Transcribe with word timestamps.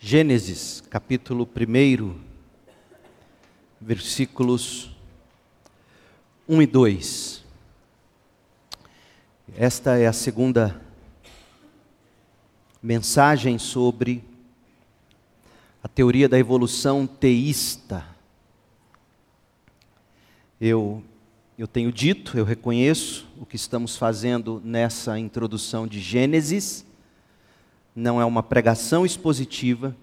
Gênesis, 0.00 0.80
capítulo 0.88 1.44
1, 1.44 2.14
versículos 3.80 4.90
1 6.48 6.62
e 6.62 6.66
2. 6.66 7.44
Esta 9.56 9.98
é 9.98 10.06
a 10.06 10.12
segunda 10.12 10.80
mensagem 12.80 13.58
sobre 13.58 14.22
a 15.82 15.88
teoria 15.88 16.28
da 16.28 16.38
evolução 16.38 17.04
teísta. 17.04 18.06
Eu, 20.60 21.02
eu 21.58 21.66
tenho 21.66 21.90
dito, 21.90 22.38
eu 22.38 22.44
reconheço 22.44 23.26
o 23.36 23.44
que 23.44 23.56
estamos 23.56 23.96
fazendo 23.96 24.62
nessa 24.64 25.18
introdução 25.18 25.88
de 25.88 25.98
Gênesis 25.98 26.86
não 27.98 28.20
é 28.20 28.24
uma 28.24 28.44
pregação 28.44 29.04
expositiva, 29.04 29.94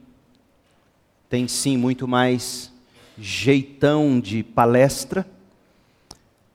tem 1.29 1.47
sim 1.47 1.77
muito 1.77 2.05
mais 2.05 2.69
jeitão 3.17 4.19
de 4.19 4.43
palestra. 4.43 5.25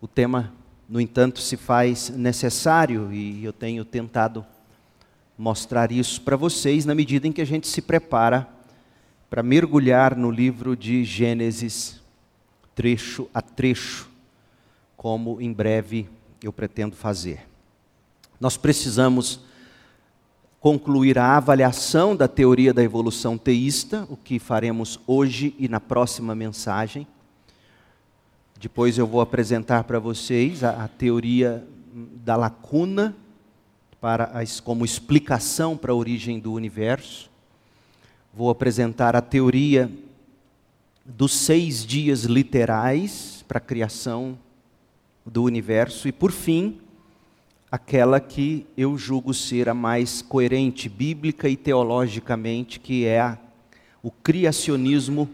O 0.03 0.07
tema, 0.07 0.53
no 0.87 1.01
entanto, 1.01 1.41
se 1.41 1.57
faz 1.57 2.11
necessário 2.11 3.11
e 3.11 3.43
eu 3.43 3.55
tenho 3.55 3.87
tentado 3.87 4.45
mostrar 5.39 5.91
isso 5.91 6.21
para 6.21 6.37
vocês 6.37 6.85
na 6.85 6.95
medida 6.95 7.27
em 7.27 7.33
que 7.33 7.41
a 7.41 7.47
gente 7.47 7.67
se 7.67 7.81
prepara 7.81 8.47
para 9.31 9.43
mergulhar 9.43 10.15
no 10.15 10.31
livro 10.31 10.77
de 10.77 11.05
Gênesis, 11.05 12.03
trecho 12.75 13.31
a 13.33 13.41
trecho, 13.41 14.11
como 14.95 15.41
em 15.41 15.51
breve 15.51 16.07
eu 16.43 16.53
pretendo 16.53 16.95
fazer. 16.95 17.47
Nós 18.39 18.59
precisamos 18.59 19.41
concluir 20.61 21.19
a 21.19 21.39
avaliação 21.39 22.15
da 22.15 22.29
teoria 22.29 22.75
da 22.75 22.83
evolução 22.83 23.39
teísta, 23.39 24.07
o 24.11 24.17
que 24.17 24.39
faremos 24.39 25.01
hoje 25.07 25.55
e 25.59 25.67
na 25.67 25.81
próxima 25.81 26.35
mensagem. 26.35 27.07
Depois 28.61 28.99
eu 28.99 29.07
vou 29.07 29.23
apresentar 29.23 29.85
para 29.85 29.99
vocês 29.99 30.63
a, 30.63 30.85
a, 30.85 30.89
teoria 30.89 31.67
da 32.23 32.37
lacuna 32.37 33.17
para 34.03 34.25
as, 34.25 34.61
como 34.61 34.85
explicação 34.85 35.79
para 35.79 35.93
a 35.93 35.97
origem 35.97 36.39
do 36.39 36.53
universo. 36.53 37.31
Vou 38.33 38.51
apresentar 38.51 39.17
a 39.17 39.23
teoria 39.23 39.91
dos 41.07 41.33
seis 41.33 41.87
dias 41.87 42.25
literais 42.25 43.43
para 43.49 43.57
a 43.57 43.63
criação 43.63 44.39
do 45.25 45.43
universo 45.43 46.07
e, 46.07 46.13
por 46.13 46.31
fim, 46.31 46.79
aquela 47.71 48.19
que 48.19 48.67
eu 48.77 48.99
julgo 48.99 49.33
ser 49.33 49.69
a 49.69 49.75
mais 49.75 50.21
coerente 50.21 50.89
bíblica 50.89 51.49
e 51.49 51.57
teologicamente, 51.57 52.81
que 52.81 53.05
é 53.05 53.21
a, 53.21 53.39
o 54.03 54.11
criacionismo, 54.11 55.29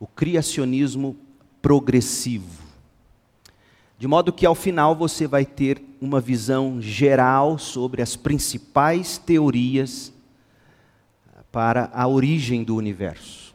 o 0.00 0.06
criacionismo 0.06 1.16
progressivo. 1.60 2.62
De 3.98 4.08
modo 4.08 4.32
que 4.32 4.46
ao 4.46 4.54
final 4.54 4.96
você 4.96 5.26
vai 5.26 5.44
ter 5.44 5.80
uma 6.00 6.20
visão 6.20 6.80
geral 6.80 7.58
sobre 7.58 8.02
as 8.02 8.16
principais 8.16 9.18
teorias 9.18 10.12
para 11.52 11.90
a 11.92 12.08
origem 12.08 12.64
do 12.64 12.74
universo. 12.74 13.54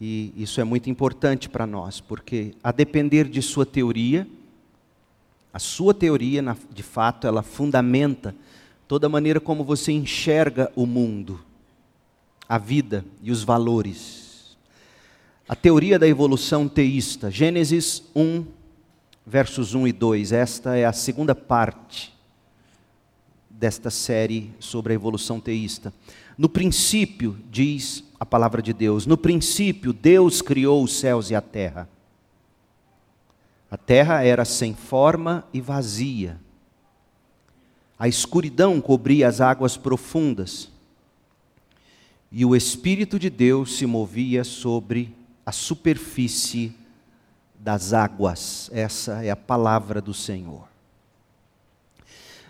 E 0.00 0.32
isso 0.36 0.60
é 0.60 0.64
muito 0.64 0.90
importante 0.90 1.48
para 1.48 1.66
nós, 1.66 2.00
porque 2.00 2.54
a 2.62 2.72
depender 2.72 3.28
de 3.28 3.40
sua 3.40 3.64
teoria, 3.64 4.26
a 5.56 5.58
sua 5.58 5.94
teoria, 5.94 6.54
de 6.70 6.82
fato, 6.82 7.26
ela 7.26 7.42
fundamenta 7.42 8.34
toda 8.86 9.06
a 9.06 9.08
maneira 9.08 9.40
como 9.40 9.64
você 9.64 9.90
enxerga 9.90 10.70
o 10.76 10.84
mundo, 10.84 11.40
a 12.46 12.58
vida 12.58 13.02
e 13.22 13.30
os 13.30 13.42
valores. 13.42 14.54
A 15.48 15.56
teoria 15.56 15.98
da 15.98 16.06
evolução 16.06 16.68
teísta, 16.68 17.30
Gênesis 17.30 18.02
1, 18.14 18.44
versos 19.26 19.72
1 19.72 19.88
e 19.88 19.92
2. 19.94 20.32
Esta 20.32 20.76
é 20.76 20.84
a 20.84 20.92
segunda 20.92 21.34
parte 21.34 22.14
desta 23.48 23.88
série 23.88 24.50
sobre 24.60 24.92
a 24.92 24.96
evolução 24.96 25.40
teísta. 25.40 25.90
No 26.36 26.50
princípio, 26.50 27.34
diz 27.50 28.04
a 28.20 28.26
palavra 28.26 28.60
de 28.60 28.74
Deus, 28.74 29.06
no 29.06 29.16
princípio 29.16 29.94
Deus 29.94 30.42
criou 30.42 30.84
os 30.84 30.92
céus 30.98 31.30
e 31.30 31.34
a 31.34 31.40
terra. 31.40 31.88
A 33.76 33.78
terra 33.78 34.24
era 34.24 34.42
sem 34.46 34.74
forma 34.74 35.46
e 35.52 35.60
vazia. 35.60 36.40
A 37.98 38.08
escuridão 38.08 38.80
cobria 38.80 39.28
as 39.28 39.38
águas 39.38 39.76
profundas. 39.76 40.70
E 42.32 42.42
o 42.46 42.56
Espírito 42.56 43.18
de 43.18 43.28
Deus 43.28 43.76
se 43.76 43.84
movia 43.84 44.44
sobre 44.44 45.14
a 45.44 45.52
superfície 45.52 46.74
das 47.60 47.92
águas. 47.92 48.70
Essa 48.72 49.22
é 49.22 49.28
a 49.28 49.36
palavra 49.36 50.00
do 50.00 50.14
Senhor. 50.14 50.66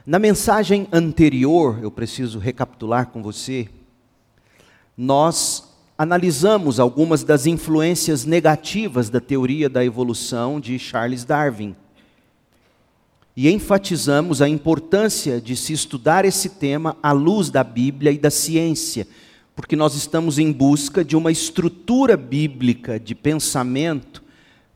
Na 0.07 0.21
mensagem 0.21 0.87
anterior, 0.93 1.81
eu 1.83 1.91
preciso 1.91 2.39
recapitular 2.39 3.09
com 3.09 3.21
você, 3.21 3.69
nós 4.97 5.66
analisamos 5.99 6.79
algumas 6.79 7.25
das 7.25 7.47
influências 7.47 8.25
negativas 8.25 9.09
da 9.09 9.21
teoria 9.21 9.69
da 9.69 9.85
evolução 9.85 10.61
de 10.61 10.79
Charles 10.79 11.25
Darwin. 11.25 11.75
E 13.35 13.51
enfatizamos 13.51 14.41
a 14.41 14.49
importância 14.49 15.41
de 15.41 15.57
se 15.57 15.73
estudar 15.73 16.25
esse 16.25 16.51
tema 16.51 16.97
à 17.03 17.13
luz 17.13 17.51
da 17.51 17.63
Bíblia 17.63 18.13
e 18.13 18.19
da 18.19 18.31
ciência, 18.31 19.07
porque 19.55 19.77
nós 19.77 19.95
estamos 19.95 20.39
em 20.39 20.53
busca 20.53 21.05
de 21.05 21.17
uma 21.17 21.31
estrutura 21.31 22.17
bíblica 22.17 23.01
de 23.01 23.15
pensamento 23.15 24.23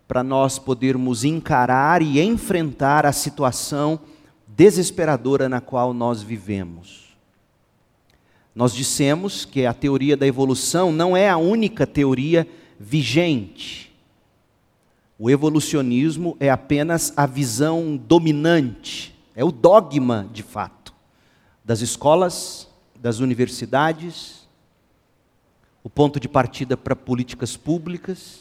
para 0.09 0.23
nós 0.23 0.59
podermos 0.59 1.25
encarar 1.25 2.03
e 2.03 2.21
enfrentar 2.21 3.07
a 3.07 3.13
situação 3.13 4.01
desesperadora 4.49 5.49
na 5.49 5.61
qual 5.61 5.95
nós 5.95 6.23
vivemos. 6.23 7.09
Nós 8.55 8.75
dissemos 8.75 9.44
que 9.44 9.65
a 9.65 9.72
teoria 9.72 10.16
da 10.16 10.27
evolução 10.27 10.91
não 10.91 11.16
é 11.16 11.28
a 11.28 11.37
única 11.37 11.87
teoria 11.87 12.47
vigente. 12.78 13.93
O 15.19 15.31
evolucionismo 15.31 16.37
é 16.41 16.50
apenas 16.50 17.12
a 17.16 17.27
visão 17.27 17.97
dominante, 17.97 19.15
é 19.34 19.44
o 19.44 19.53
dogma 19.53 20.28
de 20.33 20.43
fato 20.43 20.94
das 21.65 21.83
escolas, 21.83 22.69
das 22.99 23.21
universidades, 23.21 24.49
o 25.84 25.89
ponto 25.89 26.19
de 26.19 26.28
partida 26.28 26.77
para 26.77 26.97
políticas 26.97 27.56
públicas, 27.56 28.41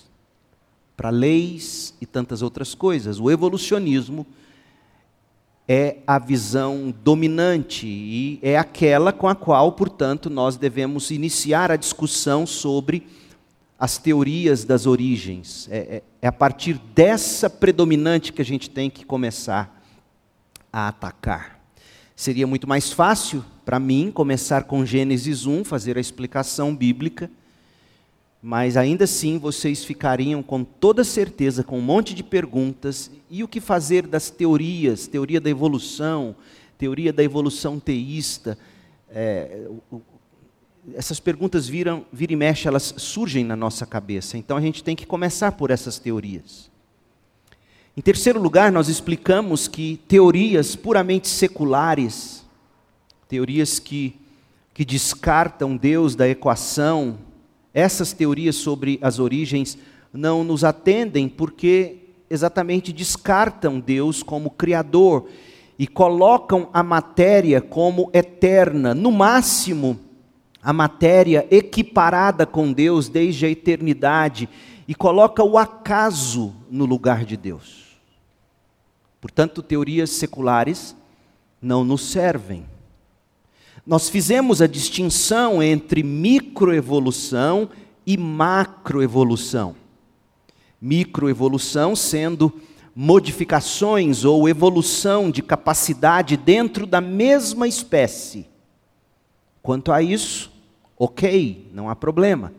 para 0.98 1.10
leis 1.10 1.94
e 2.02 2.06
tantas 2.06 2.42
outras 2.42 2.74
coisas. 2.74 3.20
O 3.20 3.30
evolucionismo 3.30 4.26
é 5.72 5.98
a 6.08 6.18
visão 6.18 6.92
dominante 7.04 7.86
e 7.86 8.40
é 8.42 8.58
aquela 8.58 9.14
com 9.14 9.28
a 9.28 9.36
qual, 9.36 9.72
portanto, 9.74 10.28
nós 10.28 10.58
devemos 10.58 11.12
iniciar 11.12 11.70
a 11.70 11.76
discussão 11.76 12.48
sobre 12.48 13.06
as 13.78 14.00
teorias 14.00 14.64
das 14.66 14.88
origens. 14.88 15.70
É, 15.70 15.78
é, 15.78 16.04
é, 16.24 16.28
a 16.28 16.32
partir 16.32 16.82
dessa 16.96 17.48
predominante 17.52 18.34
que 18.34 18.42
a 18.42 18.46
gente 18.46 18.68
tem 18.68 18.90
que 18.90 19.06
começar 19.06 19.80
a 20.74 20.88
atacar. 20.88 21.60
Seria 22.16 22.48
muito 22.48 22.68
mais 22.68 22.92
fácil 22.92 23.46
para 23.64 23.80
mim 23.80 24.12
começar 24.12 24.64
com 24.64 24.84
Gênesis 24.84 25.46
1, 25.46 25.64
fazer 25.64 26.00
a 26.00 26.02
explicação 26.02 26.76
bíblica 26.76 27.30
mas 28.42 28.78
ainda 28.78 29.04
assim 29.04 29.38
vocês 29.38 29.84
ficariam 29.84 30.42
com 30.42 30.64
toda 30.64 31.04
certeza 31.04 31.64
com 31.64 31.78
um 31.78 31.82
monte 31.82 32.14
de 32.14 32.24
perguntas. 32.24 33.12
E 33.30 33.44
o 33.44 33.48
que 33.48 33.60
fazer 33.60 34.08
das 34.08 34.30
teorias? 34.30 35.08
Teoria 35.08 35.42
da 35.42 35.50
evolução, 35.50 36.36
teoria 36.78 37.12
da 37.12 37.22
evolução 37.22 37.80
teísta. 37.80 38.58
É, 39.10 39.68
essas 40.96 41.20
perguntas 41.20 41.68
viram, 41.68 42.06
vira 42.14 42.32
e 42.32 42.36
mexe, 42.36 42.68
elas 42.68 42.94
surgem 42.98 43.44
na 43.44 43.56
nossa 43.56 43.86
cabeça. 43.86 44.38
Então 44.38 44.56
a 44.56 44.62
gente 44.62 44.84
tem 44.84 44.96
que 44.96 45.06
começar 45.06 45.52
por 45.52 45.70
essas 45.70 46.00
teorias. 46.00 46.70
Em 47.98 48.02
terceiro 48.02 48.40
lugar, 48.42 48.72
nós 48.72 48.88
explicamos 48.88 49.68
que 49.68 50.00
teorias 50.08 50.74
puramente 50.78 51.28
seculares, 51.28 52.46
teorias 53.28 53.78
que, 53.78 54.16
que 54.74 54.86
descartam 54.86 55.76
Deus 55.76 56.16
da 56.16 56.30
equação, 56.30 57.18
essas 57.74 58.14
teorias 58.14 58.56
sobre 58.56 59.00
as 59.02 59.20
origens 59.20 59.78
não 60.12 60.44
nos 60.44 60.64
atendem 60.64 61.30
porque 61.30 62.10
exatamente 62.30 62.92
descartam 62.92 63.80
Deus 63.80 64.24
como 64.24 64.50
Criador 64.50 65.28
e 65.78 65.88
colocam 65.88 66.70
a 66.74 66.84
matéria 66.84 67.62
como 67.62 68.10
eterna, 68.14 68.94
no 68.94 69.12
máximo, 69.12 70.00
a 70.62 70.74
matéria 70.74 71.48
equiparada 71.50 72.46
com 72.46 72.74
Deus 72.74 73.08
desde 73.08 73.46
a 73.46 73.50
eternidade 73.50 74.50
e 74.88 74.94
coloca 74.94 75.44
o 75.44 75.58
acaso 75.58 76.54
no 76.70 76.86
lugar 76.86 77.24
de 77.24 77.38
Deus. 77.38 77.98
Portanto, 79.22 79.62
teorias 79.62 80.10
seculares 80.10 80.96
não 81.62 81.84
nos 81.84 82.12
servem. 82.12 82.66
Nós 83.90 84.08
fizemos 84.08 84.62
a 84.62 84.68
distinção 84.68 85.64
entre 85.64 86.04
microevolução 86.04 87.72
e 88.06 88.16
macroevolução. 88.18 89.76
Microevolução 90.80 91.96
sendo 91.96 92.54
modificações 92.96 94.24
ou 94.24 94.48
evolução 94.48 95.32
de 95.32 95.42
capacidade 95.42 96.38
dentro 96.38 96.86
da 96.86 97.02
mesma 97.02 97.68
espécie. 97.68 98.46
Quanto 99.60 99.92
a 99.92 100.04
isso, 100.04 100.52
ok, 100.96 101.72
não 101.74 101.90
há 101.90 101.96
problema. 101.96 102.54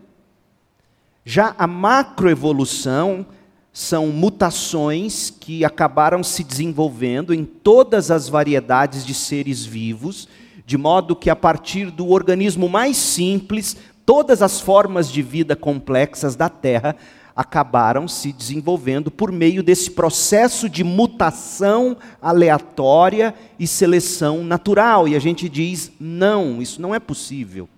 Já 1.24 1.54
a 1.56 1.66
macroevolução 1.68 3.24
são 3.72 4.08
mutações 4.08 5.30
que 5.30 5.64
acabaram 5.64 6.24
se 6.24 6.42
desenvolvendo 6.42 7.32
em 7.32 7.44
todas 7.44 8.10
as 8.10 8.28
variedades 8.28 9.06
de 9.06 9.14
seres 9.14 9.64
vivos, 9.64 10.26
de 10.70 10.78
modo 10.78 11.17
que 11.17 11.28
a 11.28 11.34
partir 11.34 11.90
do 11.90 12.11
organismo 12.11 12.69
mais 12.69 12.96
simples, 12.96 13.76
todas 14.06 14.40
as 14.40 14.61
formas 14.61 15.11
de 15.11 15.20
vida 15.20 15.56
complexas 15.56 16.37
da 16.37 16.49
Terra 16.49 16.94
acabaram 17.34 18.06
se 18.06 18.32
desenvolvendo 18.32 19.11
por 19.11 19.32
meio 19.32 19.64
desse 19.64 19.90
processo 19.90 20.69
de 20.69 20.84
mutação 20.84 21.96
aleatória 22.22 23.34
e 23.58 23.67
seleção 23.67 24.44
natural. 24.44 25.08
E 25.08 25.17
a 25.17 25.19
gente 25.19 25.49
diz: 25.49 25.90
não, 25.99 26.62
isso 26.62 26.81
não 26.81 26.94
é 26.94 27.00
possível, 27.00 27.69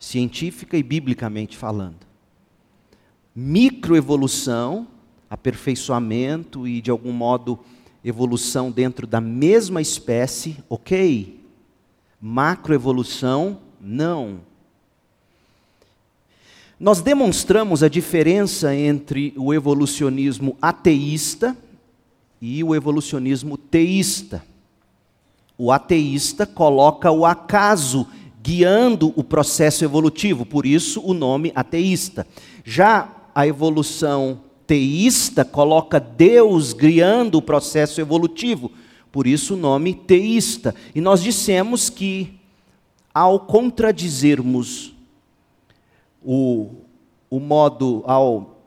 científica 0.00 0.78
e 0.78 0.82
biblicamente 0.82 1.58
falando. 1.58 2.06
Microevolução, 3.36 4.86
aperfeiçoamento 5.28 6.66
e, 6.66 6.80
de 6.80 6.90
algum 6.90 7.12
modo, 7.12 7.58
evolução 8.04 8.70
dentro 8.70 9.06
da 9.06 9.20
mesma 9.20 9.80
espécie, 9.80 10.58
ok. 10.68 11.40
Macroevolução, 12.20 13.58
não. 13.80 14.40
Nós 16.78 17.00
demonstramos 17.00 17.82
a 17.82 17.88
diferença 17.88 18.74
entre 18.74 19.32
o 19.36 19.54
evolucionismo 19.54 20.56
ateísta 20.60 21.56
e 22.40 22.62
o 22.62 22.74
evolucionismo 22.74 23.56
teísta. 23.56 24.44
O 25.56 25.72
ateísta 25.72 26.44
coloca 26.44 27.10
o 27.10 27.24
acaso 27.24 28.06
guiando 28.42 29.14
o 29.16 29.24
processo 29.24 29.84
evolutivo, 29.84 30.44
por 30.44 30.66
isso 30.66 31.00
o 31.00 31.14
nome 31.14 31.52
ateísta. 31.54 32.26
Já 32.64 33.08
a 33.34 33.46
evolução 33.46 34.40
teísta 34.66 35.44
coloca 35.44 36.00
Deus 36.00 36.72
guiando 36.72 37.38
o 37.38 37.42
processo 37.42 38.00
evolutivo, 38.00 38.70
por 39.12 39.26
isso 39.26 39.54
o 39.54 39.58
nome 39.58 39.94
teísta. 39.94 40.74
E 40.94 41.00
nós 41.00 41.22
dissemos 41.22 41.88
que, 41.88 42.34
ao 43.12 43.40
contradizermos 43.40 44.94
o, 46.22 46.70
o 47.30 47.38
modo, 47.38 48.02
ao, 48.06 48.58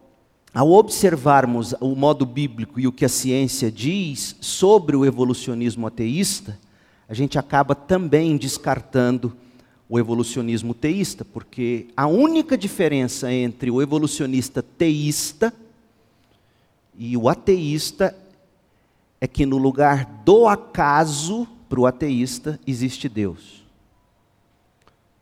ao 0.54 0.72
observarmos 0.72 1.74
o 1.82 1.96
modo 1.96 2.26
bíblico 2.26 2.80
e 2.80 2.88
o 2.88 2.92
que 2.92 3.06
a 3.06 3.10
ciência 3.10 3.72
diz 3.72 4.36
sobre 4.40 4.96
o 4.96 5.06
evolucionismo 5.06 5.88
ateísta, 5.88 6.60
a 7.10 7.14
gente 7.14 7.40
acaba 7.40 7.74
também 7.74 8.38
descartando 8.38 9.36
o 9.90 9.98
evolucionismo 9.98 10.74
teísta, 10.74 11.24
porque 11.24 11.88
a 11.96 12.08
única 12.08 12.58
diferença 12.58 13.32
entre 13.32 13.72
o 13.72 13.82
evolucionista 13.82 14.62
teísta 14.62 15.54
e 16.98 17.16
o 17.16 17.30
ateísta 17.30 18.16
é 19.22 19.28
que 19.28 19.46
no 19.46 19.58
lugar 19.58 20.06
do 20.26 20.48
acaso, 20.48 21.48
para 21.70 21.80
o 21.80 21.86
ateísta, 21.86 22.60
existe 22.66 23.08
Deus. 23.08 23.64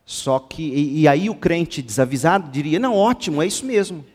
Só 0.06 0.40
que, 0.40 0.64
e, 0.64 1.02
e 1.02 1.08
aí 1.08 1.30
o 1.30 1.36
crente 1.36 1.82
desavisado 1.82 2.50
diria: 2.52 2.80
não, 2.80 2.96
ótimo, 2.96 3.42
é 3.42 3.48
isso 3.48 3.66
mesmo. 3.66 4.06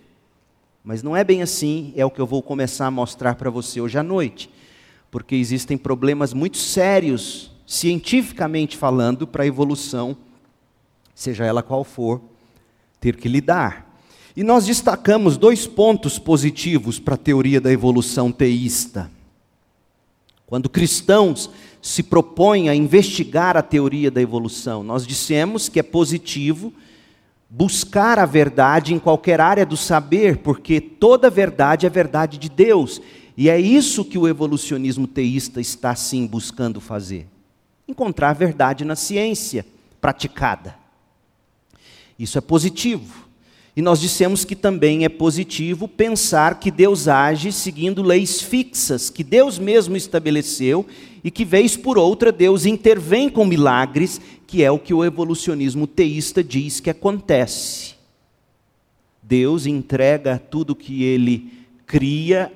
Mas 0.83 1.03
não 1.03 1.17
é 1.17 1.23
bem 1.23 1.43
assim, 1.43 1.93
é 1.97 2.05
o 2.05 2.11
que 2.11 2.21
eu 2.21 2.27
vou 2.27 2.43
começar 2.43 2.87
a 2.87 2.91
mostrar 2.91 3.35
para 3.35 3.51
você 3.51 3.81
hoje 3.81 3.99
à 3.99 4.03
noite. 4.03 4.49
Porque 5.11 5.35
existem 5.35 5.77
problemas 5.77 6.33
muito 6.33 6.57
sérios, 6.57 7.51
cientificamente 7.67 8.77
falando, 8.77 9.27
para 9.27 9.43
a 9.43 9.47
evolução, 9.47 10.17
seja 11.15 11.45
ela 11.45 11.62
qual 11.62 11.85
for, 11.85 12.23
ter 13.01 13.17
que 13.17 13.29
lidar. 13.29 13.90
E 14.37 14.43
nós 14.43 14.67
destacamos 14.67 15.37
dois 15.37 15.67
pontos 15.67 16.19
positivos 16.19 16.99
para 16.99 17.15
a 17.15 17.19
teoria 17.19 17.61
da 17.61 17.73
evolução 17.73 18.31
teísta. 18.31 19.11
Quando 20.47 20.69
cristãos 20.69 21.50
se 21.82 22.03
propõe 22.03 22.69
a 22.69 22.75
investigar 22.75 23.56
a 23.56 23.62
teoria 23.62 24.11
da 24.11 24.21
evolução. 24.21 24.82
Nós 24.82 25.06
dissemos 25.06 25.69
que 25.69 25.81
é 25.81 25.82
positivo 25.82 26.73
buscar 27.49 28.19
a 28.19 28.27
verdade 28.27 28.93
em 28.93 28.99
qualquer 28.99 29.41
área 29.41 29.65
do 29.65 29.77
saber, 29.77 30.38
porque 30.38 30.81
toda 30.81 31.31
verdade 31.31 31.87
é 31.87 31.91
verdade 31.91 32.38
de 32.38 32.49
Deus. 32.49 33.00
E 33.37 33.49
é 33.49 33.59
isso 33.59 34.05
que 34.05 34.19
o 34.19 34.29
evolucionismo 34.29 35.06
teísta 35.06 35.61
está 35.61 35.94
sim 35.94 36.26
buscando 36.26 36.81
fazer: 36.81 37.26
encontrar 37.88 38.35
verdade 38.35 38.85
na 38.85 38.94
ciência 38.94 39.65
praticada. 40.00 40.76
Isso 42.19 42.37
é 42.37 42.41
positivo. 42.41 43.30
E 43.77 43.83
nós 43.83 44.01
dissemos 44.01 44.45
que 44.45 44.57
também 44.57 45.05
é 45.05 45.09
positivo 45.09 45.87
pensar 45.87 46.59
que 46.59 46.71
Deus 46.71 47.07
age 47.07 47.53
seguindo 47.53 48.03
leis 48.03 48.41
fixas 48.41 49.09
que 49.09 49.23
Deus 49.23 49.59
mesmo 49.59 49.97
estabeleceu 49.97 50.85
e 51.23 51.31
que, 51.31 51.45
vez 51.45 51.77
por 51.77 51.97
outra, 51.97 52.33
Deus 52.33 52.67
intervém 52.67 53.29
com 53.29 53.45
milagres, 53.45 54.21
que 54.47 54.65
é 54.65 54.71
o 54.71 54.79
que 54.79 54.93
o 54.93 55.05
evolucionismo 55.05 55.87
teísta 55.87 56.43
diz 56.43 56.81
que 56.81 56.91
acontece. 56.91 57.95
Deus 59.23 59.67
entrega 59.67 60.39
tudo 60.39 60.75
que 60.75 61.05
ele 61.05 61.53
cria 61.87 62.53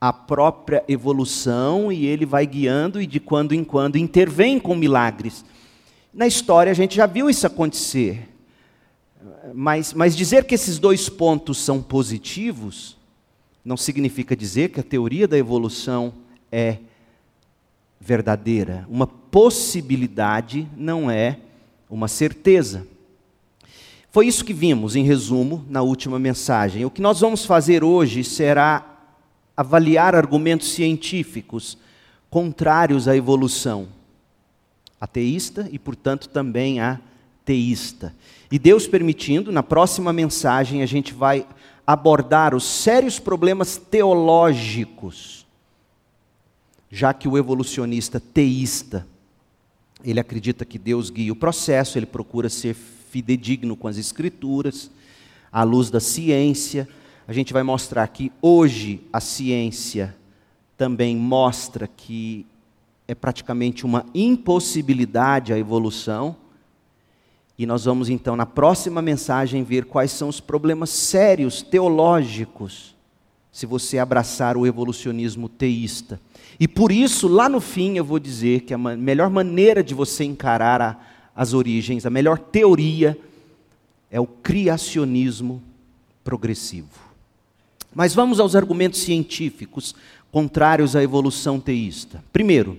à 0.00 0.12
própria 0.12 0.84
evolução 0.86 1.90
e 1.90 2.06
ele 2.06 2.26
vai 2.26 2.46
guiando 2.46 3.00
e 3.00 3.06
de 3.06 3.18
quando 3.18 3.54
em 3.54 3.64
quando 3.64 3.96
intervém 3.96 4.58
com 4.58 4.74
milagres. 4.74 5.44
Na 6.12 6.26
história 6.26 6.70
a 6.70 6.74
gente 6.74 6.96
já 6.96 7.06
viu 7.06 7.30
isso 7.30 7.46
acontecer. 7.46 8.28
Mas, 9.54 9.92
mas 9.92 10.16
dizer 10.16 10.44
que 10.44 10.54
esses 10.54 10.78
dois 10.78 11.08
pontos 11.08 11.58
são 11.58 11.82
positivos 11.82 12.96
não 13.66 13.76
significa 13.76 14.36
dizer 14.36 14.68
que 14.68 14.78
a 14.78 14.82
teoria 14.84 15.26
da 15.26 15.36
evolução 15.36 16.14
é 16.52 16.78
verdadeira. 18.00 18.86
Uma 18.88 19.08
possibilidade 19.08 20.68
não 20.76 21.10
é 21.10 21.40
uma 21.90 22.06
certeza. 22.06 22.86
Foi 24.12 24.28
isso 24.28 24.44
que 24.44 24.52
vimos, 24.52 24.94
em 24.94 25.02
resumo, 25.02 25.64
na 25.68 25.82
última 25.82 26.16
mensagem. 26.16 26.84
O 26.84 26.90
que 26.90 27.02
nós 27.02 27.18
vamos 27.18 27.44
fazer 27.44 27.82
hoje 27.82 28.22
será 28.22 28.86
avaliar 29.56 30.14
argumentos 30.14 30.70
científicos 30.70 31.76
contrários 32.30 33.08
à 33.08 33.16
evolução 33.16 33.88
ateísta 35.00 35.68
e, 35.72 35.78
portanto, 35.78 36.28
também 36.28 36.78
a 36.78 37.00
teísta. 37.44 38.14
E 38.50 38.58
Deus 38.58 38.86
permitindo, 38.86 39.50
na 39.50 39.62
próxima 39.62 40.12
mensagem 40.12 40.82
a 40.82 40.86
gente 40.86 41.12
vai 41.12 41.46
abordar 41.86 42.54
os 42.54 42.64
sérios 42.64 43.18
problemas 43.18 43.76
teológicos, 43.76 45.46
já 46.90 47.12
que 47.12 47.28
o 47.28 47.36
evolucionista 47.36 48.20
teísta, 48.20 49.06
ele 50.04 50.20
acredita 50.20 50.64
que 50.64 50.78
Deus 50.78 51.10
guia 51.10 51.32
o 51.32 51.36
processo, 51.36 51.98
ele 51.98 52.06
procura 52.06 52.48
ser 52.48 52.74
fidedigno 52.74 53.76
com 53.76 53.88
as 53.88 53.96
escrituras, 53.96 54.90
à 55.50 55.62
luz 55.62 55.90
da 55.90 56.00
ciência. 56.00 56.88
A 57.26 57.32
gente 57.32 57.52
vai 57.52 57.62
mostrar 57.62 58.06
que 58.08 58.30
hoje 58.40 59.00
a 59.12 59.20
ciência 59.20 60.14
também 60.76 61.16
mostra 61.16 61.88
que 61.88 62.46
é 63.08 63.14
praticamente 63.14 63.84
uma 63.84 64.04
impossibilidade 64.14 65.52
a 65.52 65.58
evolução 65.58 66.36
e 67.58 67.64
nós 67.64 67.84
vamos 67.84 68.10
então, 68.10 68.36
na 68.36 68.44
próxima 68.44 69.00
mensagem, 69.00 69.62
ver 69.62 69.86
quais 69.86 70.10
são 70.10 70.28
os 70.28 70.40
problemas 70.40 70.90
sérios 70.90 71.62
teológicos 71.62 72.94
se 73.50 73.64
você 73.64 73.96
abraçar 73.96 74.58
o 74.58 74.66
evolucionismo 74.66 75.48
teísta. 75.48 76.20
E 76.60 76.68
por 76.68 76.92
isso, 76.92 77.26
lá 77.26 77.48
no 77.48 77.58
fim, 77.58 77.96
eu 77.96 78.04
vou 78.04 78.18
dizer 78.18 78.60
que 78.60 78.74
a 78.74 78.78
melhor 78.78 79.30
maneira 79.30 79.82
de 79.82 79.94
você 79.94 80.24
encarar 80.24 80.82
a, 80.82 81.00
as 81.34 81.54
origens, 81.54 82.04
a 82.04 82.10
melhor 82.10 82.38
teoria, 82.38 83.18
é 84.10 84.20
o 84.20 84.26
criacionismo 84.26 85.62
progressivo. 86.22 86.90
Mas 87.94 88.14
vamos 88.14 88.38
aos 88.38 88.54
argumentos 88.54 89.00
científicos 89.00 89.94
contrários 90.30 90.94
à 90.94 91.02
evolução 91.02 91.58
teísta. 91.58 92.22
Primeiro, 92.30 92.76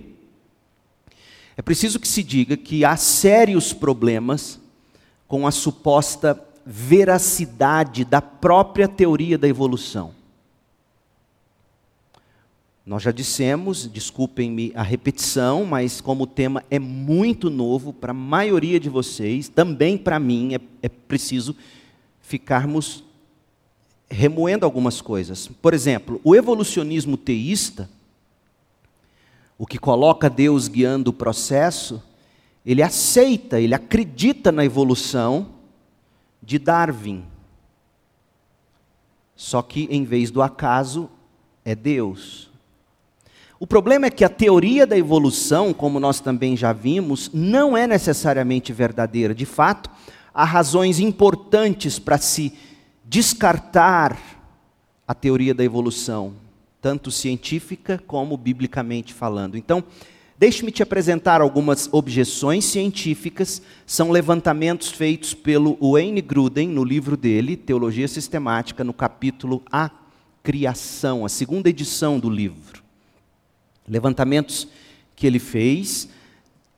é 1.56 1.62
preciso 1.62 1.98
que 1.98 2.06
se 2.06 2.22
diga 2.22 2.56
que 2.56 2.84
há 2.84 2.96
sérios 2.96 3.72
problemas 3.72 4.60
com 5.28 5.46
a 5.46 5.50
suposta 5.50 6.42
veracidade 6.64 8.04
da 8.04 8.20
própria 8.20 8.88
teoria 8.88 9.38
da 9.38 9.46
evolução. 9.46 10.16
Nós 12.84 13.02
já 13.02 13.12
dissemos, 13.12 13.86
desculpem-me 13.86 14.72
a 14.74 14.82
repetição, 14.82 15.66
mas 15.66 16.00
como 16.00 16.24
o 16.24 16.26
tema 16.26 16.64
é 16.70 16.78
muito 16.78 17.50
novo 17.50 17.92
para 17.92 18.12
a 18.12 18.14
maioria 18.14 18.80
de 18.80 18.88
vocês, 18.88 19.46
também 19.46 19.98
para 19.98 20.18
mim 20.18 20.54
é, 20.54 20.60
é 20.82 20.88
preciso 20.88 21.54
ficarmos 22.22 23.04
remoendo 24.08 24.64
algumas 24.64 25.02
coisas. 25.02 25.48
Por 25.60 25.74
exemplo, 25.74 26.18
o 26.24 26.34
evolucionismo 26.34 27.18
teísta, 27.18 27.90
o 29.58 29.66
que 29.66 29.78
coloca 29.78 30.30
Deus 30.30 30.66
guiando 30.66 31.10
o 31.10 31.14
processo, 31.14 32.02
ele 32.70 32.82
aceita, 32.82 33.58
ele 33.58 33.74
acredita 33.74 34.52
na 34.52 34.62
evolução 34.62 35.54
de 36.42 36.58
Darwin. 36.58 37.24
Só 39.34 39.62
que 39.62 39.88
em 39.90 40.04
vez 40.04 40.30
do 40.30 40.42
acaso, 40.42 41.08
é 41.64 41.74
Deus. 41.74 42.50
O 43.58 43.66
problema 43.66 44.04
é 44.04 44.10
que 44.10 44.22
a 44.22 44.28
teoria 44.28 44.86
da 44.86 44.98
evolução, 44.98 45.72
como 45.72 45.98
nós 45.98 46.20
também 46.20 46.58
já 46.58 46.74
vimos, 46.74 47.30
não 47.32 47.74
é 47.74 47.86
necessariamente 47.86 48.70
verdadeira. 48.70 49.34
De 49.34 49.46
fato, 49.46 49.88
há 50.34 50.44
razões 50.44 51.00
importantes 51.00 51.98
para 51.98 52.18
se 52.18 52.52
descartar 53.02 54.18
a 55.06 55.14
teoria 55.14 55.54
da 55.54 55.64
evolução, 55.64 56.34
tanto 56.82 57.10
científica 57.10 57.98
como 58.06 58.36
biblicamente 58.36 59.14
falando. 59.14 59.56
Então, 59.56 59.82
deixe-me 60.38 60.70
te 60.70 60.82
apresentar 60.82 61.40
algumas 61.40 61.88
objeções 61.90 62.64
científicas, 62.64 63.60
são 63.84 64.12
levantamentos 64.12 64.88
feitos 64.88 65.34
pelo 65.34 65.76
Wayne 65.80 66.20
Gruden 66.20 66.68
no 66.68 66.84
livro 66.84 67.16
dele, 67.16 67.56
Teologia 67.56 68.06
Sistemática, 68.06 68.84
no 68.84 68.92
capítulo 68.92 69.60
A 69.70 69.90
Criação, 70.40 71.26
a 71.26 71.28
segunda 71.28 71.68
edição 71.68 72.20
do 72.20 72.30
livro. 72.30 72.84
Levantamentos 73.88 74.68
que 75.16 75.26
ele 75.26 75.40
fez 75.40 76.08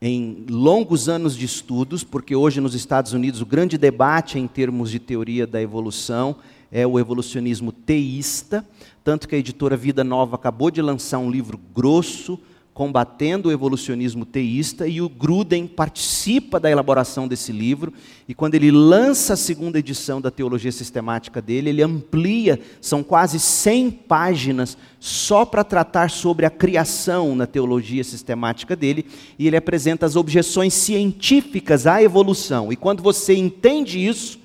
em 0.00 0.47
longos 0.49 1.11
anos 1.11 1.37
de 1.37 1.45
estudos, 1.45 2.02
porque 2.02 2.35
hoje 2.35 2.62
nos 2.62 2.75
Estados 2.75 3.12
Unidos 3.12 3.43
o 3.43 3.47
grande 3.47 3.76
debate 3.76 4.38
em 4.38 4.49
termos 4.49 4.90
de 4.90 4.99
teoria 4.99 5.47
da 5.47 5.61
evolução 5.61 6.37
é 6.73 6.87
o 6.87 6.99
evolucionismo 6.99 7.73
teísta, 7.73 8.67
tanto 9.05 9.29
que 9.29 9.35
a 9.35 9.38
editora 9.38 9.76
Vida 9.76 10.02
Nova 10.02 10.37
acabou 10.37 10.71
de 10.71 10.81
lançar 10.81 11.19
um 11.19 11.31
livro 11.31 11.61
grosso 11.75 12.40
combatendo 12.81 13.51
o 13.51 13.53
evolucionismo 13.53 14.25
teísta, 14.25 14.89
e 14.89 15.03
o 15.03 15.09
Gruden 15.11 15.67
participa 15.67 16.59
da 16.59 16.71
elaboração 16.71 17.29
desse 17.29 17.53
livro, 17.53 17.93
e 18.27 18.33
quando 18.33 18.55
ele 18.55 18.71
lança 18.71 19.35
a 19.35 19.37
segunda 19.37 19.79
edição 19.79 20.19
da 20.19 20.31
teologia 20.31 20.73
sistemática 20.73 21.43
dele, 21.43 21.69
ele 21.69 21.83
amplia, 21.83 22.59
são 22.81 23.03
quase 23.03 23.39
100 23.39 23.91
páginas 23.91 24.79
só 24.99 25.45
para 25.45 25.63
tratar 25.63 26.09
sobre 26.09 26.47
a 26.47 26.51
criação 26.51 27.37
na 27.37 27.47
teologia 27.47 28.03
sistemática 28.03 28.75
dele, 28.75 29.05
e 29.39 29.47
ele 29.47 29.59
apresenta 29.59 30.07
as 30.07 30.17
objeções 30.17 30.73
científicas 30.73 31.87
à 31.87 32.03
evolução. 32.03 32.73
E 32.73 32.77
quando 32.77 33.03
você 33.03 33.35
entende 33.35 34.03
isso, 34.03 34.41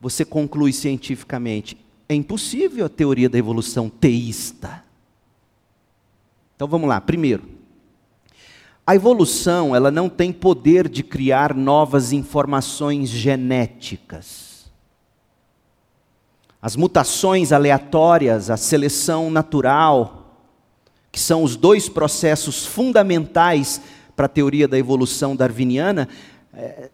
você 0.00 0.24
conclui 0.24 0.72
cientificamente: 0.72 1.76
é 2.08 2.14
impossível 2.14 2.86
a 2.86 2.88
teoria 2.88 3.28
da 3.28 3.36
evolução 3.36 3.90
teísta. 3.90 4.85
Então 6.56 6.66
vamos 6.66 6.88
lá. 6.88 7.00
Primeiro, 7.00 7.44
a 8.86 8.96
evolução 8.96 9.76
ela 9.76 9.90
não 9.90 10.08
tem 10.08 10.32
poder 10.32 10.88
de 10.88 11.02
criar 11.02 11.54
novas 11.54 12.12
informações 12.12 13.10
genéticas. 13.10 14.70
As 16.60 16.74
mutações 16.74 17.52
aleatórias, 17.52 18.48
a 18.50 18.56
seleção 18.56 19.30
natural, 19.30 20.40
que 21.12 21.20
são 21.20 21.42
os 21.42 21.56
dois 21.56 21.88
processos 21.88 22.64
fundamentais 22.64 23.80
para 24.16 24.26
a 24.26 24.28
teoria 24.28 24.66
da 24.66 24.78
evolução 24.78 25.36
darwiniana, 25.36 26.08
é, 26.54 26.88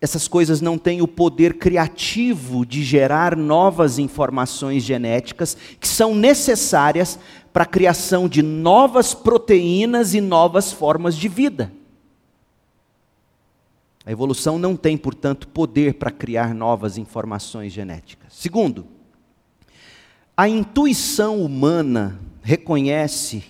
essas 0.00 0.28
coisas 0.28 0.60
não 0.60 0.76
têm 0.76 1.00
o 1.00 1.08
poder 1.08 1.54
criativo 1.54 2.66
de 2.66 2.84
gerar 2.84 3.34
novas 3.34 3.98
informações 3.98 4.82
genéticas 4.82 5.56
que 5.80 5.88
são 5.88 6.14
necessárias 6.14 7.18
para 7.54 7.62
a 7.62 7.66
criação 7.66 8.28
de 8.28 8.42
novas 8.42 9.14
proteínas 9.14 10.12
e 10.12 10.20
novas 10.20 10.72
formas 10.72 11.16
de 11.16 11.28
vida. 11.28 11.72
A 14.04 14.10
evolução 14.10 14.58
não 14.58 14.74
tem, 14.74 14.98
portanto, 14.98 15.46
poder 15.46 15.94
para 15.94 16.10
criar 16.10 16.52
novas 16.52 16.98
informações 16.98 17.72
genéticas. 17.72 18.32
Segundo, 18.32 18.84
a 20.36 20.48
intuição 20.48 21.40
humana 21.40 22.18
reconhece 22.42 23.44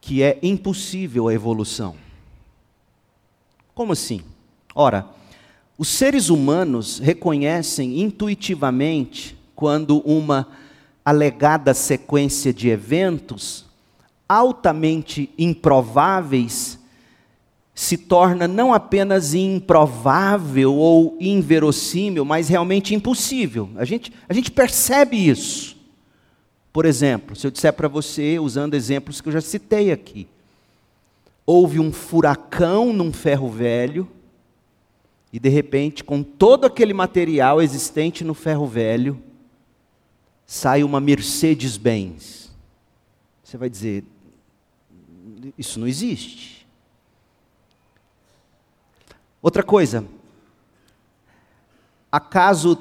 que 0.00 0.22
é 0.22 0.38
impossível 0.40 1.26
a 1.26 1.34
evolução. 1.34 1.96
Como 3.74 3.92
assim? 3.92 4.22
Ora, 4.76 5.08
os 5.76 5.88
seres 5.88 6.28
humanos 6.28 7.00
reconhecem 7.00 8.00
intuitivamente 8.00 9.36
quando 9.56 9.98
uma 10.08 10.62
alegada 11.04 11.74
sequência 11.74 12.52
de 12.52 12.68
eventos 12.68 13.66
altamente 14.28 15.30
improváveis 15.36 16.78
se 17.74 17.98
torna 17.98 18.46
não 18.46 18.72
apenas 18.72 19.34
improvável 19.34 20.74
ou 20.74 21.16
inverossímil, 21.20 22.24
mas 22.24 22.48
realmente 22.48 22.94
impossível. 22.94 23.68
A 23.76 23.84
gente, 23.84 24.12
a 24.28 24.32
gente 24.32 24.50
percebe 24.50 25.16
isso. 25.28 25.76
Por 26.72 26.86
exemplo, 26.86 27.34
se 27.34 27.46
eu 27.46 27.50
disser 27.50 27.72
para 27.72 27.88
você, 27.88 28.38
usando 28.38 28.74
exemplos 28.74 29.20
que 29.20 29.28
eu 29.28 29.32
já 29.32 29.40
citei 29.40 29.90
aqui, 29.90 30.28
houve 31.44 31.80
um 31.80 31.92
furacão 31.92 32.92
num 32.92 33.12
ferro 33.12 33.50
velho, 33.50 34.08
e 35.32 35.38
de 35.40 35.48
repente, 35.48 36.04
com 36.04 36.22
todo 36.22 36.64
aquele 36.64 36.94
material 36.94 37.60
existente 37.60 38.22
no 38.22 38.34
ferro 38.34 38.66
velho, 38.66 39.20
sai 40.46 40.84
uma 40.84 41.00
Mercedes-Benz. 41.00 42.52
Você 43.42 43.56
vai 43.56 43.68
dizer, 43.68 44.04
isso 45.58 45.78
não 45.78 45.86
existe. 45.86 46.66
Outra 49.42 49.62
coisa, 49.62 50.04
acaso 52.10 52.78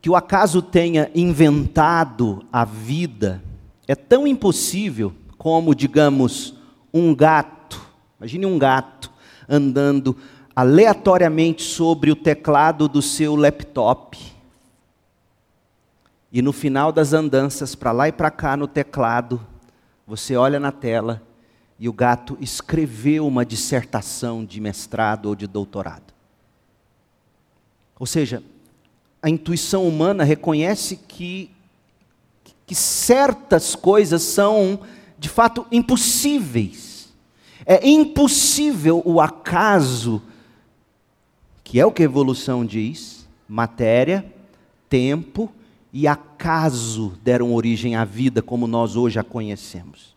que 0.00 0.10
o 0.10 0.16
acaso 0.16 0.60
tenha 0.60 1.10
inventado 1.14 2.44
a 2.52 2.64
vida 2.64 3.42
é 3.88 3.94
tão 3.94 4.26
impossível 4.26 5.14
como, 5.38 5.74
digamos, 5.74 6.54
um 6.92 7.14
gato. 7.14 7.80
Imagine 8.18 8.44
um 8.44 8.58
gato 8.58 9.10
andando 9.48 10.16
aleatoriamente 10.54 11.62
sobre 11.62 12.10
o 12.10 12.16
teclado 12.16 12.88
do 12.88 13.00
seu 13.00 13.34
laptop 13.34 14.33
e 16.34 16.42
no 16.42 16.52
final 16.52 16.90
das 16.90 17.12
andanças, 17.12 17.76
para 17.76 17.92
lá 17.92 18.08
e 18.08 18.12
para 18.12 18.28
cá 18.28 18.56
no 18.56 18.66
teclado, 18.66 19.40
você 20.04 20.34
olha 20.34 20.58
na 20.58 20.72
tela 20.72 21.22
e 21.78 21.88
o 21.88 21.92
gato 21.92 22.36
escreveu 22.40 23.24
uma 23.24 23.46
dissertação 23.46 24.44
de 24.44 24.60
mestrado 24.60 25.26
ou 25.26 25.36
de 25.36 25.46
doutorado. 25.46 26.12
Ou 27.96 28.04
seja, 28.04 28.42
a 29.22 29.30
intuição 29.30 29.86
humana 29.86 30.24
reconhece 30.24 30.96
que, 30.96 31.52
que 32.66 32.74
certas 32.74 33.76
coisas 33.76 34.20
são, 34.20 34.80
de 35.16 35.28
fato, 35.28 35.64
impossíveis. 35.70 37.14
É 37.64 37.88
impossível 37.88 39.00
o 39.04 39.20
acaso, 39.20 40.20
que 41.62 41.78
é 41.78 41.86
o 41.86 41.92
que 41.92 42.02
a 42.02 42.06
evolução 42.06 42.66
diz, 42.66 43.24
matéria, 43.48 44.26
tempo 44.88 45.48
e 45.96 46.06
acaso 46.08 47.16
deram 47.22 47.54
origem 47.54 47.94
à 47.94 48.04
vida 48.04 48.42
como 48.42 48.66
nós 48.66 48.96
hoje 48.96 49.20
a 49.20 49.22
conhecemos. 49.22 50.16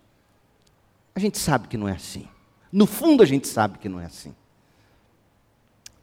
A 1.13 1.19
gente 1.19 1.37
sabe 1.37 1.67
que 1.67 1.77
não 1.77 1.87
é 1.87 1.91
assim. 1.91 2.25
No 2.71 2.87
fundo, 2.87 3.21
a 3.21 3.25
gente 3.27 3.47
sabe 3.47 3.77
que 3.77 3.87
não 3.87 3.99
é 3.99 4.05
assim. 4.05 4.33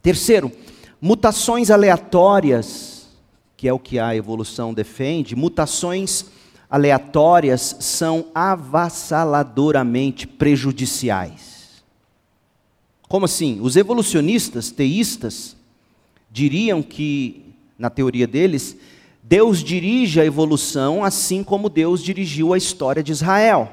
Terceiro, 0.01 0.53
mutações 1.01 1.73
aleatórias, 1.73 3.09
que 3.57 3.67
é 3.67 3.73
o 3.73 3.79
que 3.81 3.99
a 3.99 4.15
evolução 4.15 4.73
defende, 4.73 5.35
mutações 5.35 6.27
aleatórias 6.71 7.77
são 7.81 8.27
avassaladoramente 8.33 10.25
prejudiciais. 10.25 11.83
Como 13.09 13.25
assim? 13.25 13.59
Os 13.61 13.75
evolucionistas 13.75 14.71
teístas 14.71 15.57
diriam 16.31 16.81
que, 16.81 17.43
na 17.77 17.91
teoria 17.91 18.29
deles, 18.29 18.77
Deus 19.27 19.65
dirige 19.65 20.21
a 20.21 20.25
evolução 20.25 21.03
assim 21.03 21.43
como 21.43 21.71
Deus 21.71 22.03
dirigiu 22.03 22.53
a 22.53 22.59
história 22.59 23.03
de 23.03 23.11
Israel. 23.11 23.73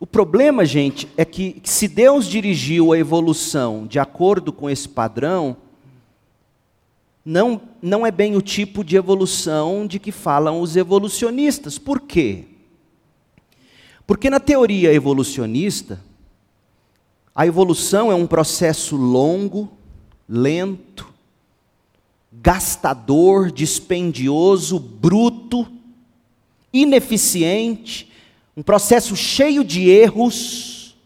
O 0.00 0.06
problema, 0.06 0.64
gente, 0.66 1.08
é 1.16 1.24
que 1.24 1.62
se 1.62 1.86
Deus 1.86 2.26
dirigiu 2.26 2.92
a 2.92 2.98
evolução 2.98 3.86
de 3.86 4.00
acordo 4.00 4.52
com 4.52 4.68
esse 4.68 4.88
padrão, 4.88 5.56
não, 7.24 7.60
não 7.80 8.04
é 8.04 8.10
bem 8.10 8.34
o 8.34 8.42
tipo 8.42 8.82
de 8.82 8.96
evolução 8.96 9.86
de 9.86 10.00
que 10.00 10.10
falam 10.10 10.60
os 10.60 10.74
evolucionistas. 10.74 11.78
Por 11.78 12.00
quê? 12.00 12.46
Porque 14.04 14.28
na 14.28 14.40
teoria 14.40 14.92
evolucionista, 14.92 16.00
a 17.32 17.46
evolução 17.46 18.10
é 18.10 18.14
um 18.16 18.26
processo 18.26 18.96
longo, 18.96 19.70
lento, 20.28 21.11
gastador, 22.32 23.50
dispendioso, 23.50 24.78
bruto, 24.78 25.66
ineficiente, 26.72 28.10
um 28.56 28.62
processo 28.62 29.14
cheio 29.14 29.64
de 29.64 29.88
erros. 29.88 30.96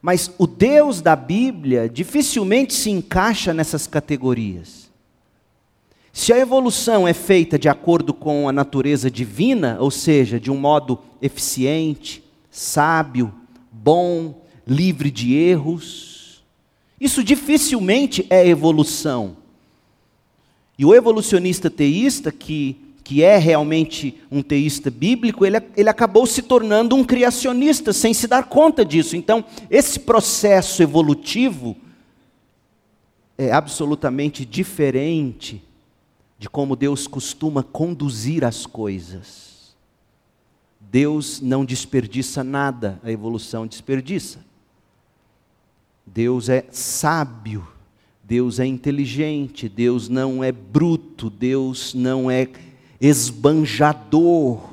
Mas 0.00 0.30
o 0.36 0.46
Deus 0.46 1.00
da 1.00 1.14
Bíblia 1.14 1.88
dificilmente 1.88 2.74
se 2.74 2.90
encaixa 2.90 3.54
nessas 3.54 3.86
categorias. 3.86 4.90
Se 6.12 6.32
a 6.32 6.38
evolução 6.38 7.08
é 7.08 7.14
feita 7.14 7.58
de 7.58 7.68
acordo 7.68 8.12
com 8.12 8.48
a 8.48 8.52
natureza 8.52 9.10
divina, 9.10 9.78
ou 9.80 9.90
seja, 9.90 10.38
de 10.38 10.50
um 10.50 10.58
modo 10.58 10.98
eficiente, 11.22 12.22
sábio, 12.50 13.32
bom, 13.70 14.42
livre 14.66 15.10
de 15.10 15.34
erros, 15.34 16.42
isso 17.00 17.24
dificilmente 17.24 18.26
é 18.28 18.46
evolução. 18.46 19.41
E 20.82 20.84
o 20.84 20.92
evolucionista 20.92 21.70
teísta, 21.70 22.32
que, 22.32 22.76
que 23.04 23.22
é 23.22 23.36
realmente 23.36 24.20
um 24.28 24.42
teísta 24.42 24.90
bíblico, 24.90 25.46
ele, 25.46 25.62
ele 25.76 25.88
acabou 25.88 26.26
se 26.26 26.42
tornando 26.42 26.96
um 26.96 27.04
criacionista 27.04 27.92
sem 27.92 28.12
se 28.12 28.26
dar 28.26 28.48
conta 28.48 28.84
disso. 28.84 29.14
Então, 29.14 29.44
esse 29.70 30.00
processo 30.00 30.82
evolutivo 30.82 31.76
é 33.38 33.52
absolutamente 33.52 34.44
diferente 34.44 35.62
de 36.36 36.50
como 36.50 36.74
Deus 36.74 37.06
costuma 37.06 37.62
conduzir 37.62 38.44
as 38.44 38.66
coisas. 38.66 39.76
Deus 40.80 41.40
não 41.40 41.64
desperdiça 41.64 42.42
nada, 42.42 42.98
a 43.04 43.12
evolução 43.12 43.68
desperdiça. 43.68 44.44
Deus 46.04 46.48
é 46.48 46.66
sábio, 46.72 47.68
Deus 48.24 48.60
é 48.60 48.66
inteligente, 48.66 49.68
Deus 49.68 50.08
não 50.08 50.42
é 50.42 50.52
bruto, 50.52 51.28
Deus 51.28 51.92
não 51.92 52.30
é 52.30 52.48
esbanjador. 53.00 54.70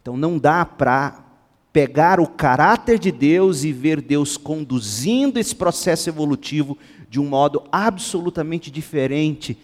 Então 0.00 0.16
não 0.16 0.38
dá 0.38 0.64
para 0.64 1.24
pegar 1.72 2.20
o 2.20 2.26
caráter 2.26 2.98
de 2.98 3.12
Deus 3.12 3.64
e 3.64 3.72
ver 3.72 4.00
Deus 4.00 4.36
conduzindo 4.36 5.38
esse 5.38 5.54
processo 5.54 6.08
evolutivo 6.08 6.76
de 7.08 7.20
um 7.20 7.28
modo 7.28 7.64
absolutamente 7.70 8.70
diferente 8.70 9.58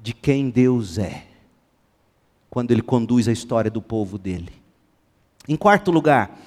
de 0.00 0.12
quem 0.12 0.50
Deus 0.50 0.98
é, 0.98 1.24
quando 2.50 2.70
Ele 2.70 2.82
conduz 2.82 3.28
a 3.28 3.32
história 3.32 3.70
do 3.70 3.82
povo 3.82 4.18
dele. 4.18 4.52
Em 5.48 5.56
quarto 5.56 5.90
lugar, 5.90 6.38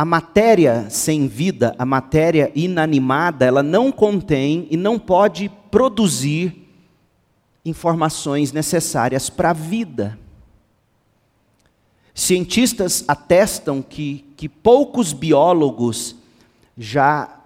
a 0.00 0.04
matéria 0.04 0.88
sem 0.88 1.26
vida, 1.26 1.74
a 1.76 1.84
matéria 1.84 2.52
inanimada, 2.54 3.44
ela 3.44 3.64
não 3.64 3.90
contém 3.90 4.68
e 4.70 4.76
não 4.76 4.96
pode 4.96 5.50
produzir 5.72 6.68
informações 7.64 8.52
necessárias 8.52 9.28
para 9.28 9.50
a 9.50 9.52
vida. 9.52 10.16
Cientistas 12.14 13.04
atestam 13.08 13.82
que, 13.82 14.24
que 14.36 14.48
poucos 14.48 15.12
biólogos 15.12 16.14
já 16.76 17.36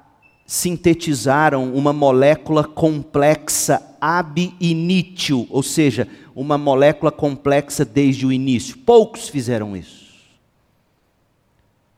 sintetizaram 0.46 1.72
uma 1.72 1.94
molécula 1.94 2.64
complexa 2.64 3.82
ab 3.98 4.54
initio, 4.60 5.46
ou 5.48 5.62
seja, 5.62 6.06
uma 6.36 6.58
molécula 6.58 7.10
complexa 7.10 7.82
desde 7.82 8.26
o 8.26 8.32
início. 8.32 8.76
Poucos 8.76 9.30
fizeram 9.30 9.74
isso. 9.74 10.01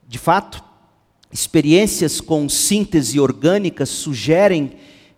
De 0.07 0.19
fato, 0.19 0.63
experiências 1.33 2.21
com 2.21 2.49
síntese 2.49 3.19
orgânica 3.19 3.85
sugerem 3.85 4.73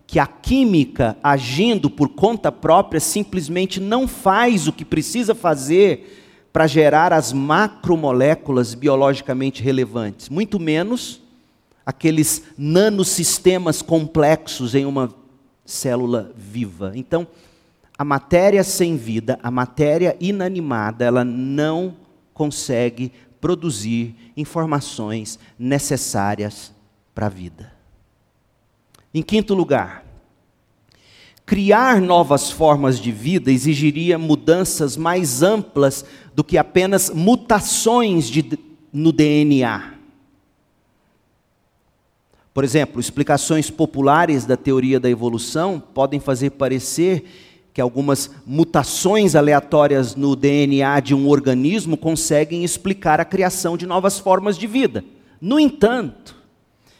que 0.07 0.19
a 0.19 0.25
química, 0.25 1.17
agindo 1.21 1.89
por 1.89 2.09
conta 2.09 2.51
própria, 2.51 2.99
simplesmente 2.99 3.79
não 3.79 4.07
faz 4.07 4.67
o 4.67 4.73
que 4.73 4.85
precisa 4.85 5.35
fazer 5.35 6.49
para 6.53 6.65
gerar 6.65 7.13
as 7.13 7.33
macromoléculas 7.33 8.73
biologicamente 8.73 9.61
relevantes, 9.61 10.29
muito 10.29 10.59
menos 10.59 11.21
aqueles 11.85 12.43
nanosistemas 12.57 13.81
complexos 13.81 14.73
em 14.73 14.85
uma 14.85 15.13
célula 15.65 16.31
viva. 16.35 16.93
Então, 16.95 17.27
a 17.97 18.03
matéria 18.03 18.63
sem 18.63 18.97
vida, 18.97 19.37
a 19.43 19.51
matéria 19.51 20.15
inanimada, 20.19 21.05
ela 21.05 21.23
não 21.23 21.95
consegue 22.33 23.11
produzir 23.39 24.15
informações 24.35 25.39
necessárias 25.57 26.73
para 27.13 27.27
a 27.27 27.29
vida. 27.29 27.73
Em 29.13 29.21
quinto 29.21 29.53
lugar, 29.53 30.05
criar 31.45 32.01
novas 32.01 32.51
formas 32.51 32.99
de 32.99 33.11
vida 33.11 33.51
exigiria 33.51 34.17
mudanças 34.17 34.97
mais 34.97 35.41
amplas 35.41 36.05
do 36.35 36.43
que 36.43 36.57
apenas 36.57 37.09
mutações 37.09 38.29
de, 38.29 38.59
no 38.91 39.11
DNA. 39.11 39.93
Por 42.53 42.63
exemplo, 42.63 42.99
explicações 42.99 43.69
populares 43.69 44.45
da 44.45 44.57
teoria 44.57 44.99
da 44.99 45.09
evolução 45.09 45.79
podem 45.79 46.19
fazer 46.19 46.49
parecer 46.51 47.23
que 47.77 47.81
algumas 47.81 48.31
mutações 48.43 49.35
aleatórias 49.35 50.15
no 50.15 50.35
DNA 50.35 50.99
de 50.99 51.13
um 51.13 51.29
organismo 51.29 51.95
conseguem 51.95 52.63
explicar 52.63 53.21
a 53.21 53.23
criação 53.23 53.77
de 53.77 53.85
novas 53.85 54.17
formas 54.17 54.57
de 54.57 54.65
vida. 54.65 55.05
No 55.39 55.59
entanto, 55.59 56.35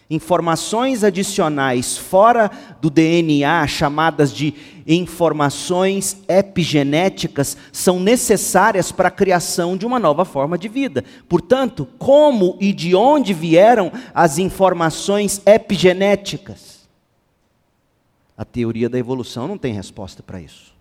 informações 0.07 1.03
adicionais 1.03 1.97
fora 1.97 2.51
do 2.79 2.91
DNA, 2.91 3.65
chamadas 3.65 4.31
de 4.31 4.53
informações 4.85 6.21
epigenéticas, 6.27 7.57
são 7.71 7.99
necessárias 7.99 8.91
para 8.91 9.07
a 9.07 9.11
criação 9.11 9.75
de 9.75 9.83
uma 9.83 9.97
nova 9.97 10.25
forma 10.25 10.59
de 10.59 10.67
vida. 10.67 11.03
Portanto, 11.27 11.87
como 11.97 12.55
e 12.59 12.71
de 12.71 12.93
onde 12.93 13.33
vieram 13.33 13.91
as 14.13 14.37
informações 14.37 15.41
epigenéticas? 15.43 16.76
A 18.38 18.45
teoria 18.45 18.88
da 18.88 19.00
evolução 19.00 19.47
não 19.47 19.58
tem 19.58 19.73
resposta 19.73 20.21
para 20.21 20.39
isso. 20.39 20.76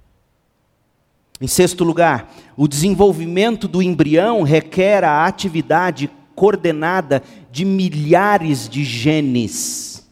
Em 1.40 1.46
sexto 1.46 1.84
lugar, 1.84 2.32
o 2.56 2.68
desenvolvimento 2.68 3.66
do 3.66 3.82
embrião 3.82 4.42
requer 4.42 5.04
a 5.04 5.26
atividade 5.26 6.10
coordenada 6.34 7.22
de 7.50 7.64
milhares 7.64 8.68
de 8.68 8.84
genes. 8.84 10.06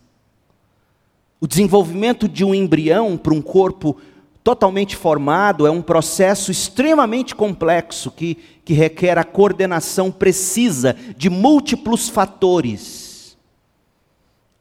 O 1.41 1.47
desenvolvimento 1.47 2.27
de 2.27 2.45
um 2.45 2.55
embrião 2.55 3.17
para 3.19 3.35
um 3.35 3.43
corpo 3.43 3.97
totalmente 4.43 4.97
formado 4.97 5.67
é 5.67 5.71
um 5.71 5.83
processo 5.83 6.51
extremamente 6.51 7.35
complexo 7.35 8.11
que, 8.11 8.37
que 8.65 8.73
requer 8.73 9.19
a 9.19 9.25
coordenação 9.25 10.11
precisa 10.11 10.97
de 11.17 11.29
múltiplos 11.29 12.09
fatores. 12.09 13.04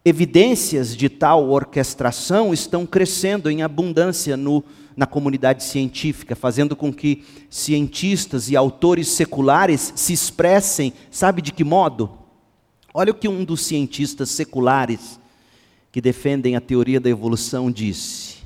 Evidências 0.06 0.98
de 0.98 1.08
tal 1.08 1.50
orquestração 1.50 2.54
estão 2.54 2.86
crescendo 2.86 3.50
em 3.50 3.62
abundância 3.62 4.36
no, 4.36 4.62
na 4.98 5.06
comunidade 5.06 5.63
científica, 5.63 6.36
fazendo 6.36 6.76
com 6.76 6.92
que 6.92 7.24
cientistas 7.50 8.50
e 8.50 8.56
autores 8.56 9.08
seculares 9.08 9.94
se 9.96 10.12
expressem, 10.12 10.92
sabe 11.10 11.42
de 11.42 11.54
que 11.54 11.63
modo? 11.63 12.12
Olha 12.94 13.12
o 13.12 13.16
que 13.16 13.30
um 13.30 13.46
dos 13.46 13.66
cientistas 13.66 14.30
seculares 14.30 15.20
que 15.89 16.02
defendem 16.02 16.58
a 16.58 16.62
teoria 16.62 17.00
da 17.00 17.10
evolução 17.10 17.72
disse. 17.72 18.38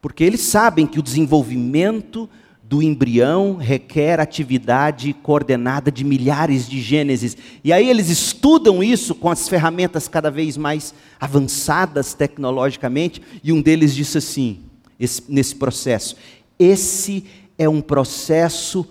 Porque 0.00 0.22
eles 0.22 0.42
sabem 0.42 0.86
que 0.86 1.00
o 1.00 1.02
desenvolvimento 1.02 2.28
do 2.68 2.82
embrião 2.82 3.56
requer 3.56 4.18
atividade 4.18 5.12
coordenada 5.12 5.90
de 5.90 6.02
milhares 6.02 6.68
de 6.68 6.80
gênesis. 6.80 7.36
E 7.62 7.72
aí 7.72 7.88
eles 7.88 8.08
estudam 8.08 8.82
isso 8.82 9.14
com 9.14 9.30
as 9.30 9.48
ferramentas 9.48 10.08
cada 10.08 10.32
vez 10.32 10.56
mais 10.56 10.92
avançadas 11.20 12.12
tecnologicamente, 12.12 13.22
e 13.42 13.52
um 13.52 13.62
deles 13.62 13.94
disse 13.94 14.18
assim, 14.18 14.62
esse, 14.98 15.22
nesse 15.28 15.54
processo: 15.54 16.16
esse 16.58 17.24
é 17.56 17.68
um 17.68 17.80
processo 17.80 18.84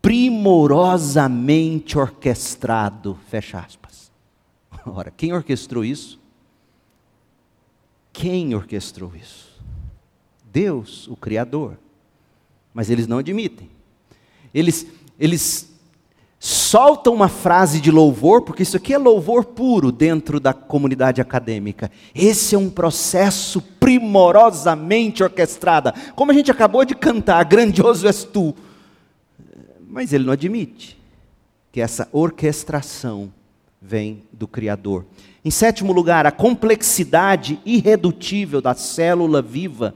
primorosamente 0.00 1.98
orquestrado. 1.98 3.18
Fecha 3.28 3.58
aspas. 3.58 4.12
Ora, 4.86 5.10
quem 5.10 5.32
orquestrou 5.32 5.84
isso? 5.84 6.20
Quem 8.12 8.54
orquestrou 8.54 9.12
isso? 9.16 9.60
Deus, 10.44 11.08
o 11.08 11.16
Criador. 11.16 11.76
Mas 12.76 12.90
eles 12.90 13.06
não 13.06 13.16
admitem. 13.16 13.70
Eles, 14.52 14.86
eles 15.18 15.72
soltam 16.38 17.14
uma 17.14 17.26
frase 17.26 17.80
de 17.80 17.90
louvor, 17.90 18.42
porque 18.42 18.64
isso 18.64 18.76
aqui 18.76 18.92
é 18.92 18.98
louvor 18.98 19.46
puro 19.46 19.90
dentro 19.90 20.38
da 20.38 20.52
comunidade 20.52 21.22
acadêmica. 21.22 21.90
Esse 22.14 22.54
é 22.54 22.58
um 22.58 22.68
processo 22.68 23.62
primorosamente 23.62 25.22
orquestrado. 25.22 25.90
Como 26.14 26.30
a 26.30 26.34
gente 26.34 26.50
acabou 26.50 26.84
de 26.84 26.94
cantar, 26.94 27.46
grandioso 27.46 28.06
és 28.06 28.24
tu. 28.24 28.54
Mas 29.88 30.12
ele 30.12 30.24
não 30.24 30.34
admite 30.34 30.98
que 31.72 31.80
essa 31.80 32.06
orquestração 32.12 33.32
vem 33.80 34.22
do 34.30 34.46
Criador. 34.46 35.06
Em 35.42 35.50
sétimo 35.50 35.94
lugar, 35.94 36.26
a 36.26 36.30
complexidade 36.30 37.58
irredutível 37.64 38.60
da 38.60 38.74
célula 38.74 39.40
viva 39.40 39.94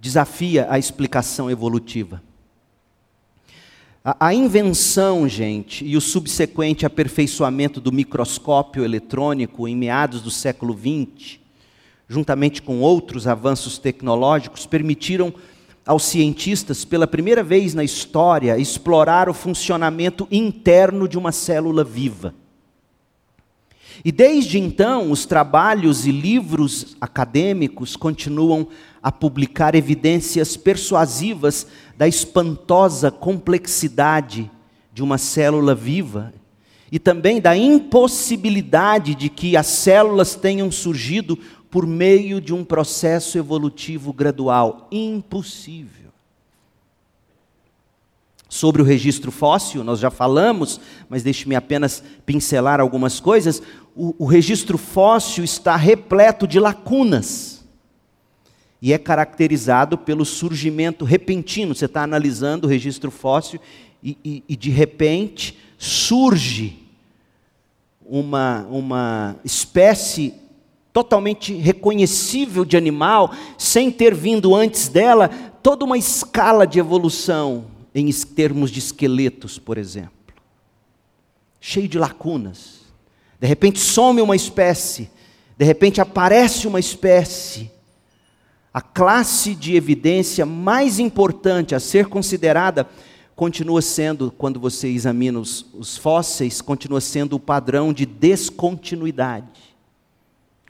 desafia 0.00 0.66
a 0.70 0.78
explicação 0.78 1.50
evolutiva. 1.50 2.22
A, 4.02 4.32
invenção, 4.32 5.28
gente, 5.28 5.84
e 5.84 5.94
o 5.94 6.00
subsequente 6.00 6.86
aperfeiçoamento 6.86 7.82
do 7.82 7.92
microscópio 7.92 8.82
eletrônico 8.82 9.68
em 9.68 9.76
meados 9.76 10.22
do 10.22 10.30
século 10.30 10.74
XX, 10.74 11.38
juntamente 12.08 12.62
com 12.62 12.80
outros 12.80 13.26
avanços 13.26 13.76
tecnológicos, 13.76 14.64
permitiram 14.64 15.34
aos 15.84 16.04
cientistas, 16.04 16.82
pela 16.82 17.06
primeira 17.06 17.42
vez 17.42 17.74
na 17.74 17.84
história, 17.84 18.58
explorar 18.58 19.28
o 19.28 19.34
funcionamento 19.34 20.26
interno 20.30 21.06
de 21.06 21.18
uma 21.18 21.30
célula 21.30 21.84
viva. 21.84 22.34
E 24.04 24.10
desde 24.10 24.58
então, 24.58 25.10
os 25.10 25.26
trabalhos 25.26 26.06
e 26.06 26.12
livros 26.12 26.96
acadêmicos 27.00 27.96
continuam 27.96 28.68
a 29.02 29.12
publicar 29.12 29.74
evidências 29.74 30.56
persuasivas 30.56 31.66
da 31.96 32.08
espantosa 32.08 33.10
complexidade 33.10 34.50
de 34.92 35.02
uma 35.02 35.18
célula 35.18 35.74
viva 35.74 36.32
e 36.90 36.98
também 36.98 37.40
da 37.40 37.56
impossibilidade 37.56 39.14
de 39.14 39.28
que 39.28 39.56
as 39.56 39.66
células 39.66 40.34
tenham 40.34 40.72
surgido 40.72 41.38
por 41.70 41.86
meio 41.86 42.40
de 42.40 42.52
um 42.52 42.64
processo 42.64 43.38
evolutivo 43.38 44.12
gradual. 44.12 44.88
Impossível. 44.90 45.99
Sobre 48.50 48.82
o 48.82 48.84
registro 48.84 49.30
fóssil, 49.30 49.84
nós 49.84 50.00
já 50.00 50.10
falamos, 50.10 50.80
mas 51.08 51.22
deixe-me 51.22 51.54
apenas 51.54 52.02
pincelar 52.26 52.80
algumas 52.80 53.20
coisas. 53.20 53.62
O, 53.94 54.12
o 54.18 54.26
registro 54.26 54.76
fóssil 54.76 55.44
está 55.44 55.76
repleto 55.76 56.48
de 56.48 56.58
lacunas 56.58 57.64
e 58.82 58.92
é 58.92 58.98
caracterizado 58.98 59.96
pelo 59.96 60.24
surgimento 60.24 61.04
repentino. 61.04 61.76
Você 61.76 61.84
está 61.84 62.02
analisando 62.02 62.66
o 62.66 62.68
registro 62.68 63.08
fóssil 63.12 63.60
e, 64.02 64.18
e, 64.24 64.42
e 64.48 64.56
de 64.56 64.68
repente 64.68 65.56
surge 65.78 66.76
uma, 68.04 68.66
uma 68.68 69.36
espécie 69.44 70.34
totalmente 70.92 71.54
reconhecível 71.54 72.64
de 72.64 72.76
animal, 72.76 73.32
sem 73.56 73.92
ter 73.92 74.12
vindo 74.12 74.56
antes 74.56 74.88
dela 74.88 75.28
toda 75.62 75.84
uma 75.84 75.96
escala 75.96 76.66
de 76.66 76.80
evolução 76.80 77.69
em 77.94 78.10
termos 78.12 78.70
de 78.70 78.78
esqueletos, 78.78 79.58
por 79.58 79.78
exemplo. 79.78 80.34
Cheio 81.60 81.88
de 81.88 81.98
lacunas. 81.98 82.80
De 83.38 83.46
repente 83.46 83.78
some 83.78 84.20
uma 84.20 84.36
espécie, 84.36 85.10
de 85.56 85.64
repente 85.64 86.00
aparece 86.00 86.66
uma 86.66 86.78
espécie. 86.78 87.70
A 88.72 88.80
classe 88.80 89.54
de 89.54 89.74
evidência 89.74 90.46
mais 90.46 90.98
importante 90.98 91.74
a 91.74 91.80
ser 91.80 92.06
considerada 92.06 92.88
continua 93.34 93.80
sendo, 93.80 94.30
quando 94.30 94.60
você 94.60 94.88
examina 94.88 95.40
os, 95.40 95.66
os 95.72 95.96
fósseis, 95.96 96.60
continua 96.60 97.00
sendo 97.00 97.36
o 97.36 97.40
padrão 97.40 97.92
de 97.92 98.04
descontinuidade. 98.04 99.74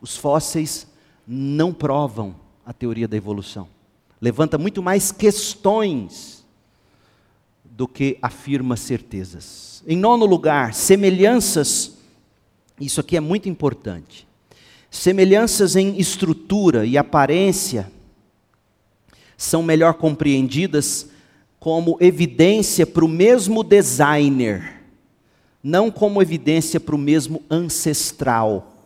Os 0.01 0.17
fósseis 0.17 0.87
não 1.27 1.73
provam 1.73 2.37
a 2.65 2.73
teoria 2.73 3.09
da 3.09 3.17
evolução. 3.17 3.69
Levanta 4.21 4.57
muito 4.57 4.83
mais 4.83 5.11
questões 5.11 6.40
do 7.81 7.89
que 7.89 8.19
afirma 8.21 8.77
certezas. 8.77 9.83
Em 9.87 9.97
nono 9.97 10.27
lugar, 10.27 10.75
semelhanças, 10.75 11.97
isso 12.79 13.01
aqui 13.01 13.17
é 13.17 13.21
muito 13.21 13.49
importante. 13.49 14.29
Semelhanças 14.91 15.77
em 15.77 15.99
estrutura 15.99 16.85
e 16.85 16.99
aparência 16.99 17.91
são 19.35 19.63
melhor 19.63 19.95
compreendidas 19.95 21.09
como 21.59 21.97
evidência 22.03 22.87
para 22.87 23.03
o 23.03 23.09
mesmo 23.09 23.65
designer, 23.65 24.83
não 25.63 25.91
como 25.91 26.21
evidência 26.21 26.79
para 26.79 26.95
o 26.95 26.99
mesmo 26.99 27.43
ancestral. 27.51 28.77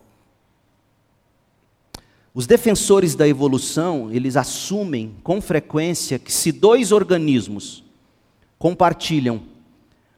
Os 2.33 2.47
defensores 2.47 3.17
da 3.17 3.27
evolução, 3.27 4.13
eles 4.13 4.37
assumem 4.37 5.17
com 5.25 5.41
frequência 5.41 6.17
que 6.17 6.33
se 6.33 6.53
dois 6.53 6.93
organismos 6.93 7.83
compartilham 8.65 9.43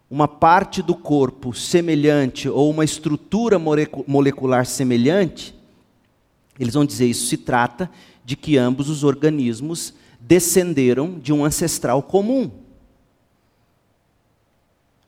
uma 0.09 0.29
parte 0.29 0.81
do 0.81 0.95
corpo 0.95 1.53
semelhante 1.53 2.49
ou 2.49 2.71
uma 2.71 2.85
estrutura 2.85 3.59
molecular 3.59 4.65
semelhante, 4.65 5.53
eles 6.57 6.75
vão 6.75 6.87
dizer 6.87 7.07
isso 7.07 7.27
se 7.27 7.39
trata 7.39 7.91
de 8.25 8.37
que 8.37 8.57
ambos 8.57 8.89
os 8.89 9.03
organismos 9.03 9.93
descenderam 10.21 11.19
de 11.19 11.33
um 11.33 11.45
ancestral 11.45 12.01
comum. 12.01 12.49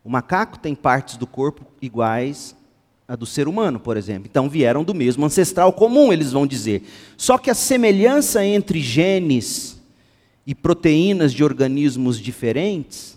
O 0.02 0.10
macaco 0.10 0.58
tem 0.58 0.74
partes 0.74 1.16
do 1.16 1.24
corpo 1.24 1.64
iguais 1.80 2.56
a 3.06 3.14
do 3.14 3.24
ser 3.24 3.46
humano, 3.46 3.78
por 3.78 3.96
exemplo. 3.96 4.28
Então 4.28 4.50
vieram 4.50 4.82
do 4.82 4.92
mesmo 4.92 5.24
ancestral 5.24 5.72
comum, 5.72 6.12
eles 6.12 6.32
vão 6.32 6.44
dizer. 6.44 6.82
Só 7.16 7.38
que 7.38 7.50
a 7.50 7.54
semelhança 7.54 8.44
entre 8.44 8.80
genes 8.80 9.80
e 10.44 10.56
proteínas 10.56 11.32
de 11.32 11.44
organismos 11.44 12.18
diferentes 12.18 13.16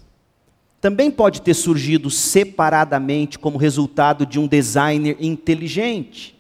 também 0.82 1.10
pode 1.10 1.42
ter 1.42 1.54
surgido 1.54 2.10
separadamente 2.10 3.40
como 3.40 3.58
resultado 3.58 4.26
de 4.26 4.40
um 4.40 4.48
designer 4.48 5.16
inteligente 5.20 6.36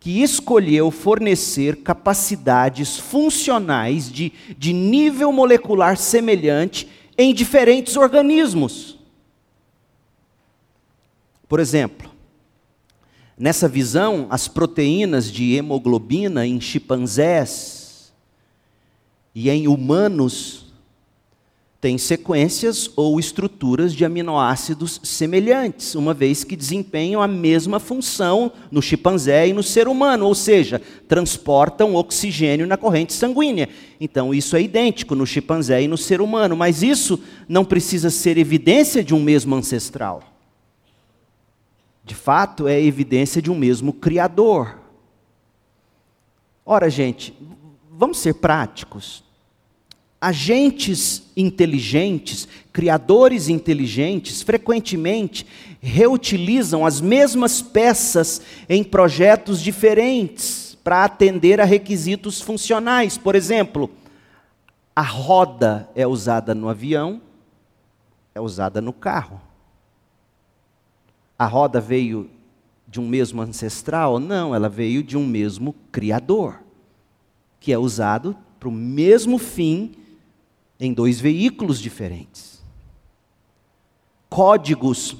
que 0.00 0.22
escolheu 0.22 0.90
fornecer 0.90 1.76
capacidades 1.82 2.98
funcionais 2.98 4.10
de, 4.10 4.32
de 4.56 4.72
nível 4.72 5.30
molecular 5.30 5.96
semelhante 5.98 6.88
em 7.18 7.34
diferentes 7.34 7.96
organismos. 7.96 8.98
Por 11.46 11.60
exemplo, 11.60 12.10
Nessa 13.40 13.66
visão, 13.66 14.26
as 14.28 14.46
proteínas 14.48 15.32
de 15.32 15.54
hemoglobina 15.54 16.46
em 16.46 16.60
chimpanzés 16.60 18.12
e 19.34 19.48
em 19.48 19.66
humanos 19.66 20.69
têm 21.80 21.96
sequências 21.96 22.90
ou 22.94 23.18
estruturas 23.18 23.94
de 23.94 24.04
aminoácidos 24.04 25.00
semelhantes, 25.02 25.94
uma 25.94 26.12
vez 26.12 26.44
que 26.44 26.54
desempenham 26.54 27.22
a 27.22 27.26
mesma 27.26 27.80
função 27.80 28.52
no 28.70 28.82
chimpanzé 28.82 29.48
e 29.48 29.52
no 29.52 29.62
ser 29.62 29.88
humano, 29.88 30.26
ou 30.26 30.34
seja, 30.34 30.80
transportam 31.08 31.94
oxigênio 31.94 32.66
na 32.66 32.76
corrente 32.76 33.12
sanguínea. 33.12 33.68
Então, 34.00 34.34
isso 34.34 34.56
é 34.56 34.62
idêntico 34.62 35.14
no 35.14 35.26
chimpanzé 35.26 35.82
e 35.82 35.88
no 35.88 35.96
ser 35.96 36.20
humano, 36.20 36.56
mas 36.56 36.82
isso 36.82 37.18
não 37.48 37.64
precisa 37.64 38.10
ser 38.10 38.36
evidência 38.36 39.02
de 39.02 39.14
um 39.14 39.20
mesmo 39.22 39.54
ancestral 39.54 40.22
de 42.10 42.14
fato, 42.16 42.66
é 42.66 42.82
evidência 42.82 43.40
de 43.40 43.52
um 43.52 43.54
mesmo 43.54 43.92
Criador. 43.92 44.80
Ora, 46.66 46.90
gente, 46.90 47.32
vamos 47.88 48.18
ser 48.18 48.34
práticos. 48.34 49.22
Agentes 50.20 51.22
inteligentes, 51.34 52.46
criadores 52.72 53.48
inteligentes, 53.48 54.42
frequentemente 54.42 55.46
reutilizam 55.80 56.84
as 56.84 57.00
mesmas 57.00 57.62
peças 57.62 58.42
em 58.68 58.84
projetos 58.84 59.62
diferentes 59.62 60.76
para 60.84 61.04
atender 61.04 61.60
a 61.60 61.64
requisitos 61.64 62.40
funcionais. 62.40 63.16
Por 63.16 63.34
exemplo, 63.34 63.90
a 64.94 65.02
roda 65.02 65.88
é 65.94 66.06
usada 66.06 66.54
no 66.54 66.68
avião, 66.68 67.22
é 68.34 68.40
usada 68.40 68.80
no 68.80 68.92
carro 68.92 69.40
a 71.40 71.46
roda 71.46 71.80
veio 71.80 72.28
de 72.86 73.00
um 73.00 73.08
mesmo 73.08 73.40
ancestral? 73.40 74.20
Não, 74.20 74.54
ela 74.54 74.68
veio 74.68 75.02
de 75.02 75.16
um 75.16 75.26
mesmo 75.26 75.74
Criador, 75.90 76.60
que 77.58 77.72
é 77.72 77.78
usado 77.78 78.36
para 78.58 78.68
o 78.68 78.72
mesmo 78.72 79.38
fim 79.38 79.92
em 80.80 80.92
dois 80.94 81.20
veículos 81.20 81.78
diferentes. 81.78 82.62
Códigos 84.28 85.16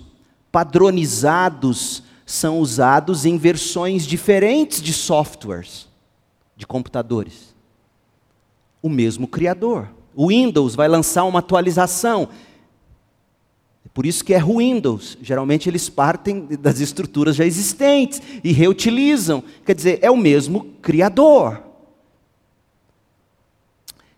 padronizados 0.50 2.02
são 2.24 2.58
usados 2.60 3.26
em 3.26 3.36
versões 3.36 4.06
diferentes 4.06 4.80
de 4.80 4.92
softwares, 4.92 5.88
de 6.56 6.66
computadores. 6.66 7.54
O 8.82 8.88
mesmo 8.88 9.28
Criador. 9.28 9.88
O 10.14 10.28
Windows 10.28 10.74
vai 10.74 10.88
lançar 10.88 11.24
uma 11.24 11.40
atualização 11.40 12.28
por 13.92 14.06
isso 14.06 14.24
que 14.24 14.32
é 14.32 14.42
Windows. 14.42 15.18
Geralmente 15.20 15.68
eles 15.68 15.88
partem 15.88 16.46
das 16.46 16.80
estruturas 16.80 17.36
já 17.36 17.44
existentes 17.44 18.22
e 18.42 18.52
reutilizam. 18.52 19.42
Quer 19.64 19.74
dizer, 19.74 19.98
é 20.00 20.10
o 20.10 20.16
mesmo 20.16 20.66
Criador. 20.80 21.62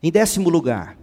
Em 0.03 0.11
décimo 0.11 0.49
lugar, 0.49 0.97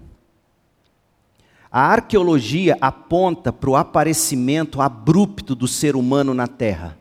A 1.72 1.82
arqueologia 1.82 2.78
aponta 2.82 3.54
para 3.54 3.70
o 3.70 3.76
aparecimento 3.76 4.82
abrupto 4.82 5.54
do 5.54 5.68
ser 5.68 5.96
humano 5.96 6.34
na 6.34 6.48
Terra. 6.48 6.98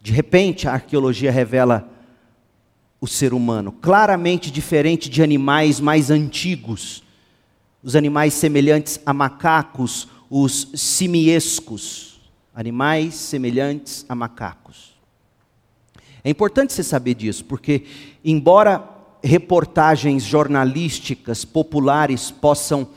De 0.00 0.12
repente, 0.12 0.68
a 0.68 0.72
arqueologia 0.72 1.32
revela 1.32 1.88
o 3.00 3.06
ser 3.06 3.32
humano, 3.32 3.72
claramente 3.72 4.50
diferente 4.50 5.08
de 5.08 5.22
animais 5.22 5.80
mais 5.80 6.10
antigos, 6.10 7.02
os 7.82 7.96
animais 7.96 8.34
semelhantes 8.34 9.00
a 9.06 9.14
macacos, 9.14 10.06
os 10.28 10.68
simiescos, 10.74 12.20
animais 12.54 13.14
semelhantes 13.14 14.04
a 14.06 14.14
macacos. 14.14 14.94
É 16.22 16.28
importante 16.28 16.74
você 16.74 16.82
saber 16.82 17.14
disso, 17.14 17.46
porque, 17.46 17.86
embora 18.22 18.86
reportagens 19.24 20.22
jornalísticas 20.22 21.44
populares 21.44 22.30
possam 22.30 22.88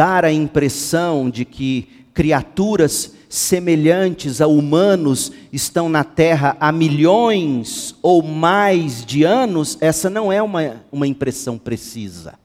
dar 0.00 0.24
a 0.24 0.32
impressão 0.32 1.28
de 1.28 1.44
que 1.44 2.06
criaturas 2.14 3.12
semelhantes 3.28 4.40
a 4.40 4.46
humanos 4.46 5.30
estão 5.52 5.90
na 5.90 6.02
Terra 6.02 6.56
há 6.58 6.72
milhões 6.72 7.94
ou 8.00 8.22
mais 8.22 9.04
de 9.04 9.24
anos, 9.24 9.76
essa 9.78 10.08
não 10.08 10.32
é 10.32 10.42
uma, 10.42 10.82
uma 10.90 11.06
impressão 11.06 11.58
precisa. 11.58 12.38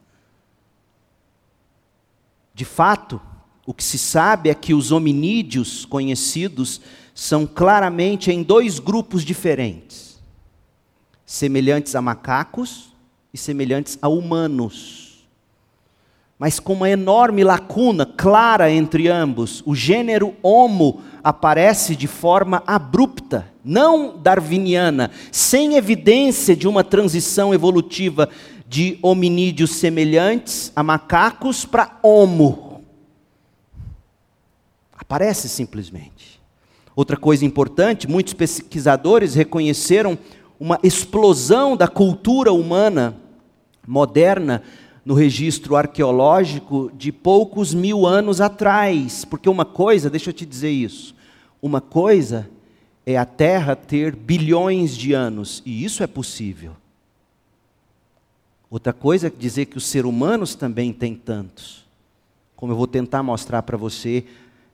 De 2.52 2.66
fato, 2.66 3.18
o 3.64 3.72
que 3.72 3.82
se 3.82 3.96
sabe 3.96 4.50
é 4.50 4.54
que 4.54 4.74
os 4.74 4.92
hominídeos 4.92 5.86
conhecidos 5.86 6.82
são 7.14 7.46
claramente 7.46 8.30
em 8.30 8.42
dois 8.42 8.78
grupos 8.78 9.24
diferentes: 9.24 10.20
semelhantes 11.24 11.94
a 11.94 12.02
macacos 12.02 12.92
e 13.32 13.38
semelhantes 13.38 13.98
a 14.02 14.08
humanos 14.08 15.05
mas 16.38 16.60
com 16.60 16.74
uma 16.74 16.90
enorme 16.90 17.42
lacuna 17.42 18.04
clara 18.04 18.70
entre 18.70 19.08
ambos. 19.08 19.62
O 19.64 19.74
gênero 19.74 20.34
Homo 20.42 21.00
aparece 21.24 21.96
de 21.96 22.06
forma 22.06 22.62
abrupta, 22.66 23.50
não 23.64 24.18
darwiniana, 24.18 25.10
sem 25.32 25.76
evidência 25.76 26.54
de 26.54 26.68
uma 26.68 26.84
transição 26.84 27.54
evolutiva 27.54 28.28
de 28.68 28.98
hominídeos 29.00 29.70
semelhantes 29.76 30.70
a 30.76 30.82
macacos 30.82 31.64
para 31.64 31.98
Homo. 32.02 32.82
Aparece 34.92 35.48
simplesmente. 35.48 36.40
Outra 36.94 37.16
coisa 37.16 37.44
importante, 37.44 38.08
muitos 38.08 38.34
pesquisadores 38.34 39.34
reconheceram 39.34 40.18
uma 40.58 40.78
explosão 40.82 41.76
da 41.76 41.86
cultura 41.86 42.52
humana 42.52 43.16
moderna 43.86 44.62
no 45.06 45.14
registro 45.14 45.76
arqueológico 45.76 46.90
de 46.92 47.12
poucos 47.12 47.72
mil 47.72 48.04
anos 48.04 48.40
atrás. 48.40 49.24
Porque 49.24 49.48
uma 49.48 49.64
coisa, 49.64 50.10
deixa 50.10 50.30
eu 50.30 50.34
te 50.34 50.44
dizer 50.44 50.70
isso, 50.70 51.14
uma 51.62 51.80
coisa 51.80 52.50
é 53.06 53.16
a 53.16 53.24
Terra 53.24 53.76
ter 53.76 54.16
bilhões 54.16 54.96
de 54.96 55.12
anos, 55.12 55.62
e 55.64 55.84
isso 55.84 56.02
é 56.02 56.08
possível. 56.08 56.72
Outra 58.68 58.92
coisa 58.92 59.28
é 59.28 59.30
dizer 59.30 59.66
que 59.66 59.76
os 59.78 59.86
seres 59.86 60.10
humanos 60.10 60.56
também 60.56 60.92
têm 60.92 61.14
tantos, 61.14 61.86
como 62.56 62.72
eu 62.72 62.76
vou 62.76 62.88
tentar 62.88 63.22
mostrar 63.22 63.62
para 63.62 63.76
você 63.76 64.24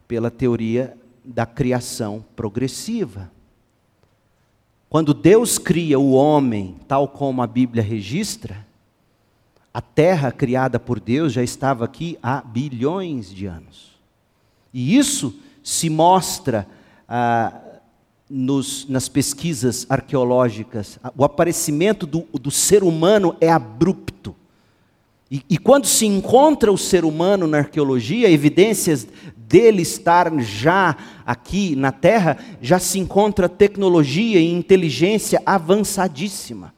pela 0.09 0.31
teoria 0.31 0.97
da 1.23 1.45
criação 1.45 2.25
progressiva. 2.35 3.31
Quando 4.88 5.12
Deus 5.12 5.59
cria 5.59 5.99
o 5.99 6.12
homem, 6.12 6.77
tal 6.88 7.07
como 7.07 7.42
a 7.42 7.47
Bíblia 7.47 7.83
registra, 7.83 8.66
a 9.72 9.80
terra 9.80 10.30
criada 10.30 10.78
por 10.78 11.00
Deus 11.00 11.32
já 11.32 11.42
estava 11.42 11.85
aqui 11.85 12.18
há 12.22 12.42
bilhões 12.42 13.32
de 13.32 13.46
anos. 13.46 13.92
E 14.72 14.96
isso 14.96 15.35
se 15.62 15.88
mostra 15.88 16.66
ah, 17.08 17.52
nos, 18.28 18.87
nas 18.88 19.08
pesquisas 19.08 19.87
arqueológicas. 19.88 20.98
O 21.16 21.24
aparecimento 21.24 22.06
do, 22.06 22.26
do 22.32 22.50
ser 22.50 22.82
humano 22.82 23.37
é 23.40 23.50
abrupto. 23.50 24.35
E, 25.30 25.42
e, 25.48 25.56
quando 25.56 25.87
se 25.87 26.04
encontra 26.04 26.70
o 26.70 26.76
ser 26.76 27.06
humano 27.06 27.46
na 27.46 27.58
arqueologia, 27.58 28.30
evidências 28.30 29.08
dele 29.35 29.80
estar 29.80 30.30
já 30.40 30.94
aqui 31.24 31.74
na 31.74 31.90
Terra, 31.90 32.37
já 32.61 32.78
se 32.78 32.98
encontra 32.98 33.48
tecnologia 33.48 34.38
e 34.38 34.52
inteligência 34.52 35.40
avançadíssima. 35.46 36.74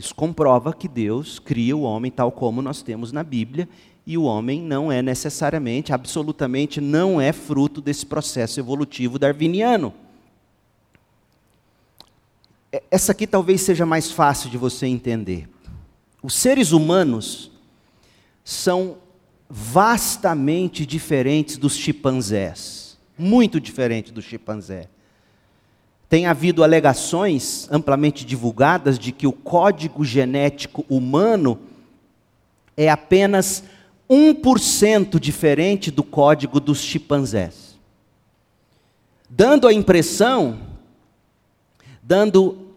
Isso 0.00 0.14
comprova 0.14 0.72
que 0.72 0.88
Deus 0.88 1.38
cria 1.38 1.76
o 1.76 1.82
homem 1.82 2.10
tal 2.10 2.32
como 2.32 2.62
nós 2.62 2.80
temos 2.80 3.12
na 3.12 3.22
Bíblia, 3.22 3.68
e 4.06 4.16
o 4.16 4.22
homem 4.22 4.62
não 4.62 4.90
é 4.90 5.02
necessariamente, 5.02 5.92
absolutamente 5.92 6.80
não 6.80 7.20
é 7.20 7.34
fruto 7.34 7.82
desse 7.82 8.06
processo 8.06 8.58
evolutivo 8.58 9.18
darwiniano. 9.18 9.92
Essa 12.90 13.12
aqui 13.12 13.26
talvez 13.26 13.60
seja 13.60 13.84
mais 13.84 14.10
fácil 14.10 14.48
de 14.48 14.56
você 14.56 14.86
entender. 14.86 15.46
Os 16.22 16.32
seres 16.32 16.72
humanos 16.72 17.50
são 18.42 18.96
vastamente 19.50 20.86
diferentes 20.86 21.58
dos 21.58 21.76
chimpanzés, 21.76 22.96
muito 23.18 23.60
diferentes 23.60 24.12
do 24.12 24.22
chimpanzé. 24.22 24.88
Tem 26.10 26.26
havido 26.26 26.64
alegações 26.64 27.68
amplamente 27.70 28.26
divulgadas 28.26 28.98
de 28.98 29.12
que 29.12 29.28
o 29.28 29.32
código 29.32 30.04
genético 30.04 30.84
humano 30.90 31.56
é 32.76 32.90
apenas 32.90 33.62
1% 34.10 35.20
diferente 35.20 35.88
do 35.88 36.02
código 36.02 36.58
dos 36.58 36.80
chimpanzés. 36.80 37.78
Dando 39.28 39.68
a 39.68 39.72
impressão, 39.72 40.58
dando 42.02 42.74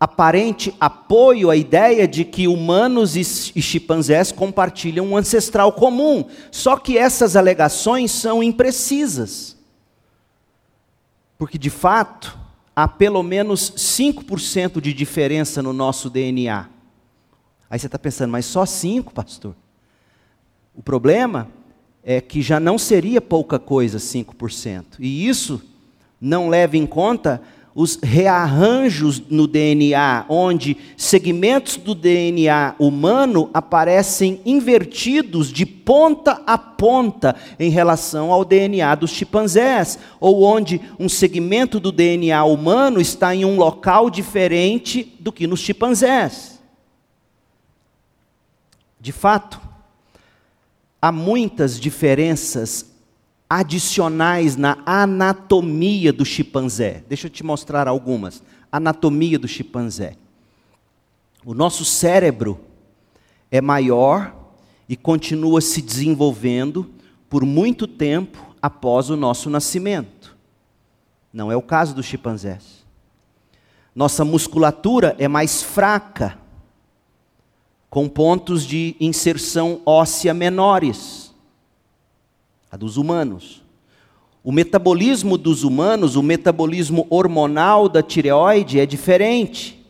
aparente 0.00 0.74
apoio 0.80 1.50
à 1.50 1.56
ideia 1.56 2.08
de 2.08 2.24
que 2.24 2.48
humanos 2.48 3.14
e 3.14 3.60
chimpanzés 3.60 4.32
compartilham 4.32 5.08
um 5.08 5.18
ancestral 5.18 5.70
comum. 5.74 6.24
Só 6.50 6.78
que 6.78 6.96
essas 6.96 7.36
alegações 7.36 8.10
são 8.10 8.42
imprecisas. 8.42 9.54
Porque, 11.36 11.58
de 11.58 11.68
fato, 11.68 12.39
há 12.82 12.88
pelo 12.88 13.22
menos 13.22 13.72
5% 13.72 14.80
de 14.80 14.94
diferença 14.94 15.62
no 15.62 15.72
nosso 15.72 16.08
DNA. 16.08 16.66
Aí 17.68 17.78
você 17.78 17.86
está 17.86 17.98
pensando, 17.98 18.30
mas 18.30 18.46
só 18.46 18.64
5%, 18.64 19.12
pastor? 19.12 19.54
O 20.74 20.82
problema 20.82 21.48
é 22.02 22.22
que 22.22 22.40
já 22.40 22.58
não 22.58 22.78
seria 22.78 23.20
pouca 23.20 23.58
coisa 23.58 23.98
5%. 23.98 24.96
E 24.98 25.28
isso 25.28 25.60
não 26.18 26.48
leva 26.48 26.76
em 26.78 26.86
conta 26.86 27.42
os 27.74 27.98
rearranjos 28.02 29.22
no 29.30 29.46
DNA, 29.46 30.24
onde 30.28 30.76
segmentos 30.96 31.76
do 31.76 31.94
DNA 31.94 32.74
humano 32.78 33.48
aparecem 33.54 34.40
invertidos 34.44 35.52
de 35.52 35.64
ponta 35.64 36.42
a 36.46 36.58
ponta 36.58 37.36
em 37.58 37.70
relação 37.70 38.32
ao 38.32 38.44
DNA 38.44 38.94
dos 38.96 39.10
chimpanzés, 39.10 39.98
ou 40.18 40.42
onde 40.42 40.80
um 40.98 41.08
segmento 41.08 41.78
do 41.78 41.92
DNA 41.92 42.42
humano 42.44 43.00
está 43.00 43.34
em 43.34 43.44
um 43.44 43.56
local 43.56 44.10
diferente 44.10 45.16
do 45.20 45.30
que 45.30 45.46
nos 45.46 45.60
chimpanzés. 45.60 46.60
De 49.00 49.12
fato, 49.12 49.60
há 51.00 51.10
muitas 51.10 51.80
diferenças 51.80 52.89
adicionais 53.50 54.54
na 54.54 54.78
anatomia 54.86 56.12
do 56.12 56.24
chimpanzé. 56.24 57.02
Deixa 57.08 57.26
eu 57.26 57.30
te 57.30 57.44
mostrar 57.44 57.88
algumas. 57.88 58.40
Anatomia 58.70 59.40
do 59.40 59.48
chimpanzé. 59.48 60.16
O 61.44 61.52
nosso 61.52 61.84
cérebro 61.84 62.60
é 63.50 63.60
maior 63.60 64.32
e 64.88 64.96
continua 64.96 65.60
se 65.60 65.82
desenvolvendo 65.82 66.88
por 67.28 67.44
muito 67.44 67.88
tempo 67.88 68.54
após 68.62 69.10
o 69.10 69.16
nosso 69.16 69.50
nascimento. 69.50 70.36
Não 71.32 71.50
é 71.50 71.56
o 71.56 71.62
caso 71.62 71.92
dos 71.92 72.06
chimpanzés. 72.06 72.86
Nossa 73.92 74.24
musculatura 74.24 75.16
é 75.18 75.26
mais 75.26 75.60
fraca, 75.60 76.38
com 77.88 78.08
pontos 78.08 78.64
de 78.64 78.94
inserção 79.00 79.80
óssea 79.84 80.32
menores 80.32 81.19
a 82.70 82.76
dos 82.76 82.96
humanos. 82.96 83.62
O 84.42 84.52
metabolismo 84.52 85.36
dos 85.36 85.64
humanos, 85.64 86.16
o 86.16 86.22
metabolismo 86.22 87.06
hormonal 87.10 87.88
da 87.88 88.02
tireoide 88.02 88.80
é 88.80 88.86
diferente. 88.86 89.84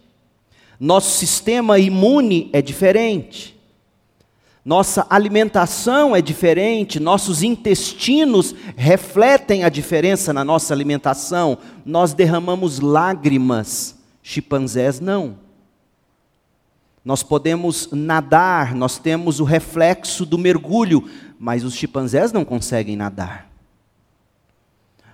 Nosso 0.79 1.17
sistema 1.19 1.79
imune 1.79 2.51
é 2.53 2.61
diferente. 2.61 3.61
Nossa 4.65 5.07
alimentação 5.09 6.15
é 6.15 6.21
diferente, 6.21 7.01
nossos 7.01 7.43
intestinos 7.43 8.55
refletem 8.77 9.65
a 9.65 9.69
diferença 9.71 10.33
na 10.33 10.45
nossa 10.45 10.75
alimentação. 10.75 11.57
Nós 11.85 12.13
derramamos 12.13 12.79
lágrimas, 12.79 13.97
chimpanzés 14.23 15.01
não. 15.01 15.39
Nós 17.03 17.23
podemos 17.23 17.89
nadar, 17.91 18.75
nós 18.75 18.99
temos 18.99 19.41
o 19.41 19.45
reflexo 19.45 20.27
do 20.27 20.37
mergulho, 20.37 21.09
mas 21.43 21.65
os 21.65 21.75
chimpanzés 21.75 22.33
não 22.33 22.45
conseguem 22.45 22.95
nadar. 22.95 23.49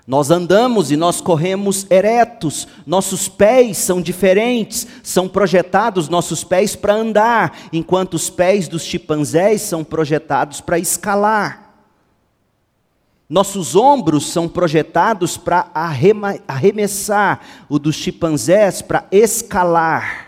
Nós 0.04 0.28
andamos 0.28 0.90
e 0.90 0.96
nós 0.96 1.20
corremos 1.20 1.88
eretos, 1.88 2.66
nossos 2.84 3.28
pés 3.28 3.78
são 3.78 4.02
diferentes, 4.02 4.88
são 5.04 5.28
projetados 5.28 6.08
nossos 6.08 6.42
pés 6.42 6.74
para 6.74 6.94
andar, 6.94 7.56
enquanto 7.72 8.14
os 8.14 8.28
pés 8.28 8.66
dos 8.66 8.82
chimpanzés 8.82 9.62
são 9.62 9.84
projetados 9.84 10.60
para 10.60 10.80
escalar. 10.80 11.74
Nossos 13.28 13.76
ombros 13.76 14.26
são 14.26 14.48
projetados 14.48 15.36
para 15.36 15.70
arremessar, 15.74 17.40
o 17.68 17.78
dos 17.78 17.94
chimpanzés 17.94 18.82
para 18.82 19.06
escalar. 19.12 20.26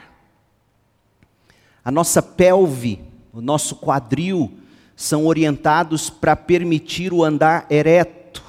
A 1.84 1.90
nossa 1.90 2.22
pelve, 2.22 3.00
o 3.32 3.40
nosso 3.40 3.76
quadril, 3.76 4.57
são 4.98 5.26
orientados 5.26 6.10
para 6.10 6.34
permitir 6.34 7.12
o 7.12 7.22
andar 7.22 7.68
ereto. 7.70 8.42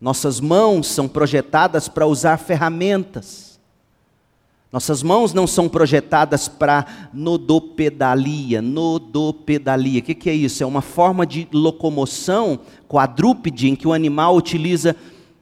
Nossas 0.00 0.38
mãos 0.38 0.86
são 0.86 1.08
projetadas 1.08 1.88
para 1.88 2.06
usar 2.06 2.36
ferramentas. 2.36 3.58
Nossas 4.70 5.02
mãos 5.02 5.34
não 5.34 5.44
são 5.44 5.68
projetadas 5.68 6.46
para 6.46 7.10
nodopedalia. 7.12 8.62
Nodopedalia, 8.62 9.98
o 9.98 10.02
que, 10.04 10.14
que 10.14 10.30
é 10.30 10.34
isso? 10.34 10.62
É 10.62 10.66
uma 10.66 10.82
forma 10.82 11.26
de 11.26 11.48
locomoção 11.52 12.60
quadrúpede 12.88 13.68
em 13.68 13.74
que 13.74 13.88
o 13.88 13.92
animal 13.92 14.36
utiliza 14.36 14.94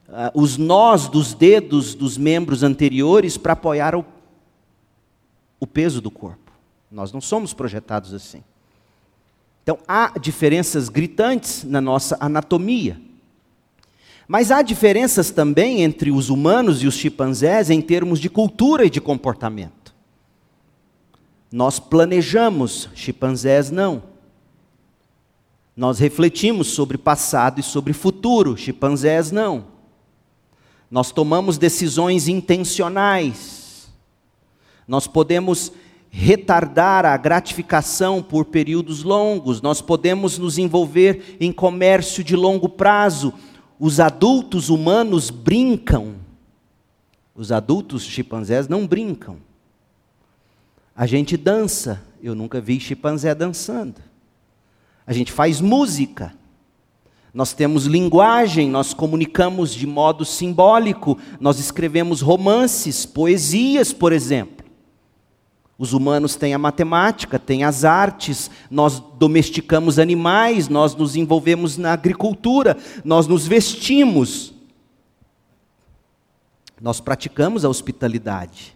uh, 0.09 0.41
os 0.41 0.57
nós 0.57 1.07
dos 1.07 1.35
dedos 1.35 1.93
dos 1.93 2.17
membros 2.17 2.63
anteriores 2.63 3.37
para 3.37 3.53
apoiar 3.53 3.93
o, 3.93 4.03
o 5.59 5.67
peso 5.67 6.01
do 6.01 6.09
corpo. 6.09 6.51
Nós 6.91 7.11
não 7.11 7.21
somos 7.21 7.53
projetados 7.53 8.11
assim. 8.11 8.41
Então 9.67 9.79
há 9.85 10.17
diferenças 10.17 10.87
gritantes 10.87 11.65
na 11.65 11.81
nossa 11.81 12.15
anatomia. 12.21 13.01
Mas 14.25 14.49
há 14.49 14.61
diferenças 14.61 15.29
também 15.29 15.81
entre 15.81 16.09
os 16.09 16.29
humanos 16.29 16.81
e 16.81 16.87
os 16.87 16.95
chimpanzés 16.95 17.69
em 17.69 17.81
termos 17.81 18.17
de 18.21 18.29
cultura 18.29 18.85
e 18.85 18.89
de 18.89 19.01
comportamento. 19.01 19.93
Nós 21.51 21.81
planejamos, 21.81 22.87
chimpanzés 22.95 23.69
não. 23.69 24.03
Nós 25.75 25.99
refletimos 25.99 26.67
sobre 26.67 26.97
passado 26.97 27.59
e 27.59 27.63
sobre 27.63 27.91
futuro, 27.91 28.55
chimpanzés 28.55 29.33
não. 29.33 29.65
Nós 30.89 31.11
tomamos 31.11 31.57
decisões 31.57 32.29
intencionais. 32.29 33.89
Nós 34.87 35.07
podemos 35.07 35.73
retardar 36.19 37.05
a 37.05 37.15
gratificação 37.15 38.23
por 38.23 38.45
períodos 38.45 39.03
longos, 39.03 39.61
nós 39.61 39.81
podemos 39.81 40.39
nos 40.39 40.57
envolver 40.57 41.37
em 41.39 41.51
comércio 41.51 42.23
de 42.23 42.35
longo 42.35 42.67
prazo, 42.67 43.31
os 43.79 43.99
adultos 43.99 44.69
humanos 44.69 45.29
brincam. 45.29 46.15
Os 47.35 47.51
adultos 47.51 48.03
chimpanzés 48.03 48.67
não 48.67 48.87
brincam. 48.87 49.37
A 50.95 51.05
gente 51.05 51.37
dança. 51.37 52.03
Eu 52.19 52.33
nunca 52.33 52.59
vi 52.59 52.79
chimpanzé 52.79 53.35
dançando. 53.35 54.01
A 55.05 55.13
gente 55.13 55.31
faz 55.31 55.61
música. 55.61 56.33
Nós 57.31 57.53
temos 57.53 57.85
linguagem, 57.85 58.67
nós 58.67 58.91
comunicamos 58.91 59.71
de 59.71 59.85
modo 59.85 60.25
simbólico, 60.25 61.19
nós 61.39 61.59
escrevemos 61.59 62.21
romances, 62.21 63.05
poesias, 63.05 63.93
por 63.93 64.11
exemplo. 64.11 64.66
Os 65.79 65.93
humanos 65.93 66.35
têm 66.35 66.55
a 66.55 66.57
matemática, 66.57 67.37
têm 67.37 67.63
as 67.63 67.85
artes, 67.85 68.49
nós 68.69 68.99
domesticamos 69.19 69.99
animais, 69.99 70.67
nós 70.67 70.95
nos 70.95 71.15
envolvemos 71.15 71.77
na 71.77 71.93
agricultura, 71.93 72.75
nós 73.05 73.27
nos 73.27 73.45
vestimos. 73.45 74.53
Nós 76.81 76.99
praticamos 76.99 77.63
a 77.63 77.69
hospitalidade. 77.69 78.75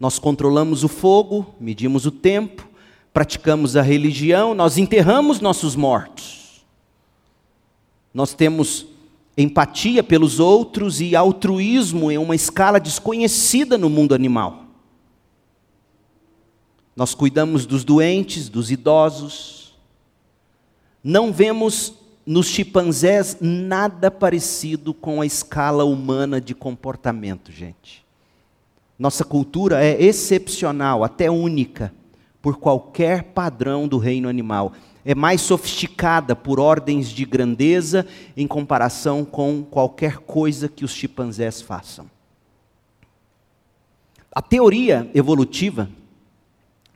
Nós 0.00 0.18
controlamos 0.18 0.82
o 0.82 0.88
fogo, 0.88 1.54
medimos 1.60 2.06
o 2.06 2.10
tempo, 2.10 2.68
praticamos 3.12 3.76
a 3.76 3.82
religião, 3.82 4.54
nós 4.54 4.78
enterramos 4.78 5.40
nossos 5.40 5.76
mortos. 5.76 6.64
Nós 8.12 8.34
temos 8.34 8.86
empatia 9.36 10.02
pelos 10.02 10.40
outros 10.40 11.00
e 11.00 11.14
altruísmo 11.14 12.10
em 12.10 12.18
uma 12.18 12.34
escala 12.34 12.80
desconhecida 12.80 13.78
no 13.78 13.88
mundo 13.88 14.12
animal. 14.12 14.67
Nós 16.98 17.14
cuidamos 17.14 17.64
dos 17.64 17.84
doentes, 17.84 18.48
dos 18.48 18.72
idosos. 18.72 19.72
Não 21.00 21.32
vemos 21.32 21.94
nos 22.26 22.48
chimpanzés 22.48 23.36
nada 23.40 24.10
parecido 24.10 24.92
com 24.92 25.20
a 25.20 25.26
escala 25.26 25.84
humana 25.84 26.40
de 26.40 26.56
comportamento, 26.56 27.52
gente. 27.52 28.04
Nossa 28.98 29.24
cultura 29.24 29.80
é 29.80 30.02
excepcional, 30.02 31.04
até 31.04 31.30
única, 31.30 31.94
por 32.42 32.56
qualquer 32.56 33.22
padrão 33.22 33.86
do 33.86 33.96
reino 33.96 34.28
animal. 34.28 34.72
É 35.04 35.14
mais 35.14 35.40
sofisticada 35.40 36.34
por 36.34 36.58
ordens 36.58 37.10
de 37.10 37.24
grandeza 37.24 38.04
em 38.36 38.48
comparação 38.48 39.24
com 39.24 39.62
qualquer 39.62 40.18
coisa 40.18 40.68
que 40.68 40.84
os 40.84 40.90
chimpanzés 40.90 41.62
façam. 41.62 42.10
A 44.32 44.42
teoria 44.42 45.08
evolutiva 45.14 45.88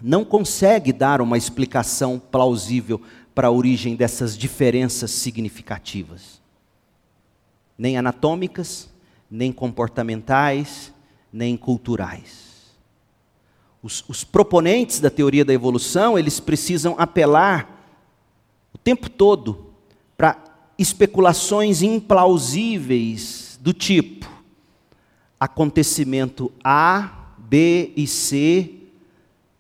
não 0.03 0.25
consegue 0.25 0.93
dar 0.93 1.21
uma 1.21 1.39
explicação 1.39 2.19
plausível 2.19 3.01
para 3.35 3.49
a 3.49 3.51
origem 3.51 3.95
dessas 3.95 4.37
diferenças 4.37 5.11
significativas. 5.11 6.41
Nem 7.79 7.97
anatômicas, 7.97 8.91
nem 9.31 9.53
comportamentais, 9.53 10.93
nem 11.33 11.57
culturais. 11.57 12.43
Os, 13.83 14.05
os, 14.09 14.23
proponentes 14.25 15.01
da 15.01 15.11
teoria 15.11 15.45
da 15.45 15.53
evolução, 15.53 16.19
eles 16.19 16.39
precisam 16.39 16.95
apelar 16.99 17.81
o 18.73 18.79
tempo 18.79 19.09
todo 19.09 19.73
para 20.17 20.37
especulações 20.79 21.83
implausíveis 21.83 23.59
do 23.61 23.73
tipo 23.73 24.31
acontecimento 25.41 26.53
A, 26.63 27.35
B 27.39 27.93
e 27.97 28.07
C 28.07 28.82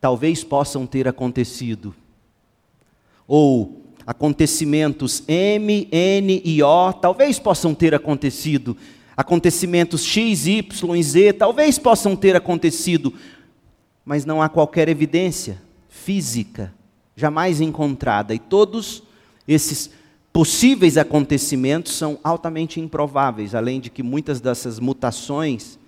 talvez 0.02 0.42
possam 0.42 0.84
ter 0.84 1.06
acontecido. 1.06 1.94
Ou 3.24 3.84
acontecimentos 4.04 5.22
M, 5.28 5.88
N 5.92 6.42
e 6.44 6.60
O 6.60 6.92
talvez 6.92 7.38
possam 7.38 7.72
ter 7.72 7.94
acontecido. 7.94 8.76
Acontecimentos 9.16 10.04
X, 10.04 10.48
Y, 10.48 11.02
Z 11.04 11.34
talvez 11.34 11.78
possam 11.78 12.16
ter 12.16 12.34
acontecido, 12.34 13.14
mas 14.04 14.24
não 14.24 14.42
há 14.42 14.48
qualquer 14.48 14.88
evidência 14.88 15.62
física 15.88 16.74
jamais 17.14 17.60
encontrada. 17.60 18.34
E 18.34 18.40
todos 18.40 19.04
esses 19.46 19.88
possíveis 20.32 20.96
acontecimentos 20.96 21.92
são 21.92 22.18
altamente 22.24 22.80
improváveis, 22.80 23.54
além 23.54 23.80
de 23.80 23.88
que 23.88 24.02
muitas 24.02 24.40
dessas 24.40 24.80
mutações 24.80 25.78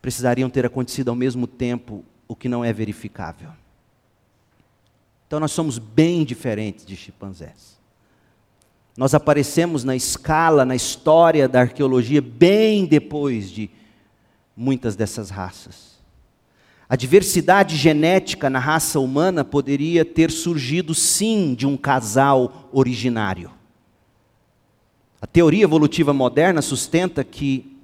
precisariam 0.00 0.48
ter 0.48 0.64
acontecido 0.64 1.10
ao 1.10 1.14
mesmo 1.14 1.46
tempo 1.46 2.02
o 2.28 2.36
que 2.36 2.48
não 2.48 2.64
é 2.64 2.72
verificável. 2.72 3.48
Então 5.26 5.40
nós 5.40 5.50
somos 5.50 5.78
bem 5.78 6.24
diferentes 6.24 6.86
de 6.86 6.94
chimpanzés. 6.94 7.78
Nós 8.96 9.14
aparecemos 9.14 9.84
na 9.84 9.96
escala, 9.96 10.64
na 10.64 10.74
história 10.76 11.48
da 11.48 11.60
arqueologia, 11.60 12.20
bem 12.20 12.84
depois 12.84 13.50
de 13.50 13.70
muitas 14.56 14.94
dessas 14.94 15.30
raças. 15.30 15.98
A 16.88 16.96
diversidade 16.96 17.76
genética 17.76 18.50
na 18.50 18.58
raça 18.58 18.98
humana 18.98 19.44
poderia 19.44 20.04
ter 20.04 20.30
surgido, 20.30 20.94
sim, 20.94 21.54
de 21.54 21.66
um 21.66 21.76
casal 21.76 22.68
originário. 22.72 23.52
A 25.20 25.26
teoria 25.26 25.64
evolutiva 25.64 26.12
moderna 26.12 26.62
sustenta 26.62 27.22
que 27.22 27.77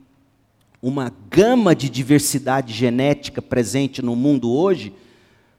uma 0.87 1.11
gama 1.31 1.75
de 1.75 1.89
diversidade 1.89 2.71
genética 2.75 3.41
presente 3.41 4.03
no 4.03 4.15
mundo 4.15 4.53
hoje, 4.53 4.93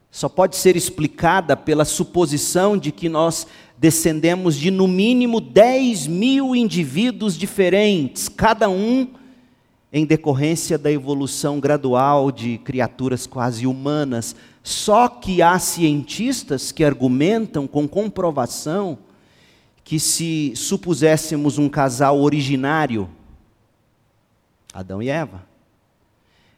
só 0.08 0.28
pode 0.28 0.54
ser 0.54 0.76
explicada 0.76 1.56
pela 1.56 1.84
suposição 1.84 2.78
de 2.78 2.92
que 2.92 3.08
nós 3.08 3.44
descendemos 3.76 4.54
de 4.54 4.70
no 4.70 4.86
mínimo 4.86 5.40
10 5.40 6.06
mil 6.06 6.54
indivíduos 6.54 7.36
diferentes, 7.36 8.28
cada 8.28 8.70
um 8.70 9.08
em 9.92 10.06
decorrência 10.06 10.78
da 10.78 10.92
evolução 10.92 11.58
gradual 11.58 12.30
de 12.30 12.58
criaturas 12.58 13.26
quase 13.26 13.66
humanas. 13.66 14.36
Só 14.62 15.08
que 15.08 15.42
há 15.42 15.58
cientistas 15.58 16.70
que 16.70 16.84
argumentam 16.84 17.66
com 17.66 17.88
comprovação 17.88 18.96
que 19.82 19.98
se 19.98 20.52
supuséssemos 20.54 21.58
um 21.58 21.68
casal 21.68 22.20
originário, 22.20 23.08
Adão 24.76 25.02
e 25.02 25.08
Eva, 25.08 25.42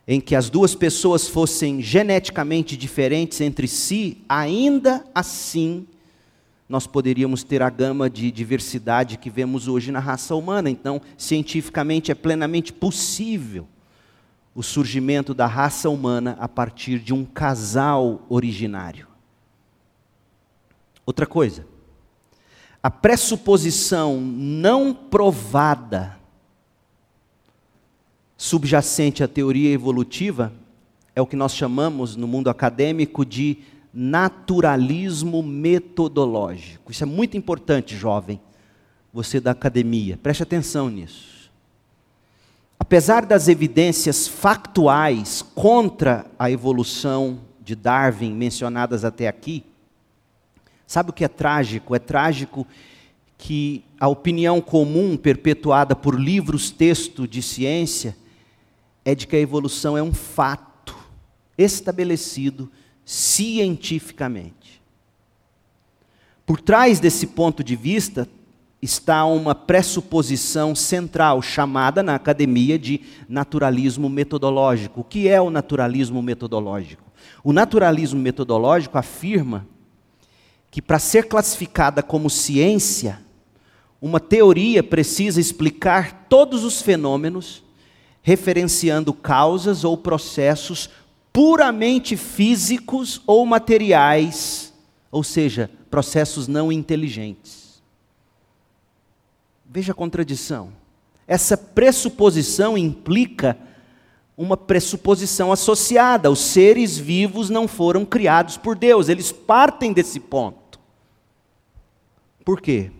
em 0.06 0.20
que 0.20 0.34
as 0.34 0.50
duas 0.50 0.74
pessoas 0.74 1.28
fossem 1.28 1.80
geneticamente 1.80 2.76
diferentes 2.76 3.40
entre 3.40 3.68
si, 3.68 4.18
ainda 4.28 5.04
assim 5.14 5.86
nós 6.68 6.86
poderíamos 6.86 7.44
ter 7.44 7.62
a 7.62 7.70
gama 7.70 8.10
de 8.10 8.30
diversidade 8.30 9.18
que 9.18 9.30
vemos 9.30 9.68
hoje 9.68 9.92
na 9.92 10.00
raça 10.00 10.34
humana. 10.34 10.68
Então, 10.68 11.00
cientificamente 11.16 12.10
é 12.10 12.14
plenamente 12.14 12.72
possível 12.72 13.66
o 14.54 14.62
surgimento 14.62 15.32
da 15.32 15.46
raça 15.46 15.88
humana 15.88 16.36
a 16.40 16.48
partir 16.48 16.98
de 16.98 17.14
um 17.14 17.24
casal 17.24 18.26
originário. 18.28 19.06
Outra 21.06 21.24
coisa, 21.24 21.64
a 22.82 22.90
pressuposição 22.90 24.20
não 24.20 24.92
provada 24.92 26.17
subjacente 28.38 29.24
à 29.24 29.28
teoria 29.28 29.72
evolutiva 29.72 30.52
é 31.12 31.20
o 31.20 31.26
que 31.26 31.34
nós 31.34 31.52
chamamos 31.52 32.14
no 32.14 32.28
mundo 32.28 32.48
acadêmico 32.48 33.26
de 33.26 33.58
naturalismo 33.92 35.42
metodológico. 35.42 36.92
Isso 36.92 37.02
é 37.02 37.06
muito 37.06 37.36
importante, 37.36 37.96
jovem, 37.96 38.40
você 39.12 39.40
da 39.40 39.50
academia, 39.50 40.16
preste 40.22 40.44
atenção 40.44 40.88
nisso. 40.88 41.50
Apesar 42.78 43.26
das 43.26 43.48
evidências 43.48 44.28
factuais 44.28 45.42
contra 45.42 46.24
a 46.38 46.48
evolução 46.48 47.40
de 47.60 47.74
Darwin 47.74 48.32
mencionadas 48.32 49.04
até 49.04 49.26
aqui, 49.26 49.64
sabe 50.86 51.10
o 51.10 51.12
que 51.12 51.24
é 51.24 51.28
trágico? 51.28 51.92
É 51.96 51.98
trágico 51.98 52.64
que 53.36 53.84
a 53.98 54.06
opinião 54.06 54.60
comum 54.60 55.16
perpetuada 55.16 55.96
por 55.96 56.18
livros, 56.18 56.70
texto 56.70 57.26
de 57.26 57.42
ciência, 57.42 58.16
é 59.08 59.14
de 59.14 59.26
que 59.26 59.34
a 59.34 59.40
evolução 59.40 59.96
é 59.96 60.02
um 60.02 60.12
fato 60.12 60.94
estabelecido 61.56 62.70
cientificamente. 63.06 64.82
Por 66.44 66.60
trás 66.60 67.00
desse 67.00 67.26
ponto 67.28 67.64
de 67.64 67.74
vista 67.74 68.28
está 68.82 69.24
uma 69.24 69.54
pressuposição 69.54 70.74
central 70.74 71.40
chamada 71.40 72.02
na 72.02 72.16
academia 72.16 72.78
de 72.78 73.00
naturalismo 73.26 74.10
metodológico. 74.10 75.00
O 75.00 75.04
que 75.04 75.26
é 75.26 75.40
o 75.40 75.48
naturalismo 75.48 76.20
metodológico? 76.22 77.10
O 77.42 77.50
naturalismo 77.50 78.20
metodológico 78.20 78.98
afirma 78.98 79.66
que 80.70 80.82
para 80.82 80.98
ser 80.98 81.28
classificada 81.28 82.02
como 82.02 82.28
ciência, 82.28 83.22
uma 84.02 84.20
teoria 84.20 84.82
precisa 84.82 85.40
explicar 85.40 86.26
todos 86.28 86.62
os 86.62 86.82
fenômenos, 86.82 87.64
referenciando 88.28 89.14
causas 89.14 89.84
ou 89.84 89.96
processos 89.96 90.90
puramente 91.32 92.14
físicos 92.14 93.22
ou 93.26 93.46
materiais, 93.46 94.70
ou 95.10 95.24
seja, 95.24 95.70
processos 95.90 96.46
não 96.46 96.70
inteligentes. 96.70 97.82
Veja 99.64 99.92
a 99.92 99.94
contradição. 99.94 100.74
Essa 101.26 101.56
pressuposição 101.56 102.76
implica 102.76 103.56
uma 104.36 104.58
pressuposição 104.58 105.50
associada. 105.50 106.30
Os 106.30 106.40
seres 106.40 106.98
vivos 106.98 107.48
não 107.48 107.66
foram 107.66 108.04
criados 108.04 108.58
por 108.58 108.76
Deus, 108.76 109.08
eles 109.08 109.32
partem 109.32 109.90
desse 109.90 110.20
ponto. 110.20 110.78
Por 112.44 112.60
quê? 112.60 112.92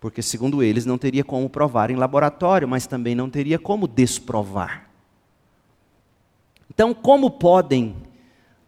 Porque, 0.00 0.22
segundo 0.22 0.62
eles, 0.62 0.86
não 0.86 0.96
teria 0.96 1.24
como 1.24 1.50
provar 1.50 1.90
em 1.90 1.96
laboratório, 1.96 2.68
mas 2.68 2.86
também 2.86 3.14
não 3.14 3.28
teria 3.28 3.58
como 3.58 3.88
desprovar. 3.88 4.88
Então, 6.70 6.94
como 6.94 7.30
podem 7.30 7.96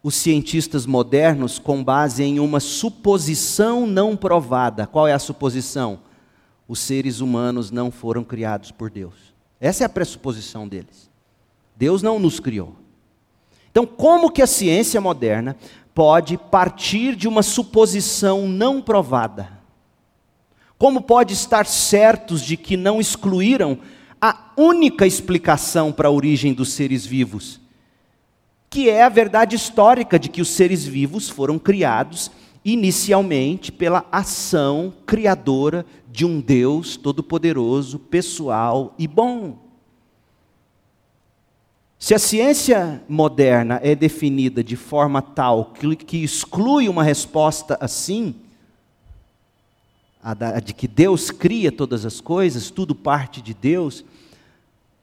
os 0.02 0.14
cientistas 0.14 0.86
modernos, 0.86 1.58
com 1.58 1.84
base 1.84 2.22
em 2.24 2.40
uma 2.40 2.58
suposição 2.58 3.86
não 3.86 4.16
provada, 4.16 4.86
qual 4.86 5.06
é 5.06 5.12
a 5.12 5.18
suposição? 5.18 6.00
Os 6.66 6.80
seres 6.80 7.20
humanos 7.20 7.70
não 7.70 7.90
foram 7.90 8.24
criados 8.24 8.70
por 8.70 8.90
Deus. 8.90 9.14
Essa 9.60 9.84
é 9.84 9.86
a 9.86 9.90
pressuposição 9.90 10.66
deles. 10.66 11.10
Deus 11.76 12.02
não 12.02 12.18
nos 12.18 12.40
criou. 12.40 12.74
Então, 13.70 13.86
como 13.86 14.30
que 14.30 14.42
a 14.42 14.46
ciência 14.46 15.00
moderna 15.00 15.56
pode 15.94 16.36
partir 16.36 17.14
de 17.14 17.28
uma 17.28 17.42
suposição 17.42 18.48
não 18.48 18.80
provada? 18.80 19.59
Como 20.80 21.02
pode 21.02 21.34
estar 21.34 21.66
certos 21.66 22.40
de 22.40 22.56
que 22.56 22.74
não 22.74 23.02
excluíram 23.02 23.76
a 24.18 24.50
única 24.56 25.06
explicação 25.06 25.92
para 25.92 26.08
a 26.08 26.10
origem 26.10 26.54
dos 26.54 26.72
seres 26.72 27.04
vivos, 27.04 27.60
que 28.70 28.88
é 28.88 29.02
a 29.02 29.10
verdade 29.10 29.54
histórica 29.54 30.18
de 30.18 30.30
que 30.30 30.40
os 30.40 30.48
seres 30.48 30.86
vivos 30.86 31.28
foram 31.28 31.58
criados 31.58 32.30
inicialmente 32.64 33.70
pela 33.70 34.06
ação 34.10 34.90
criadora 35.04 35.84
de 36.10 36.24
um 36.24 36.40
Deus 36.40 36.96
todo-poderoso, 36.96 37.98
pessoal 37.98 38.94
e 38.98 39.06
bom. 39.06 39.58
Se 41.98 42.14
a 42.14 42.18
ciência 42.18 43.02
moderna 43.06 43.78
é 43.82 43.94
definida 43.94 44.64
de 44.64 44.76
forma 44.76 45.20
tal 45.20 45.74
que, 46.06 46.24
exclui 46.24 46.88
uma 46.88 47.02
resposta 47.02 47.76
assim, 47.82 48.34
a, 50.22 50.60
de 50.60 50.74
que 50.74 50.86
Deus 50.86 51.30
cria 51.30 51.72
todas 51.72 52.04
as 52.04 52.20
coisas, 52.20 52.70
tudo 52.70 52.94
parte 52.94 53.40
de 53.40 53.54
Deus, 53.54 54.04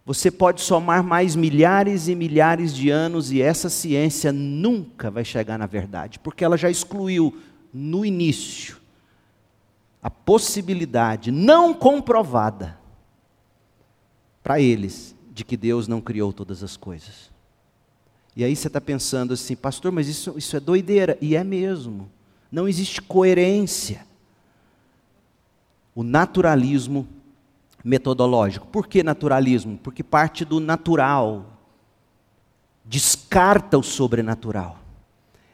você 0.06 0.32
pode 0.32 0.62
somar 0.62 1.04
mais 1.04 1.36
milhares 1.36 2.08
e 2.08 2.16
milhares 2.16 2.74
de 2.74 2.90
anos 2.90 3.32
e 3.32 3.42
essa 3.42 3.70
ciência 3.70 4.32
nunca 4.32 5.12
vai 5.12 5.26
chegar 5.26 5.58
na 5.58 5.66
verdade, 5.66 6.20
porque 6.20 6.46
ela 6.46 6.58
já 6.58 6.70
excluiu 6.70 7.38
no 7.74 8.06
início 8.06 8.78
a 10.02 10.10
possibilidade 10.10 11.32
não 11.32 11.74
comprovada 11.74 12.78
para 14.42 14.62
eles 14.62 15.14
de 15.34 15.44
que 15.44 15.58
Deus 15.58 15.88
não 15.88 16.00
criou 16.00 16.32
todas 16.32 16.64
as 16.64 16.78
coisas. 16.78 17.30
E 18.34 18.44
aí 18.44 18.56
você 18.56 18.68
está 18.68 18.80
pensando 18.80 19.34
assim, 19.34 19.56
pastor, 19.56 19.92
mas 19.92 20.08
isso, 20.08 20.36
isso 20.38 20.56
é 20.56 20.60
doideira. 20.60 21.18
E 21.20 21.36
é 21.36 21.44
mesmo. 21.44 22.10
Não 22.52 22.68
existe 22.68 23.02
coerência. 23.02 24.06
O 25.98 26.04
naturalismo 26.04 27.08
metodológico. 27.84 28.68
Por 28.68 28.88
que 28.88 29.02
naturalismo? 29.02 29.80
Porque 29.82 30.04
parte 30.04 30.46
do 30.46 30.60
natural, 30.60 31.44
descarta 32.86 33.80
o 33.80 33.82
sobrenatural. 33.82 34.78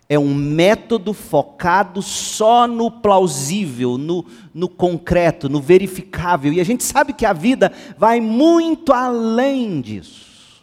É 0.10 0.20
um 0.20 0.36
método 0.36 1.14
focado 1.14 2.02
só 2.02 2.68
no 2.68 2.92
plausível, 2.92 3.98
no, 3.98 4.26
no 4.54 4.68
concreto, 4.68 5.48
no 5.48 5.62
verificável. 5.62 6.52
E 6.52 6.60
a 6.60 6.66
gente 6.66 6.84
sabe 6.84 7.14
que 7.14 7.26
a 7.26 7.32
vida 7.32 7.72
vai 7.98 8.20
muito 8.20 8.92
além 8.92 9.80
disso. 9.80 10.62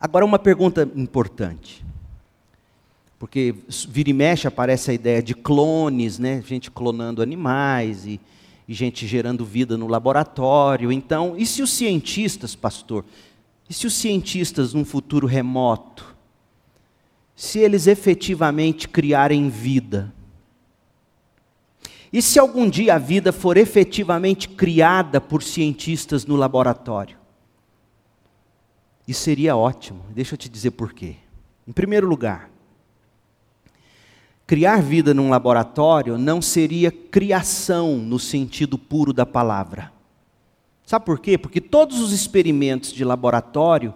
Agora, 0.00 0.24
uma 0.24 0.40
pergunta 0.40 0.90
importante. 0.96 1.86
Porque 3.18 3.54
vira 3.88 4.10
e 4.10 4.12
mexe 4.12 4.46
aparece 4.46 4.90
a 4.90 4.94
ideia 4.94 5.22
de 5.22 5.34
clones, 5.34 6.18
né? 6.18 6.42
gente 6.46 6.70
clonando 6.70 7.20
animais 7.20 8.06
e 8.06 8.20
e 8.68 8.74
gente 8.74 9.06
gerando 9.06 9.46
vida 9.46 9.78
no 9.78 9.88
laboratório. 9.88 10.92
Então, 10.92 11.34
e 11.38 11.46
se 11.46 11.62
os 11.62 11.70
cientistas, 11.70 12.54
pastor? 12.54 13.02
E 13.68 13.72
se 13.72 13.86
os 13.86 13.94
cientistas 13.94 14.74
num 14.74 14.84
futuro 14.84 15.26
remoto, 15.26 16.14
se 17.34 17.58
eles 17.58 17.86
efetivamente 17.86 18.86
criarem 18.86 19.48
vida? 19.48 20.12
E 22.12 22.20
se 22.20 22.38
algum 22.38 22.68
dia 22.68 22.96
a 22.96 22.98
vida 22.98 23.32
for 23.32 23.56
efetivamente 23.56 24.48
criada 24.50 25.18
por 25.20 25.42
cientistas 25.42 26.26
no 26.26 26.36
laboratório? 26.36 27.16
Isso 29.06 29.22
seria 29.22 29.56
ótimo. 29.56 30.04
Deixa 30.10 30.34
eu 30.34 30.38
te 30.38 30.48
dizer 30.48 30.72
por 30.72 30.92
quê. 30.92 31.16
Em 31.66 31.72
primeiro 31.72 32.06
lugar, 32.06 32.47
Criar 34.48 34.80
vida 34.80 35.12
num 35.12 35.28
laboratório 35.28 36.16
não 36.16 36.40
seria 36.40 36.90
criação 36.90 37.98
no 37.98 38.18
sentido 38.18 38.78
puro 38.78 39.12
da 39.12 39.26
palavra. 39.26 39.92
Sabe 40.86 41.04
por 41.04 41.20
quê? 41.20 41.36
Porque 41.36 41.60
todos 41.60 42.00
os 42.00 42.12
experimentos 42.12 42.90
de 42.94 43.04
laboratório 43.04 43.92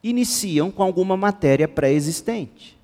iniciam 0.00 0.70
com 0.70 0.80
alguma 0.80 1.16
matéria 1.16 1.66
pré-existente. 1.66 2.78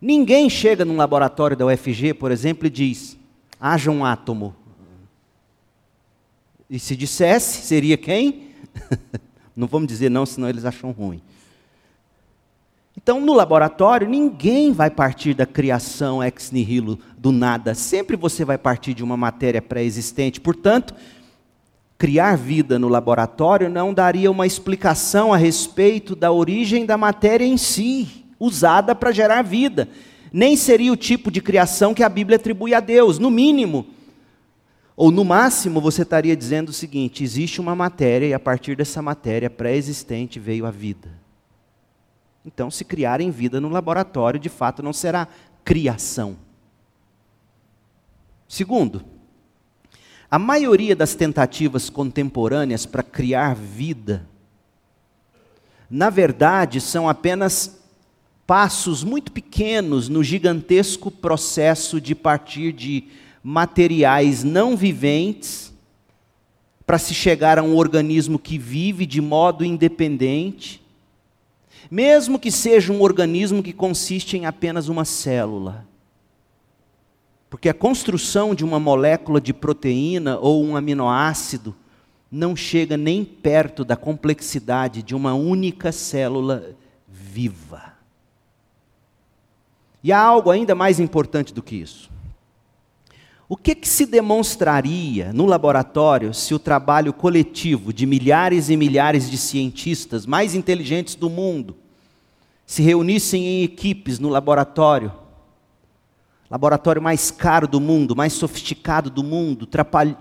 Ninguém 0.00 0.50
chega 0.50 0.84
num 0.84 0.96
laboratório 0.96 1.56
da 1.56 1.66
UFG, 1.66 2.14
por 2.14 2.32
exemplo, 2.32 2.66
e 2.66 2.70
diz: 2.70 3.16
haja 3.60 3.92
um 3.92 4.04
átomo. 4.04 4.56
E 6.68 6.80
se 6.80 6.96
dissesse, 6.96 7.62
seria 7.62 7.96
quem? 7.96 8.48
não 9.54 9.68
vamos 9.68 9.86
dizer 9.86 10.10
não, 10.10 10.26
senão 10.26 10.48
eles 10.48 10.64
acham 10.64 10.90
ruim. 10.90 11.22
Então, 13.04 13.20
no 13.20 13.34
laboratório, 13.34 14.08
ninguém 14.08 14.72
vai 14.72 14.88
partir 14.88 15.34
da 15.34 15.44
criação 15.44 16.24
ex 16.24 16.50
nihilo, 16.50 16.98
do 17.18 17.30
nada. 17.30 17.74
Sempre 17.74 18.16
você 18.16 18.46
vai 18.46 18.56
partir 18.56 18.94
de 18.94 19.04
uma 19.04 19.14
matéria 19.14 19.60
pré-existente. 19.60 20.40
Portanto, 20.40 20.94
criar 21.98 22.34
vida 22.34 22.78
no 22.78 22.88
laboratório 22.88 23.68
não 23.68 23.92
daria 23.92 24.30
uma 24.30 24.46
explicação 24.46 25.34
a 25.34 25.36
respeito 25.36 26.16
da 26.16 26.32
origem 26.32 26.86
da 26.86 26.96
matéria 26.96 27.44
em 27.44 27.58
si, 27.58 28.24
usada 28.40 28.94
para 28.94 29.12
gerar 29.12 29.42
vida. 29.42 29.86
nem 30.32 30.56
seria 30.56 30.90
o 30.90 30.96
tipo 30.96 31.30
de 31.30 31.42
criação 31.42 31.92
que 31.92 32.02
a 32.02 32.08
Bíblia 32.08 32.36
atribui 32.36 32.72
a 32.72 32.80
Deus, 32.80 33.18
no 33.18 33.30
mínimo. 33.30 33.86
Ou 34.96 35.10
no 35.10 35.26
máximo, 35.26 35.78
você 35.78 36.00
estaria 36.00 36.34
dizendo 36.34 36.70
o 36.70 36.72
seguinte: 36.72 37.22
existe 37.22 37.60
uma 37.60 37.74
matéria 37.74 38.28
e 38.28 38.32
a 38.32 38.40
partir 38.40 38.74
dessa 38.74 39.02
matéria 39.02 39.50
pré-existente 39.50 40.40
veio 40.40 40.64
a 40.64 40.70
vida. 40.70 41.23
Então, 42.44 42.70
se 42.70 42.84
criarem 42.84 43.30
vida 43.30 43.60
no 43.60 43.68
laboratório, 43.68 44.38
de 44.38 44.48
fato 44.48 44.82
não 44.82 44.92
será 44.92 45.26
criação. 45.64 46.36
Segundo, 48.46 49.02
a 50.30 50.38
maioria 50.38 50.94
das 50.94 51.14
tentativas 51.14 51.88
contemporâneas 51.88 52.84
para 52.84 53.02
criar 53.02 53.54
vida, 53.54 54.28
na 55.88 56.10
verdade, 56.10 56.80
são 56.80 57.08
apenas 57.08 57.82
passos 58.46 59.02
muito 59.02 59.32
pequenos 59.32 60.08
no 60.08 60.22
gigantesco 60.22 61.10
processo 61.10 62.00
de 62.00 62.14
partir 62.14 62.72
de 62.72 63.04
materiais 63.42 64.44
não 64.44 64.76
viventes 64.76 65.72
para 66.86 66.98
se 66.98 67.14
chegar 67.14 67.58
a 67.58 67.62
um 67.62 67.74
organismo 67.74 68.38
que 68.38 68.58
vive 68.58 69.06
de 69.06 69.20
modo 69.20 69.64
independente, 69.64 70.83
mesmo 71.90 72.38
que 72.38 72.50
seja 72.50 72.92
um 72.92 73.02
organismo 73.02 73.62
que 73.62 73.72
consiste 73.72 74.36
em 74.36 74.46
apenas 74.46 74.88
uma 74.88 75.04
célula. 75.04 75.86
Porque 77.48 77.68
a 77.68 77.74
construção 77.74 78.54
de 78.54 78.64
uma 78.64 78.80
molécula 78.80 79.40
de 79.40 79.52
proteína 79.52 80.38
ou 80.38 80.64
um 80.64 80.76
aminoácido 80.76 81.74
não 82.30 82.56
chega 82.56 82.96
nem 82.96 83.24
perto 83.24 83.84
da 83.84 83.96
complexidade 83.96 85.02
de 85.02 85.14
uma 85.14 85.34
única 85.34 85.92
célula 85.92 86.74
viva. 87.08 87.94
E 90.02 90.12
há 90.12 90.20
algo 90.20 90.50
ainda 90.50 90.74
mais 90.74 90.98
importante 90.98 91.54
do 91.54 91.62
que 91.62 91.76
isso. 91.76 92.10
O 93.48 93.56
que, 93.56 93.74
que, 93.74 93.88
se 93.88 94.06
demonstraria 94.06 95.32
no 95.32 95.44
laboratório 95.44 96.32
se 96.32 96.54
o 96.54 96.58
trabalho 96.58 97.12
coletivo 97.12 97.92
de 97.92 98.06
milhares 98.06 98.70
e 98.70 98.76
milhares 98.76 99.30
de 99.30 99.36
cientistas 99.36 100.24
mais 100.24 100.54
inteligentes 100.54 101.14
do 101.14 101.28
mundo 101.28 101.76
se 102.64 102.82
reunissem 102.82 103.44
em 103.44 103.62
equipes 103.62 104.18
no 104.18 104.30
laboratório? 104.30 105.12
Laboratório 106.50 107.02
mais 107.02 107.30
caro 107.30 107.68
do 107.68 107.80
mundo, 107.80 108.16
mais 108.16 108.32
sofisticado 108.32 109.10
do 109.10 109.22
mundo, 109.22 109.68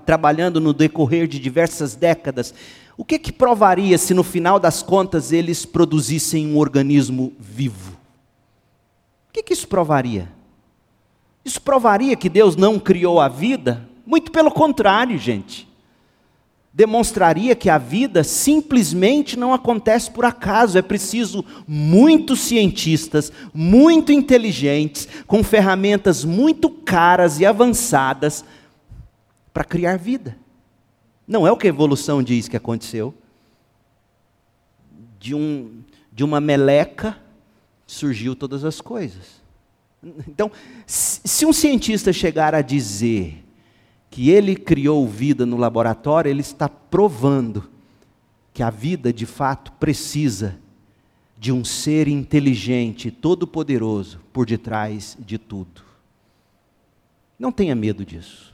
trabalhando 0.05 0.59
no 0.59 0.73
decorrer 0.73 1.27
de 1.27 1.39
diversas 1.39 1.95
décadas. 1.95 2.53
O 2.97 3.05
que, 3.05 3.17
que 3.17 3.31
provaria 3.31 3.97
se 3.97 4.13
no 4.13 4.23
final 4.23 4.59
das 4.59 4.81
contas 4.81 5.31
eles 5.31 5.65
produzissem 5.65 6.47
um 6.47 6.57
organismo 6.57 7.33
vivo? 7.39 7.93
O 9.29 9.33
que, 9.33 9.43
que 9.43 9.53
isso 9.53 9.67
provaria? 9.67 10.29
Isso 11.43 11.61
provaria 11.61 12.15
que 12.15 12.29
Deus 12.29 12.55
não 12.55 12.79
criou 12.79 13.19
a 13.19 13.27
vida? 13.27 13.87
Muito 14.05 14.31
pelo 14.31 14.51
contrário, 14.51 15.17
gente. 15.17 15.67
Demonstraria 16.73 17.55
que 17.55 17.69
a 17.69 17.77
vida 17.77 18.23
simplesmente 18.23 19.37
não 19.37 19.53
acontece 19.53 20.09
por 20.09 20.25
acaso. 20.25 20.77
É 20.77 20.81
preciso 20.81 21.45
muitos 21.67 22.39
cientistas, 22.39 23.31
muito 23.53 24.11
inteligentes, 24.11 25.07
com 25.27 25.43
ferramentas 25.43 26.23
muito 26.23 26.69
caras 26.69 27.39
e 27.39 27.45
avançadas 27.45 28.43
para 29.53 29.63
criar 29.63 29.97
vida. 29.97 30.35
Não 31.27 31.45
é 31.45 31.51
o 31.51 31.57
que 31.57 31.67
a 31.67 31.69
evolução 31.69 32.23
diz 32.23 32.47
que 32.47 32.57
aconteceu. 32.57 33.13
De, 35.19 35.35
um, 35.35 35.83
de 36.11 36.23
uma 36.23 36.41
meleca 36.41 37.17
surgiu 37.85 38.35
todas 38.35 38.65
as 38.65 38.81
coisas. 38.81 39.42
Então, 40.27 40.51
se 40.85 41.45
um 41.45 41.53
cientista 41.53 42.11
chegar 42.11 42.53
a 42.53 42.61
dizer 42.61 43.43
que 44.09 44.29
ele 44.29 44.55
criou 44.55 45.07
vida 45.07 45.45
no 45.45 45.57
laboratório, 45.57 46.29
ele 46.29 46.41
está 46.41 46.67
provando 46.67 47.69
que 48.53 48.61
a 48.61 48.69
vida 48.69 49.11
de 49.11 49.25
fato 49.25 49.71
precisa 49.73 50.59
de 51.37 51.51
um 51.51 51.65
ser 51.65 52.07
inteligente, 52.07 53.09
todo-poderoso 53.09 54.19
por 54.31 54.45
detrás 54.45 55.17
de 55.19 55.37
tudo. 55.37 55.81
Não 57.39 57.51
tenha 57.51 57.75
medo 57.75 58.05
disso. 58.05 58.53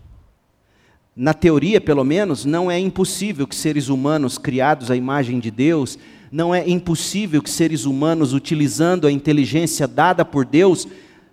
Na 1.15 1.33
teoria, 1.33 1.81
pelo 1.81 2.03
menos, 2.03 2.45
não 2.45 2.71
é 2.71 2.79
impossível 2.79 3.45
que 3.45 3.55
seres 3.55 3.89
humanos 3.89 4.37
criados 4.37 4.89
à 4.89 4.95
imagem 4.95 5.39
de 5.39 5.51
Deus 5.51 5.99
não 6.31 6.55
é 6.55 6.67
impossível 6.69 7.41
que 7.41 7.49
seres 7.49 7.85
humanos, 7.85 8.33
utilizando 8.33 9.05
a 9.05 9.11
inteligência 9.11 9.87
dada 9.87 10.23
por 10.23 10.45
Deus, 10.45 10.87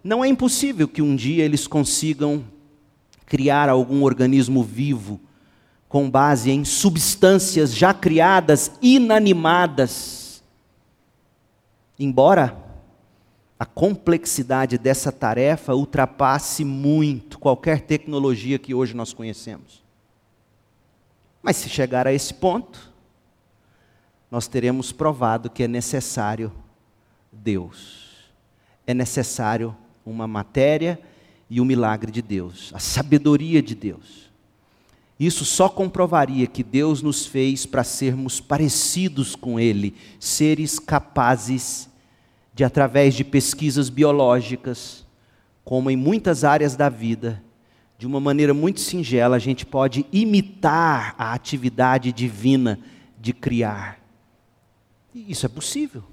não 0.06 0.24
é 0.24 0.28
impossível 0.28 0.86
que 0.86 1.02
um 1.02 1.16
dia 1.16 1.44
eles 1.44 1.66
consigam 1.66 2.44
criar 3.26 3.68
algum 3.68 4.04
organismo 4.04 4.62
vivo 4.62 5.20
com 5.88 6.08
base 6.08 6.48
em 6.48 6.64
substâncias 6.64 7.74
já 7.74 7.92
criadas, 7.92 8.70
inanimadas. 8.80 10.44
Embora 11.98 12.56
a 13.58 13.66
complexidade 13.66 14.78
dessa 14.78 15.10
tarefa 15.10 15.74
ultrapasse 15.74 16.64
muito 16.64 17.36
qualquer 17.36 17.80
tecnologia 17.80 18.60
que 18.60 18.72
hoje 18.72 18.94
nós 18.94 19.12
conhecemos. 19.12 19.82
Mas 21.42 21.56
se 21.56 21.68
chegar 21.68 22.06
a 22.06 22.12
esse 22.12 22.32
ponto, 22.32 22.92
nós 24.30 24.46
teremos 24.46 24.92
provado 24.92 25.50
que 25.50 25.64
é 25.64 25.68
necessário 25.68 26.52
Deus. 27.32 28.30
É 28.86 28.94
necessário 28.94 29.76
uma 30.06 30.26
matéria 30.26 30.98
e 31.50 31.60
o 31.60 31.64
milagre 31.64 32.10
de 32.12 32.22
Deus, 32.22 32.70
a 32.72 32.78
sabedoria 32.78 33.60
de 33.60 33.74
Deus. 33.74 34.30
Isso 35.18 35.44
só 35.44 35.68
comprovaria 35.68 36.46
que 36.46 36.62
Deus 36.62 37.02
nos 37.02 37.26
fez 37.26 37.66
para 37.66 37.82
sermos 37.82 38.40
parecidos 38.40 39.34
com 39.34 39.58
Ele, 39.58 39.94
seres 40.20 40.78
capazes 40.78 41.88
de, 42.54 42.62
através 42.64 43.14
de 43.14 43.24
pesquisas 43.24 43.88
biológicas, 43.88 45.04
como 45.64 45.90
em 45.90 45.96
muitas 45.96 46.44
áreas 46.44 46.76
da 46.76 46.88
vida, 46.88 47.42
de 47.98 48.06
uma 48.06 48.20
maneira 48.20 48.52
muito 48.52 48.80
singela, 48.80 49.36
a 49.36 49.38
gente 49.38 49.64
pode 49.64 50.06
imitar 50.12 51.14
a 51.18 51.32
atividade 51.32 52.12
divina 52.12 52.78
de 53.18 53.32
criar. 53.32 53.98
Isso 55.14 55.46
é 55.46 55.48
possível. 55.48 56.04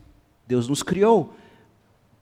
Deus 0.48 0.70
nos 0.70 0.82
criou 0.82 1.36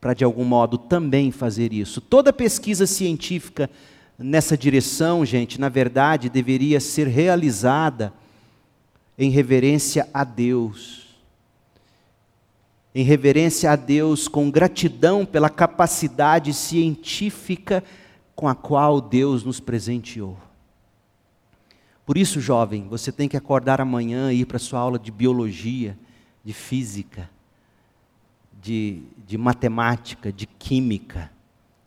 para, 0.02 0.16
de 0.16 0.24
algum 0.24 0.44
modo, 0.44 0.80
também 0.80 1.32
fazer 1.32 1.72
isso. 1.72 2.02
Toda 2.02 2.34
pesquisa 2.34 2.88
científica 2.88 3.70
nessa 4.18 4.58
direção, 4.58 5.24
gente, 5.24 5.62
na 5.62 5.70
verdade, 5.70 6.28
deveria 6.28 6.80
ser 6.80 7.08
realizada 7.08 8.12
em 9.18 9.30
reverência 9.30 10.10
a 10.12 10.24
Deus. 10.24 11.02
Em 12.94 13.04
reverência 13.04 13.72
a 13.72 13.76
Deus, 13.76 14.28
com 14.28 14.50
gratidão 14.50 15.24
pela 15.24 15.50
capacidade 15.50 16.52
científica 16.52 17.84
com 18.36 18.48
a 18.48 18.56
qual 18.56 19.00
Deus 19.00 19.44
nos 19.44 19.60
presenteou. 19.60 20.36
Por 22.06 22.18
isso, 22.18 22.42
jovem, 22.42 22.88
você 22.90 23.12
tem 23.12 23.30
que 23.30 23.38
acordar 23.38 23.80
amanhã 23.80 24.34
e 24.34 24.42
ir 24.42 24.46
para 24.46 24.58
sua 24.58 24.80
aula 24.80 24.98
de 24.98 25.12
biologia 25.12 25.96
de 26.44 26.54
física, 26.54 27.30
de, 28.62 29.02
de 29.26 29.38
matemática, 29.38 30.32
de 30.32 30.46
química, 30.46 31.32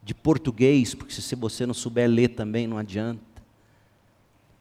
de 0.03 0.15
português, 0.15 0.95
porque 0.95 1.15
se 1.15 1.35
você 1.35 1.65
não 1.65 1.73
souber 1.73 2.09
ler 2.11 2.29
também 2.29 2.67
não 2.67 2.77
adianta. 2.77 3.21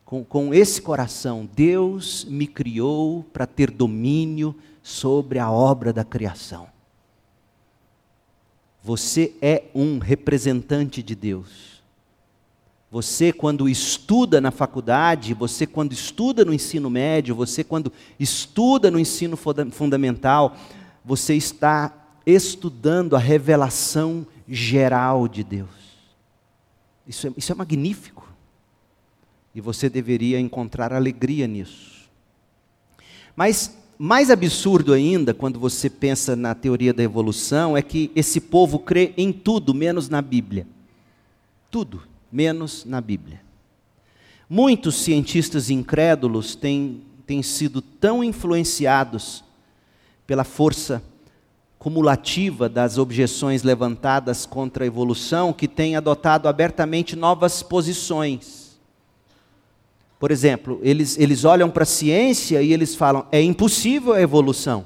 Com, 0.05 0.23
com 0.23 0.53
esse 0.53 0.81
coração, 0.81 1.49
Deus 1.55 2.23
me 2.25 2.45
criou 2.45 3.23
para 3.33 3.47
ter 3.47 3.71
domínio 3.71 4.55
sobre 4.81 5.39
a 5.39 5.49
obra 5.49 5.91
da 5.91 6.03
criação. 6.03 6.67
Você 8.83 9.33
é 9.41 9.63
um 9.73 9.97
representante 9.97 11.01
de 11.01 11.15
Deus. 11.15 11.81
Você, 12.91 13.33
quando 13.33 13.67
estuda 13.67 14.39
na 14.39 14.51
faculdade, 14.51 15.33
você, 15.33 15.65
quando 15.65 15.93
estuda 15.93 16.45
no 16.45 16.53
ensino 16.53 16.89
médio, 16.91 17.33
você, 17.33 17.63
quando 17.63 17.91
estuda 18.19 18.91
no 18.91 18.99
ensino 18.99 19.35
fundamental, 19.35 20.55
você 21.03 21.33
está 21.33 22.02
estudando 22.25 23.15
a 23.15 23.19
revelação 23.19 24.25
geral 24.47 25.27
de 25.27 25.43
Deus. 25.43 25.69
Isso 27.07 27.27
é, 27.27 27.33
isso 27.35 27.51
é 27.51 27.55
magnífico. 27.55 28.27
E 29.53 29.61
você 29.61 29.89
deveria 29.89 30.39
encontrar 30.39 30.93
alegria 30.93 31.47
nisso. 31.47 32.09
Mas 33.35 33.77
mais 33.97 34.29
absurdo 34.29 34.93
ainda, 34.93 35.33
quando 35.33 35.59
você 35.59 35.89
pensa 35.89 36.35
na 36.35 36.55
teoria 36.55 36.93
da 36.93 37.03
evolução, 37.03 37.77
é 37.77 37.81
que 37.81 38.11
esse 38.15 38.41
povo 38.41 38.79
crê 38.79 39.13
em 39.15 39.31
tudo 39.31 39.73
menos 39.73 40.09
na 40.09 40.21
Bíblia. 40.21 40.67
Tudo 41.69 42.03
menos 42.31 42.83
na 42.85 42.99
Bíblia. 42.99 43.41
Muitos 44.49 44.95
cientistas 44.95 45.69
incrédulos 45.69 46.55
têm, 46.55 47.01
têm 47.25 47.41
sido 47.41 47.81
tão 47.81 48.23
influenciados 48.23 49.43
pela 50.25 50.43
força 50.43 51.03
cumulativa 51.83 52.69
das 52.69 52.97
objeções 52.97 53.61
levantadas 53.61 54.45
contra 54.45 54.85
a 54.85 54.87
evolução 54.87 55.51
que 55.51 55.67
tem 55.67 55.97
adotado 55.97 56.47
abertamente 56.47 57.13
novas 57.13 57.61
posições. 57.61 58.79
Por 60.17 60.31
exemplo, 60.31 60.79
eles, 60.81 61.19
eles 61.19 61.43
olham 61.43 61.69
para 61.69 61.83
a 61.83 61.85
ciência 61.85 62.61
e 62.61 62.71
eles 62.71 62.95
falam: 62.95 63.27
é 63.33 63.41
impossível 63.41 64.13
a 64.13 64.21
evolução. 64.21 64.85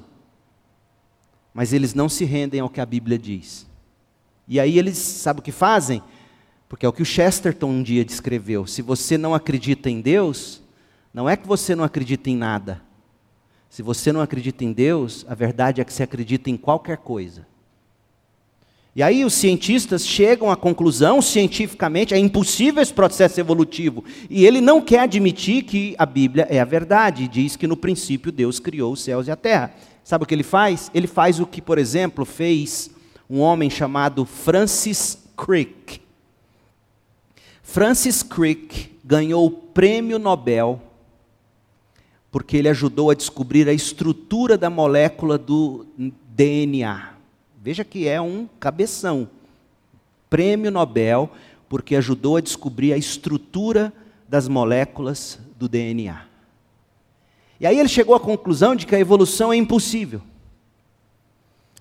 Mas 1.53 1.71
eles 1.71 1.93
não 1.93 2.09
se 2.09 2.25
rendem 2.25 2.61
ao 2.61 2.69
que 2.69 2.81
a 2.81 2.85
Bíblia 2.85 3.19
diz. 3.19 3.67
E 4.47 4.59
aí 4.59 4.79
eles, 4.79 4.97
sabe 4.97 5.39
o 5.39 5.43
que 5.43 5.51
fazem? 5.51 6.01
Porque 6.67 6.83
é 6.83 6.89
o 6.89 6.93
que 6.93 7.03
o 7.03 7.05
Chesterton 7.05 7.67
um 7.67 7.83
dia 7.83 8.03
descreveu: 8.03 8.65
se 8.65 8.81
você 8.81 9.19
não 9.19 9.35
acredita 9.35 9.87
em 9.87 10.01
Deus, 10.01 10.63
não 11.13 11.29
é 11.29 11.37
que 11.37 11.47
você 11.47 11.75
não 11.75 11.83
acredita 11.83 12.27
em 12.27 12.35
nada, 12.35 12.81
se 13.70 13.82
você 13.82 14.11
não 14.11 14.22
acredita 14.22 14.63
em 14.63 14.72
Deus, 14.72 15.26
a 15.28 15.36
verdade 15.36 15.82
é 15.82 15.86
que 15.86 15.93
você 15.93 16.03
acredita 16.03 16.49
em 16.49 16.57
qualquer 16.57 16.97
coisa. 16.97 17.45
E 18.95 19.03
aí 19.03 19.24
os 19.24 19.36
cientistas 19.36 20.07
chegam 20.07 20.49
à 20.49 20.55
conclusão, 20.55 21.22
cientificamente, 21.22 22.15
é 22.15 22.18
impossível 22.18 22.82
esse 22.82 22.91
processo 22.91 23.39
evolutivo. 23.39 24.03
E 24.28 24.43
ele 24.43 24.59
não 24.59 24.82
quer 24.82 25.01
admitir 25.01 25.61
que 25.65 25.93
a 25.99 26.05
Bíblia 26.05 26.47
é 26.49 26.59
a 26.59 26.65
verdade. 26.65 27.28
Diz 27.28 27.55
que 27.55 27.68
no 27.68 27.78
princípio 27.78 28.32
Deus 28.32 28.59
criou 28.59 28.93
os 28.93 29.01
céus 29.01 29.28
e 29.28 29.32
a 29.32 29.36
terra. 29.36 29.72
Sabe 30.03 30.24
o 30.24 30.26
que 30.26 30.34
ele 30.34 30.41
faz? 30.41 30.89
Ele 30.95 31.05
faz 31.05 31.39
o 31.39 31.45
que, 31.45 31.61
por 31.61 31.78
exemplo, 31.78 32.26
fez 32.26 32.89
um 33.30 33.39
homem 33.39 33.70
chamado 33.70 34.26
Francis 34.26 35.15
Crick. 35.38 36.01
Francis 37.61 38.24
Crick 38.24 38.97
ganhou 39.05 39.45
o 39.45 39.51
prêmio 39.51 40.18
Nobel 40.18 40.82
porque 42.32 42.57
ele 42.57 42.69
ajudou 42.69 43.09
a 43.09 43.13
descobrir 43.13 43.67
a 43.69 43.73
estrutura 43.73 44.57
da 44.57 44.69
molécula 44.69 45.38
do 45.38 45.86
DNA. 46.30 47.13
Veja 47.61 47.84
que 47.84 48.07
é 48.07 48.21
um 48.21 48.47
cabeção. 48.59 49.30
Prêmio 50.30 50.71
Nobel, 50.71 51.30
porque 51.69 51.95
ajudou 51.95 52.38
a 52.38 52.41
descobrir 52.41 52.93
a 52.93 52.97
estrutura 52.97 53.93
das 54.28 54.47
moléculas 54.47 55.39
do 55.57 55.67
DNA. 55.67 56.25
E 57.59 57.65
aí 57.65 57.80
ele 57.80 57.89
chegou 57.89 58.13
à 58.13 58.19
conclusão 58.19 58.75
de 58.75 58.86
que 58.86 58.95
a 58.95 58.99
evolução 58.99 59.51
é 59.51 59.55
impossível. 59.55 60.21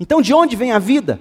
Então, 0.01 0.23
de 0.23 0.33
onde 0.33 0.57
vem 0.57 0.73
a 0.73 0.79
vida? 0.79 1.21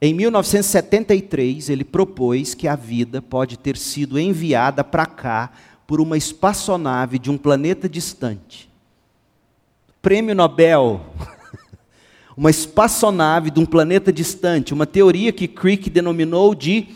Em 0.00 0.12
1973, 0.12 1.70
ele 1.70 1.84
propôs 1.84 2.54
que 2.54 2.66
a 2.66 2.74
vida 2.74 3.22
pode 3.22 3.56
ter 3.56 3.76
sido 3.76 4.18
enviada 4.18 4.82
para 4.82 5.06
cá 5.06 5.52
por 5.92 6.00
uma 6.00 6.16
espaçonave 6.16 7.18
de 7.18 7.30
um 7.30 7.36
planeta 7.36 7.86
distante. 7.86 8.66
Prêmio 10.00 10.34
Nobel. 10.34 11.04
uma 12.34 12.48
espaçonave 12.48 13.50
de 13.50 13.60
um 13.60 13.66
planeta 13.66 14.10
distante, 14.10 14.72
uma 14.72 14.86
teoria 14.86 15.30
que 15.32 15.46
Crick 15.46 15.90
denominou 15.90 16.54
de 16.54 16.88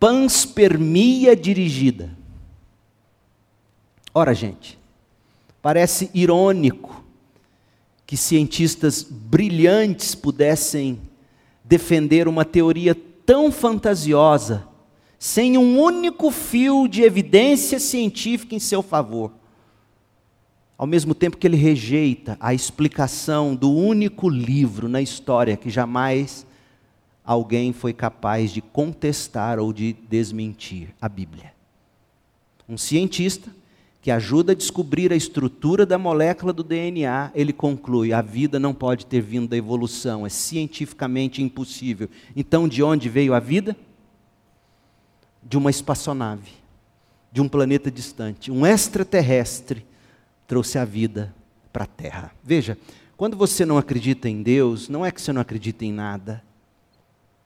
panspermia 0.00 1.36
dirigida. 1.36 2.10
Ora, 4.12 4.34
gente, 4.34 4.76
parece 5.62 6.10
irônico 6.12 7.04
que 8.04 8.16
cientistas 8.16 9.04
brilhantes 9.08 10.16
pudessem 10.16 11.00
defender 11.62 12.26
uma 12.26 12.44
teoria 12.44 12.96
tão 13.24 13.52
fantasiosa 13.52 14.66
sem 15.18 15.56
um 15.56 15.78
único 15.80 16.30
fio 16.30 16.86
de 16.86 17.02
evidência 17.02 17.78
científica 17.78 18.54
em 18.54 18.58
seu 18.58 18.82
favor. 18.82 19.32
Ao 20.78 20.86
mesmo 20.86 21.14
tempo 21.14 21.38
que 21.38 21.46
ele 21.46 21.56
rejeita 21.56 22.36
a 22.38 22.52
explicação 22.52 23.54
do 23.54 23.72
único 23.72 24.28
livro 24.28 24.88
na 24.88 25.00
história 25.00 25.56
que 25.56 25.70
jamais 25.70 26.46
alguém 27.24 27.72
foi 27.72 27.92
capaz 27.92 28.52
de 28.52 28.60
contestar 28.60 29.58
ou 29.58 29.72
de 29.72 29.94
desmentir 30.08 30.94
a 31.00 31.08
Bíblia. 31.08 31.52
Um 32.68 32.76
cientista 32.76 33.50
que 34.06 34.10
ajuda 34.10 34.52
a 34.52 34.54
descobrir 34.54 35.12
a 35.12 35.16
estrutura 35.16 35.84
da 35.84 35.98
molécula 35.98 36.52
do 36.52 36.62
DNA, 36.62 37.32
ele 37.34 37.52
conclui: 37.52 38.12
a 38.12 38.22
vida 38.22 38.56
não 38.56 38.72
pode 38.72 39.06
ter 39.06 39.20
vindo 39.20 39.48
da 39.48 39.56
evolução, 39.56 40.24
é 40.24 40.28
cientificamente 40.28 41.42
impossível. 41.42 42.08
Então, 42.36 42.68
de 42.68 42.82
onde 42.84 43.08
veio 43.08 43.34
a 43.34 43.40
vida? 43.40 43.76
De 45.48 45.56
uma 45.56 45.70
espaçonave, 45.70 46.52
de 47.30 47.40
um 47.40 47.48
planeta 47.48 47.90
distante. 47.90 48.50
Um 48.50 48.66
extraterrestre 48.66 49.86
trouxe 50.46 50.76
a 50.76 50.84
vida 50.84 51.32
para 51.72 51.84
a 51.84 51.86
Terra. 51.86 52.32
Veja, 52.42 52.76
quando 53.16 53.36
você 53.36 53.64
não 53.64 53.78
acredita 53.78 54.28
em 54.28 54.42
Deus, 54.42 54.88
não 54.88 55.06
é 55.06 55.12
que 55.12 55.22
você 55.22 55.32
não 55.32 55.40
acredita 55.40 55.84
em 55.84 55.92
nada, 55.92 56.42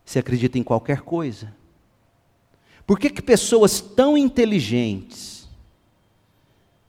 você 0.05 0.19
acredita 0.19 0.59
em 0.59 0.63
qualquer 0.63 1.03
coisa. 1.03 1.55
Por 2.87 2.99
que, 2.99 3.11
que 3.11 3.23
pessoas 3.23 3.81
tão 3.81 4.17
inteligentes 4.17 5.49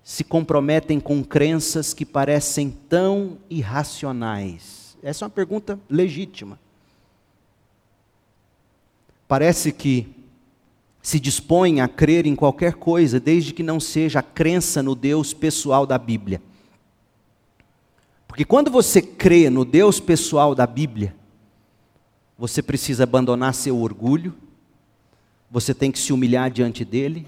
se 0.03 0.23
comprometem 0.23 0.99
com 0.99 1.23
crenças 1.23 1.93
que 1.93 2.05
parecem 2.05 2.71
tão 2.71 3.37
irracionais? 3.49 4.97
Essa 5.03 5.25
é 5.25 5.27
uma 5.27 5.31
pergunta 5.31 5.77
legítima. 5.89 6.57
Parece 9.27 9.71
que 9.71 10.20
se 11.01 11.19
dispõem 11.19 11.81
a 11.81 11.87
crer 11.87 12.27
em 12.27 12.35
qualquer 12.35 12.73
coisa, 12.73 13.19
desde 13.19 13.53
que 13.53 13.63
não 13.63 13.79
seja 13.79 14.19
a 14.19 14.23
crença 14.23 14.83
no 14.83 14.93
Deus 14.93 15.33
pessoal 15.33 15.85
da 15.85 15.97
Bíblia. 15.97 16.41
Porque 18.27 18.45
quando 18.45 18.71
você 18.71 19.01
crê 19.01 19.49
no 19.49 19.65
Deus 19.65 19.99
pessoal 19.99 20.55
da 20.55 20.65
Bíblia, 20.65 21.15
você 22.37 22.61
precisa 22.61 23.03
abandonar 23.03 23.53
seu 23.53 23.77
orgulho, 23.79 24.33
você 25.49 25.73
tem 25.73 25.91
que 25.91 25.99
se 25.99 26.13
humilhar 26.13 26.49
diante 26.49 26.85
dele, 26.85 27.27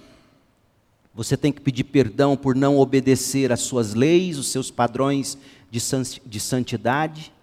você 1.14 1.36
tem 1.36 1.52
que 1.52 1.62
pedir 1.62 1.84
perdão 1.84 2.38
por 2.38 2.56
não 2.56 2.80
obedecer 2.80 3.52
às 3.52 3.60
suas 3.60 3.94
leis, 3.94 4.38
os 4.38 4.48
seus 4.48 4.72
padrões 4.72 5.38
de 5.70 6.40
santidade, 6.40 7.34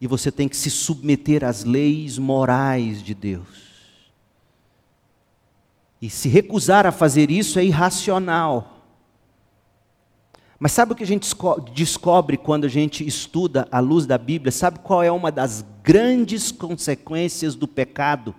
e 0.00 0.06
você 0.06 0.32
tem 0.32 0.48
que 0.48 0.56
se 0.56 0.70
submeter 0.70 1.44
às 1.44 1.64
leis 1.64 2.18
morais 2.18 3.02
de 3.02 3.14
Deus. 3.14 3.63
E 6.04 6.10
se 6.10 6.28
recusar 6.28 6.84
a 6.84 6.92
fazer 6.92 7.30
isso 7.30 7.58
é 7.58 7.64
irracional. 7.64 8.82
Mas 10.58 10.72
sabe 10.72 10.92
o 10.92 10.94
que 10.94 11.02
a 11.02 11.06
gente 11.06 11.26
descobre 11.72 12.36
quando 12.36 12.66
a 12.66 12.68
gente 12.68 13.06
estuda 13.06 13.66
a 13.72 13.80
luz 13.80 14.04
da 14.04 14.18
Bíblia? 14.18 14.52
Sabe 14.52 14.80
qual 14.80 15.02
é 15.02 15.10
uma 15.10 15.32
das 15.32 15.64
grandes 15.82 16.52
consequências 16.52 17.54
do 17.54 17.66
pecado? 17.66 18.34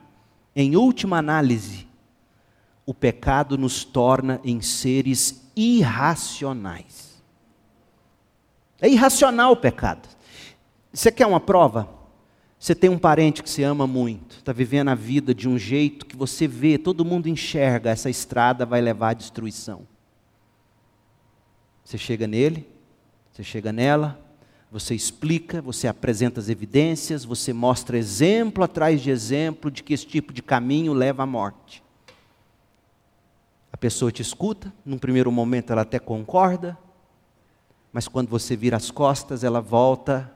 Em 0.56 0.76
última 0.76 1.18
análise, 1.18 1.88
o 2.86 2.94
pecado 2.94 3.58
nos 3.58 3.84
torna 3.84 4.40
em 4.44 4.62
seres 4.62 5.50
irracionais. 5.56 7.20
É 8.80 8.88
irracional 8.88 9.54
o 9.54 9.58
pecado. 9.58 10.08
Você 10.94 11.12
quer 11.12 11.26
uma 11.26 11.40
prova? 11.40 11.90
Você 12.60 12.74
tem 12.74 12.90
um 12.90 12.98
parente 12.98 13.44
que 13.44 13.50
você 13.50 13.64
ama 13.64 13.86
muito, 13.86 14.38
está 14.38 14.52
vivendo 14.52 14.90
a 14.90 14.96
vida 14.96 15.36
de 15.36 15.48
um 15.48 15.58
jeito 15.58 16.06
que 16.06 16.16
você 16.16 16.48
vê, 16.48 16.78
todo 16.78 17.06
mundo 17.06 17.28
enxerga, 17.28 17.92
essa 17.92 18.10
estrada 18.10 18.66
vai 18.66 18.82
levar 18.82 19.10
à 19.10 19.14
destruição. 19.14 19.88
Você 21.84 21.98
chega 21.98 22.26
nele, 22.26 22.68
você 23.32 23.44
chega 23.44 23.72
nela, 23.72 24.20
você 24.72 24.96
explica, 24.96 25.62
você 25.62 25.88
apresenta 25.88 26.40
as 26.40 26.50
evidências, 26.50 27.24
você 27.24 27.54
mostra 27.54 27.98
exemplo 27.98 28.64
atrás 28.64 29.02
de 29.02 29.12
exemplo 29.12 29.70
de 29.70 29.84
que 29.84 29.94
esse 29.94 30.06
tipo 30.06 30.34
de 30.34 30.42
caminho 30.42 30.94
leva 30.94 31.24
à 31.24 31.26
morte. 31.26 31.84
A 33.72 33.78
pessoa 33.78 34.12
te 34.12 34.22
escuta, 34.22 34.74
num 34.86 34.98
primeiro 34.98 35.32
momento 35.32 35.72
ela 35.72 35.84
até 35.84 36.00
concorda, 36.00 36.78
mas 37.94 38.08
quando 38.08 38.28
você 38.28 38.56
vira 38.56 38.76
as 38.76 38.90
costas, 38.90 39.44
ela 39.44 39.62
volta 39.62 40.35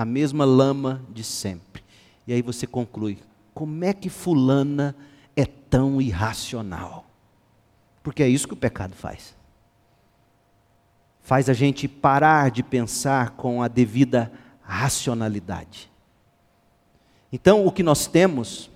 a 0.00 0.04
mesma 0.04 0.46
lama 0.46 1.04
de 1.10 1.22
sempre. 1.22 1.82
E 2.26 2.32
aí 2.32 2.40
você 2.40 2.66
conclui: 2.66 3.18
como 3.52 3.84
é 3.84 3.92
que 3.92 4.08
Fulana 4.08 4.96
é 5.36 5.44
tão 5.44 6.00
irracional? 6.00 7.04
Porque 8.02 8.22
é 8.22 8.28
isso 8.28 8.48
que 8.48 8.54
o 8.54 8.56
pecado 8.56 8.94
faz. 8.94 9.36
Faz 11.20 11.50
a 11.50 11.52
gente 11.52 11.86
parar 11.86 12.50
de 12.50 12.62
pensar 12.62 13.32
com 13.32 13.62
a 13.62 13.68
devida 13.68 14.32
racionalidade. 14.62 15.90
Então, 17.30 17.66
o 17.66 17.70
que 17.70 17.82
nós 17.82 18.06
temos, 18.06 18.70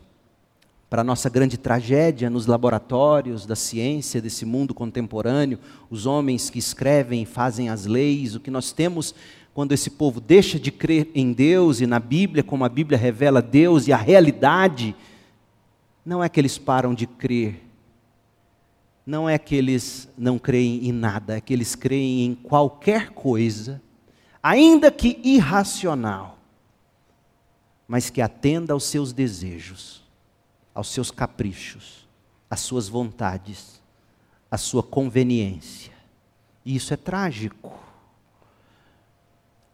para 0.90 1.02
nossa 1.02 1.30
grande 1.30 1.56
tragédia 1.56 2.28
nos 2.28 2.46
laboratórios 2.46 3.46
da 3.46 3.56
ciência 3.56 4.20
desse 4.20 4.44
mundo 4.44 4.74
contemporâneo, 4.74 5.58
os 5.88 6.04
homens 6.04 6.50
que 6.50 6.58
escrevem 6.58 7.22
e 7.22 7.26
fazem 7.26 7.70
as 7.70 7.86
leis, 7.86 8.34
o 8.34 8.40
que 8.40 8.50
nós 8.50 8.72
temos 8.72 9.14
quando 9.54 9.70
esse 9.70 9.88
povo 9.88 10.20
deixa 10.20 10.58
de 10.58 10.72
crer 10.72 11.08
em 11.14 11.32
Deus 11.32 11.80
e 11.80 11.86
na 11.86 12.00
Bíblia, 12.00 12.42
como 12.42 12.64
a 12.64 12.68
Bíblia 12.68 12.98
revela 12.98 13.40
Deus 13.40 13.86
e 13.86 13.92
a 13.92 13.96
realidade, 13.96 14.96
não 16.04 16.22
é 16.22 16.28
que 16.28 16.40
eles 16.40 16.58
param 16.58 16.92
de 16.92 17.06
crer, 17.06 17.62
não 19.06 19.28
é 19.28 19.38
que 19.38 19.54
eles 19.54 20.08
não 20.18 20.40
creem 20.40 20.88
em 20.88 20.92
nada, 20.92 21.36
é 21.36 21.40
que 21.40 21.52
eles 21.52 21.76
creem 21.76 22.26
em 22.26 22.34
qualquer 22.34 23.10
coisa, 23.10 23.80
ainda 24.42 24.90
que 24.90 25.20
irracional, 25.22 26.36
mas 27.86 28.10
que 28.10 28.20
atenda 28.20 28.72
aos 28.72 28.84
seus 28.84 29.12
desejos, 29.12 30.02
aos 30.74 30.88
seus 30.88 31.12
caprichos, 31.12 32.08
às 32.50 32.58
suas 32.58 32.88
vontades, 32.88 33.80
à 34.50 34.58
sua 34.58 34.82
conveniência. 34.82 35.92
E 36.64 36.74
isso 36.74 36.92
é 36.92 36.96
trágico. 36.96 37.84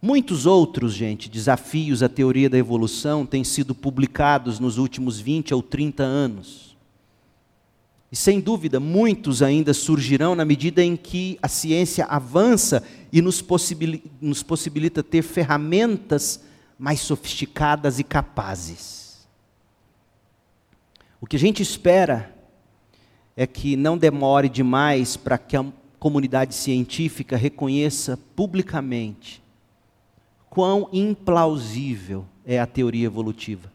Muitos 0.03 0.47
outros, 0.47 0.95
gente, 0.95 1.29
desafios 1.29 2.03
à 2.03 2.09
teoria 2.09 2.49
da 2.49 2.57
evolução 2.57 3.27
têm 3.27 3.45
sido 3.45 3.75
publicados 3.75 4.59
nos 4.59 4.79
últimos 4.79 5.21
20 5.21 5.53
ou 5.53 5.63
30 5.63 6.03
anos. 6.03 6.75
E 8.11 8.17
sem 8.17 8.41
dúvida, 8.41 8.81
muitos 8.81 9.43
ainda 9.43 9.75
surgirão 9.75 10.35
na 10.35 10.45
medida 10.45 10.83
em 10.83 10.97
que 10.97 11.39
a 11.43 11.49
ciência 11.49 12.07
avança 12.07 12.83
e 13.13 13.21
nos 13.21 13.43
possibilita, 14.43 15.03
ter 15.03 15.21
ferramentas 15.21 16.41
mais 16.79 17.01
sofisticadas 17.01 17.99
e 17.99 18.05
capazes. 18.05 19.29
O 21.21 21.27
que 21.27 21.37
a 21.37 21.39
gente 21.39 21.63
espera 21.63 22.35
é 23.37 23.47
que 23.47 23.77
não 23.77 23.99
demore 23.99 24.49
demais 24.49 25.15
para 25.15 25.37
que 25.37 25.59
a 25.59 25.67
comunidade 25.99 26.55
científica 26.55 27.37
reconheça 27.37 28.19
publicamente 28.35 29.43
quão 30.51 30.89
implausível 30.93 32.27
é 32.45 32.59
a 32.59 32.67
teoria 32.67 33.07
evolutiva. 33.07 33.73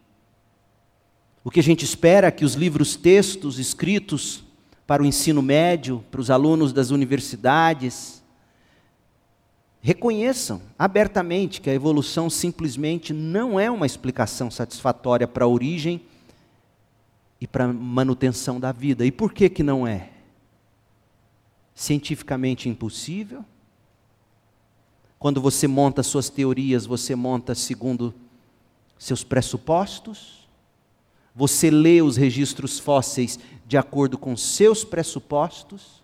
O 1.43 1.49
que 1.49 1.61
a 1.61 1.63
gente 1.63 1.85
espera 1.85 2.27
é 2.27 2.31
que 2.31 2.43
os 2.43 2.55
livros 2.55 2.97
textos 2.97 3.57
escritos 3.57 4.43
para 4.85 5.01
o 5.01 5.05
ensino 5.05 5.41
médio, 5.41 6.03
para 6.11 6.19
os 6.19 6.29
alunos 6.29 6.73
das 6.73 6.89
universidades, 6.89 8.21
reconheçam 9.81 10.61
abertamente 10.77 11.61
que 11.61 11.69
a 11.69 11.73
evolução 11.73 12.29
simplesmente 12.29 13.13
não 13.13 13.59
é 13.59 13.69
uma 13.69 13.85
explicação 13.85 14.51
satisfatória 14.51 15.27
para 15.27 15.45
a 15.45 15.47
origem 15.47 16.01
e 17.39 17.47
para 17.47 17.65
a 17.65 17.73
manutenção 17.73 18.59
da 18.59 18.71
vida. 18.71 19.05
E 19.05 19.11
por 19.11 19.31
que 19.31 19.47
que 19.47 19.63
não 19.63 19.85
é? 19.87 20.09
Cientificamente 21.73 22.67
impossível? 22.67 23.45
Quando 25.25 25.41
você 25.41 25.67
monta 25.67 26.03
suas 26.03 26.29
teorias, 26.29 26.85
você 26.85 27.15
monta 27.15 27.55
segundo 27.55 28.13
seus 28.95 29.23
pressupostos? 29.23 30.47
Você 31.35 31.71
lê 31.71 31.99
os 31.99 32.15
registros 32.15 32.77
fósseis 32.77 33.39
de 33.65 33.75
acordo 33.75 34.19
com 34.19 34.37
seus 34.37 34.83
pressupostos? 34.83 36.03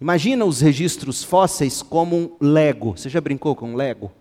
Imagina 0.00 0.44
os 0.44 0.60
registros 0.60 1.24
fósseis 1.24 1.82
como 1.82 2.16
um 2.16 2.36
Lego. 2.40 2.96
Você 2.96 3.08
já 3.08 3.20
brincou 3.20 3.56
com 3.56 3.72
um 3.72 3.74
Lego? 3.74 4.12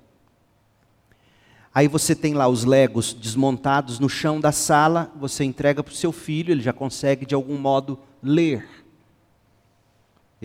Aí 1.71 1.87
você 1.87 2.15
tem 2.15 2.33
lá 2.33 2.47
os 2.47 2.63
Legos 2.63 3.13
desmontados 3.13 3.99
no 3.99 4.09
chão 4.09 4.39
da 4.39 4.51
sala, 4.51 5.11
você 5.15 5.43
entrega 5.43 5.83
para 5.83 5.93
o 5.93 5.95
seu 5.95 6.11
filho, 6.11 6.51
ele 6.51 6.63
já 6.63 6.73
consegue 6.73 7.23
de 7.23 7.35
algum 7.35 7.59
modo 7.59 7.99
ler. 8.23 8.67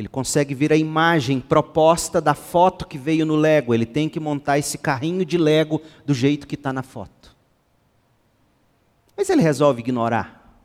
Ele 0.01 0.09
consegue 0.09 0.55
ver 0.55 0.73
a 0.73 0.77
imagem 0.77 1.41
proposta 1.41 2.21
da 2.21 2.35
foto 2.35 2.87
que 2.87 2.97
veio 2.97 3.27
no 3.27 3.37
Lego. 3.37 3.75
Ele 3.75 3.85
tem 3.85 4.09
que 4.09 4.19
montar 4.19 4.59
esse 4.59 4.79
carrinho 4.79 5.27
de 5.27 5.37
Lego 5.37 5.81
do 6.07 6.15
jeito 6.15 6.47
que 6.47 6.55
está 6.55 6.73
na 6.73 6.83
foto. 6.83 7.37
Mas 9.15 9.29
ele 9.29 9.43
resolve 9.43 9.81
ignorar. 9.81 10.59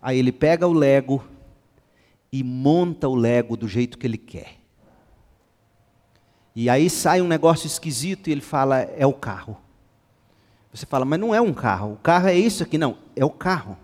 Aí 0.00 0.18
ele 0.18 0.32
pega 0.32 0.66
o 0.66 0.72
Lego 0.72 1.22
e 2.32 2.42
monta 2.42 3.06
o 3.08 3.14
Lego 3.14 3.58
do 3.58 3.68
jeito 3.68 3.98
que 3.98 4.06
ele 4.06 4.16
quer. 4.16 4.56
E 6.56 6.70
aí 6.70 6.88
sai 6.88 7.20
um 7.20 7.28
negócio 7.28 7.66
esquisito 7.66 8.28
e 8.28 8.32
ele 8.32 8.40
fala: 8.40 8.80
é 8.80 9.06
o 9.06 9.12
carro. 9.12 9.58
Você 10.72 10.86
fala, 10.86 11.04
mas 11.04 11.20
não 11.20 11.34
é 11.34 11.40
um 11.42 11.52
carro. 11.52 11.92
O 11.92 11.96
carro 11.96 12.28
é 12.28 12.34
isso 12.34 12.62
aqui. 12.62 12.78
Não, 12.78 12.96
é 13.14 13.24
o 13.24 13.30
carro. 13.30 13.76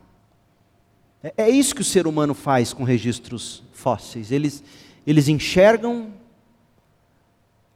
É, 1.22 1.44
é 1.44 1.50
isso 1.50 1.74
que 1.74 1.82
o 1.82 1.84
ser 1.84 2.06
humano 2.06 2.34
faz 2.34 2.72
com 2.72 2.84
registros 2.84 3.62
fósseis. 3.72 4.32
Eles, 4.32 4.62
eles 5.06 5.28
enxergam 5.28 6.12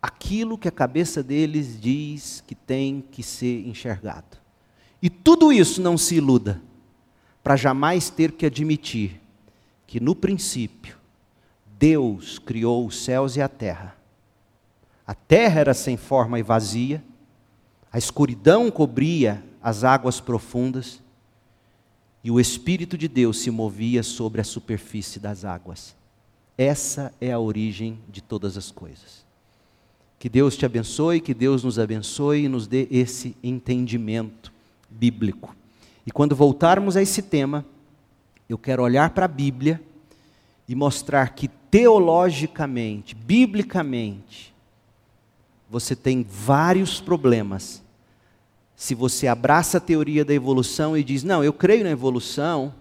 aquilo 0.02 0.58
que 0.58 0.68
a 0.68 0.72
cabeça 0.72 1.22
deles 1.22 1.80
diz 1.80 2.42
que 2.46 2.54
tem 2.54 3.02
que 3.10 3.22
ser 3.22 3.66
enxergado. 3.66 4.38
E 5.00 5.10
tudo 5.10 5.52
isso 5.52 5.80
não 5.82 5.98
se 5.98 6.16
iluda, 6.16 6.60
para 7.42 7.56
jamais 7.56 8.08
ter 8.08 8.32
que 8.32 8.46
admitir 8.46 9.20
que 9.86 10.00
no 10.00 10.14
princípio 10.14 10.96
Deus 11.78 12.38
criou 12.38 12.86
os 12.86 13.04
céus 13.04 13.36
e 13.36 13.42
a 13.42 13.48
terra. 13.48 13.96
A 15.06 15.14
terra 15.14 15.60
era 15.60 15.74
sem 15.74 15.98
forma 15.98 16.38
e 16.38 16.42
vazia, 16.42 17.04
a 17.92 17.98
escuridão 17.98 18.70
cobria 18.70 19.44
as 19.62 19.84
águas 19.84 20.20
profundas, 20.20 21.02
e 22.24 22.30
o 22.30 22.40
Espírito 22.40 22.96
de 22.96 23.06
Deus 23.06 23.38
se 23.38 23.50
movia 23.50 24.02
sobre 24.02 24.40
a 24.40 24.44
superfície 24.44 25.20
das 25.20 25.44
águas. 25.44 25.94
Essa 26.56 27.12
é 27.20 27.30
a 27.30 27.38
origem 27.38 27.98
de 28.08 28.22
todas 28.22 28.56
as 28.56 28.70
coisas. 28.70 29.22
Que 30.18 30.30
Deus 30.30 30.56
te 30.56 30.64
abençoe, 30.64 31.20
que 31.20 31.34
Deus 31.34 31.62
nos 31.62 31.78
abençoe 31.78 32.44
e 32.44 32.48
nos 32.48 32.66
dê 32.66 32.88
esse 32.90 33.36
entendimento 33.42 34.50
bíblico. 34.88 35.54
E 36.06 36.10
quando 36.10 36.34
voltarmos 36.34 36.96
a 36.96 37.02
esse 37.02 37.20
tema, 37.20 37.62
eu 38.48 38.56
quero 38.56 38.82
olhar 38.82 39.10
para 39.10 39.26
a 39.26 39.28
Bíblia 39.28 39.78
e 40.66 40.74
mostrar 40.74 41.34
que 41.34 41.46
teologicamente, 41.46 43.14
biblicamente, 43.14 44.54
você 45.68 45.94
tem 45.94 46.24
vários 46.26 47.02
problemas 47.02 47.83
se 48.76 48.94
você 48.94 49.26
abraça 49.26 49.78
a 49.78 49.80
teoria 49.80 50.24
da 50.24 50.34
evolução 50.34 50.96
e 50.96 51.04
diz, 51.04 51.22
não, 51.22 51.44
eu 51.44 51.52
creio 51.52 51.84
na 51.84 51.90
evolução, 51.90 52.74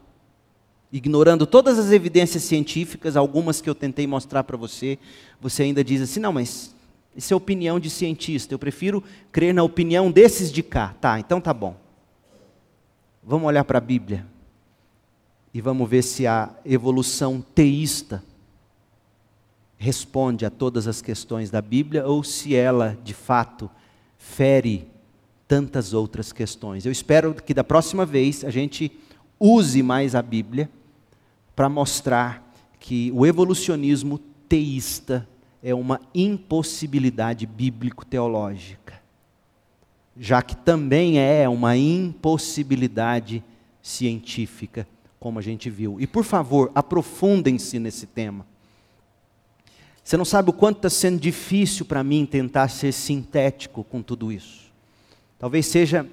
ignorando 0.92 1.46
todas 1.46 1.78
as 1.80 1.92
evidências 1.92 2.44
científicas, 2.44 3.16
algumas 3.16 3.62
que 3.62 3.70
eu 3.70 3.76
tentei 3.76 4.06
mostrar 4.06 4.44
para 4.44 4.58
você, 4.58 4.98
você 5.40 5.64
ainda 5.64 5.84
diz 5.84 6.02
assim, 6.02 6.20
não, 6.20 6.34
mas 6.34 6.76
isso 7.16 7.34
é 7.34 7.38
opinião 7.38 7.80
de 7.80 7.90
cientista, 7.90 8.54
eu 8.54 8.60
prefiro 8.60 9.04
crer 9.32 9.54
na 9.54 9.64
opinião 9.64 10.12
desses 10.12 10.52
de 10.52 10.64
cá. 10.64 10.96
Tá, 11.00 11.20
então 11.20 11.40
tá 11.40 11.54
bom. 11.54 11.76
Vamos 13.24 13.48
olhar 13.48 13.64
para 13.64 13.78
a 13.78 13.82
Bíblia 13.82 14.26
e 15.54 15.62
vamos 15.62 15.90
ver 15.90 16.02
se 16.02 16.26
a 16.26 16.50
evolução 16.66 17.44
teísta 17.54 18.24
responde 19.78 20.46
a 20.46 20.50
todas 20.50 20.88
as 20.88 21.02
questões 21.02 21.52
da 21.52 21.62
Bíblia 21.62 22.08
ou 22.08 22.24
se 22.24 22.56
ela, 22.56 22.98
de 23.04 23.14
fato, 23.14 23.70
fere 24.18 24.88
tantas 25.48 25.94
outras 25.94 26.32
questões. 26.32 26.86
Eu 26.86 26.92
espero 26.92 27.34
que 27.34 27.54
da 27.54 27.64
próxima 27.64 28.06
vez 28.06 28.44
a 28.44 28.50
gente 28.50 28.92
use 29.40 29.84
mais 29.84 30.16
a 30.16 30.22
Bíblia 30.22 30.70
para 31.56 31.70
mostrar 31.70 32.54
que 32.80 33.12
o 33.14 33.26
evolucionismo 33.26 34.18
teísta 34.50 35.28
é 35.62 35.74
uma 35.74 36.02
impossibilidade 36.14 37.46
bíblico-teológica, 37.46 39.02
já 40.18 40.42
que 40.42 40.56
também 40.56 41.20
é 41.20 41.48
uma 41.48 41.78
impossibilidade 41.78 43.44
científica, 43.82 44.88
como 45.20 45.40
a 45.40 45.42
gente 45.42 45.70
viu. 45.70 46.00
E 46.00 46.06
por 46.06 46.26
favor, 46.26 46.72
aprofundem-se 46.76 47.80
nesse 47.80 48.06
tema. 48.06 48.46
Você 50.04 50.18
não 50.18 50.26
sabe 50.26 50.50
o 50.50 50.54
quanto 50.54 50.78
está 50.78 50.90
sendo 50.90 51.20
difícil 51.20 51.86
para 51.86 52.04
mim 52.04 52.26
tentar 52.26 52.68
ser 52.68 52.92
sintético 52.92 53.86
com 53.86 54.02
tudo 54.02 54.32
isso. 54.32 54.73
Talvez 55.44 55.66
seja 55.66 56.08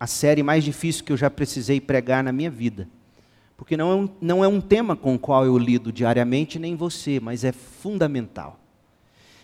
a 0.00 0.06
série 0.08 0.42
mais 0.42 0.64
difícil 0.64 1.04
que 1.04 1.12
eu 1.12 1.16
já 1.16 1.30
precisei 1.30 1.80
pregar 1.80 2.24
na 2.24 2.32
minha 2.32 2.50
vida. 2.50 2.88
Porque 3.56 3.76
não 3.76 3.88
é 3.88 3.94
um, 3.94 4.08
não 4.20 4.44
é 4.44 4.48
um 4.48 4.60
tema 4.60 4.96
com 4.96 5.14
o 5.14 5.18
qual 5.18 5.46
eu 5.46 5.56
lido 5.56 5.92
diariamente, 5.92 6.58
nem 6.58 6.74
você, 6.74 7.20
mas 7.20 7.44
é 7.44 7.52
fundamental. 7.52 8.58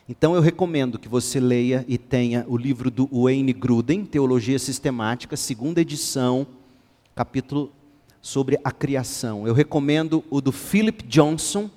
Então 0.09 0.35
eu 0.35 0.41
recomendo 0.41 0.99
que 0.99 1.09
você 1.09 1.39
leia 1.39 1.85
e 1.87 1.97
tenha 1.97 2.45
o 2.49 2.57
livro 2.57 2.91
do 2.91 3.07
Wayne 3.07 3.53
Gruden, 3.53 4.05
Teologia 4.05 4.59
Sistemática, 4.59 5.37
segunda 5.37 5.81
edição, 5.81 6.45
capítulo 7.15 7.71
sobre 8.21 8.59
a 8.65 8.73
criação. 8.73 9.47
Eu 9.47 9.55
recomendo 9.55 10.25
o 10.29 10.41
do 10.41 10.51
Philip 10.51 11.05
Johnson, 11.05 11.71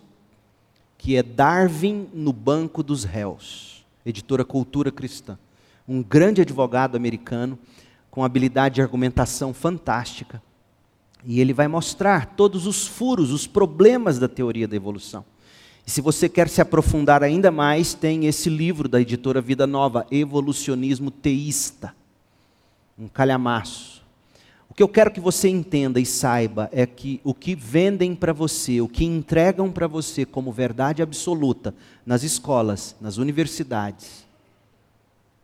que 0.97 1.15
é 1.15 1.21
Darwin 1.21 2.07
no 2.15 2.33
Banco 2.33 2.81
dos 2.81 3.03
Réus, 3.03 3.85
editora 4.03 4.43
Cultura 4.43 4.91
Cristã 4.91 5.37
um 5.91 6.01
grande 6.01 6.41
advogado 6.41 6.95
americano, 6.95 7.59
com 8.09 8.23
habilidade 8.23 8.75
de 8.75 8.81
argumentação 8.81 9.53
fantástica. 9.53 10.41
E 11.25 11.41
ele 11.41 11.53
vai 11.53 11.67
mostrar 11.67 12.27
todos 12.27 12.65
os 12.65 12.87
furos, 12.87 13.29
os 13.31 13.45
problemas 13.45 14.17
da 14.17 14.29
teoria 14.29 14.69
da 14.69 14.75
evolução. 14.75 15.25
E 15.85 15.91
se 15.91 15.99
você 15.99 16.29
quer 16.29 16.47
se 16.47 16.61
aprofundar 16.61 17.21
ainda 17.23 17.51
mais, 17.51 17.93
tem 17.93 18.25
esse 18.25 18.49
livro 18.49 18.87
da 18.87 19.01
editora 19.01 19.41
Vida 19.41 19.67
Nova, 19.67 20.07
Evolucionismo 20.09 21.11
Teísta. 21.11 21.93
Um 22.97 23.09
calhamaço. 23.09 24.01
O 24.69 24.73
que 24.73 24.81
eu 24.81 24.87
quero 24.87 25.11
que 25.11 25.19
você 25.19 25.49
entenda 25.49 25.99
e 25.99 26.05
saiba 26.05 26.69
é 26.71 26.85
que 26.85 27.19
o 27.21 27.33
que 27.33 27.53
vendem 27.53 28.15
para 28.15 28.31
você, 28.31 28.79
o 28.79 28.87
que 28.87 29.03
entregam 29.03 29.69
para 29.69 29.87
você 29.87 30.25
como 30.25 30.53
verdade 30.53 31.01
absoluta 31.01 31.75
nas 32.05 32.23
escolas, 32.23 32.95
nas 33.01 33.17
universidades, 33.17 34.25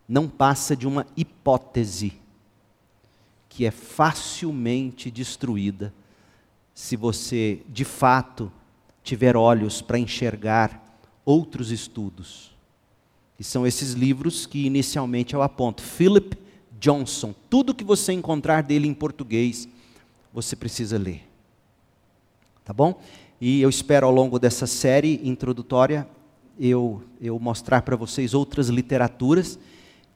não 0.08 0.28
passa 0.28 0.74
de 0.74 0.86
uma 0.86 1.06
hipótese 1.16 2.14
que 3.48 3.66
é 3.66 3.70
facilmente 3.70 5.10
destruída 5.10 5.92
se 6.72 6.96
você, 6.96 7.60
de 7.68 7.84
fato, 7.84 8.50
tiver 9.02 9.36
olhos 9.36 9.82
para 9.82 9.98
enxergar 9.98 11.00
outros 11.24 11.70
estudos. 11.70 12.56
E 13.38 13.44
são 13.44 13.66
esses 13.66 13.92
livros 13.92 14.46
que 14.46 14.64
inicialmente 14.64 15.34
eu 15.34 15.42
aponto. 15.42 15.82
Philip 15.82 16.38
Johnson, 16.78 17.34
tudo 17.50 17.74
que 17.74 17.84
você 17.84 18.12
encontrar 18.12 18.62
dele 18.62 18.86
em 18.86 18.94
português, 18.94 19.68
você 20.32 20.54
precisa 20.54 20.96
ler. 20.96 21.28
Tá 22.64 22.72
bom? 22.72 23.00
E 23.40 23.60
eu 23.60 23.68
espero 23.68 24.06
ao 24.06 24.12
longo 24.12 24.38
dessa 24.38 24.66
série 24.66 25.20
introdutória 25.24 26.08
eu, 26.58 27.02
eu 27.20 27.38
mostrar 27.38 27.82
para 27.82 27.96
vocês 27.96 28.34
outras 28.34 28.68
literaturas 28.68 29.58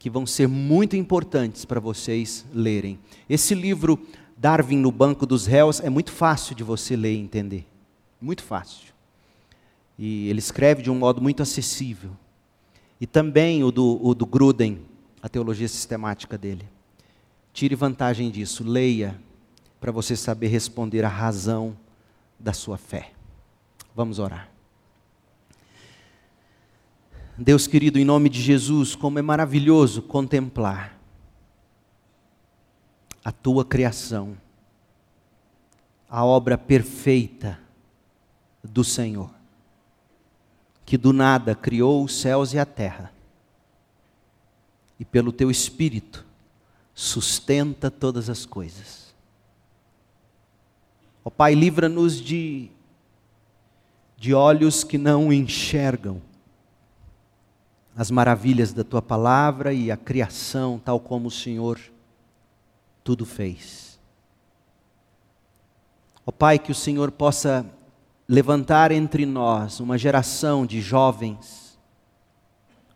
que 0.02 0.10
vão 0.10 0.26
ser 0.26 0.48
muito 0.48 0.96
importantes 0.96 1.64
para 1.64 1.78
vocês 1.78 2.44
lerem. 2.52 2.98
Esse 3.30 3.54
livro, 3.54 3.96
Darwin 4.36 4.76
no 4.76 4.90
Banco 4.90 5.24
dos 5.24 5.46
Réus, 5.46 5.78
é 5.78 5.88
muito 5.88 6.10
fácil 6.10 6.56
de 6.56 6.64
você 6.64 6.96
ler 6.96 7.14
e 7.14 7.20
entender. 7.20 7.64
Muito 8.20 8.42
fácil. 8.42 8.92
E 9.96 10.28
ele 10.28 10.40
escreve 10.40 10.82
de 10.82 10.90
um 10.90 10.96
modo 10.96 11.22
muito 11.22 11.40
acessível. 11.40 12.10
E 13.00 13.06
também 13.06 13.62
o 13.62 13.70
do, 13.70 14.04
o 14.04 14.12
do 14.12 14.26
Gruden, 14.26 14.80
a 15.22 15.28
teologia 15.28 15.68
sistemática 15.68 16.36
dele. 16.36 16.64
Tire 17.52 17.76
vantagem 17.76 18.28
disso, 18.28 18.64
leia, 18.64 19.16
para 19.80 19.92
você 19.92 20.16
saber 20.16 20.48
responder 20.48 21.04
a 21.04 21.08
razão 21.08 21.76
da 22.40 22.52
sua 22.52 22.76
fé. 22.76 23.12
Vamos 23.94 24.18
orar. 24.18 24.51
Deus 27.36 27.66
querido, 27.66 27.98
em 27.98 28.04
nome 28.04 28.28
de 28.28 28.40
Jesus, 28.42 28.94
como 28.94 29.18
é 29.18 29.22
maravilhoso 29.22 30.02
contemplar 30.02 30.98
a 33.24 33.32
tua 33.32 33.64
criação, 33.64 34.36
a 36.10 36.24
obra 36.24 36.58
perfeita 36.58 37.58
do 38.62 38.84
Senhor, 38.84 39.30
que 40.84 40.98
do 40.98 41.12
nada 41.12 41.54
criou 41.54 42.04
os 42.04 42.20
céus 42.20 42.52
e 42.52 42.58
a 42.58 42.66
terra, 42.66 43.10
e 45.00 45.04
pelo 45.04 45.32
teu 45.32 45.50
Espírito 45.50 46.26
sustenta 46.94 47.90
todas 47.90 48.28
as 48.28 48.44
coisas. 48.44 49.14
Ó 51.24 51.30
Pai, 51.30 51.54
livra-nos 51.54 52.20
de, 52.20 52.68
de 54.18 54.34
olhos 54.34 54.84
que 54.84 54.98
não 54.98 55.32
enxergam 55.32 56.20
as 57.96 58.10
maravilhas 58.10 58.72
da 58.72 58.82
tua 58.82 59.02
palavra 59.02 59.72
e 59.72 59.90
a 59.90 59.96
criação, 59.96 60.80
tal 60.82 60.98
como 60.98 61.28
o 61.28 61.30
Senhor 61.30 61.78
tudo 63.04 63.26
fez. 63.26 64.00
Ó 66.18 66.22
oh, 66.26 66.32
Pai, 66.32 66.58
que 66.58 66.70
o 66.70 66.74
Senhor 66.74 67.10
possa 67.10 67.66
levantar 68.28 68.92
entre 68.92 69.26
nós 69.26 69.80
uma 69.80 69.98
geração 69.98 70.64
de 70.64 70.80
jovens 70.80 71.78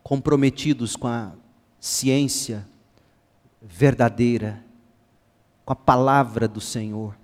comprometidos 0.03 0.94
com 0.94 1.09
a 1.09 1.32
ciência 1.80 2.66
verdadeira, 3.61 4.64
com 5.64 5.72
a 5.72 5.76
palavra 5.76 6.47
do 6.47 6.61
Senhor. 6.61 7.18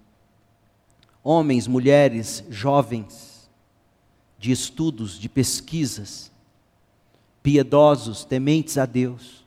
Homens, 1.23 1.69
mulheres, 1.69 2.45
jovens, 2.51 3.49
de 4.37 4.51
estudos, 4.51 5.17
de 5.17 5.29
pesquisas, 5.29 6.32
piedosos, 7.43 8.25
tementes 8.25 8.79
a 8.79 8.87
Deus, 8.87 9.45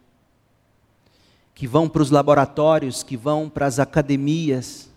que 1.54 1.68
vão 1.68 1.88
para 1.88 2.02
os 2.02 2.12
laboratórios, 2.12 3.02
que 3.02 3.16
vão 3.16 3.50
para 3.50 3.66
as 3.66 3.80
academias, 3.80 4.90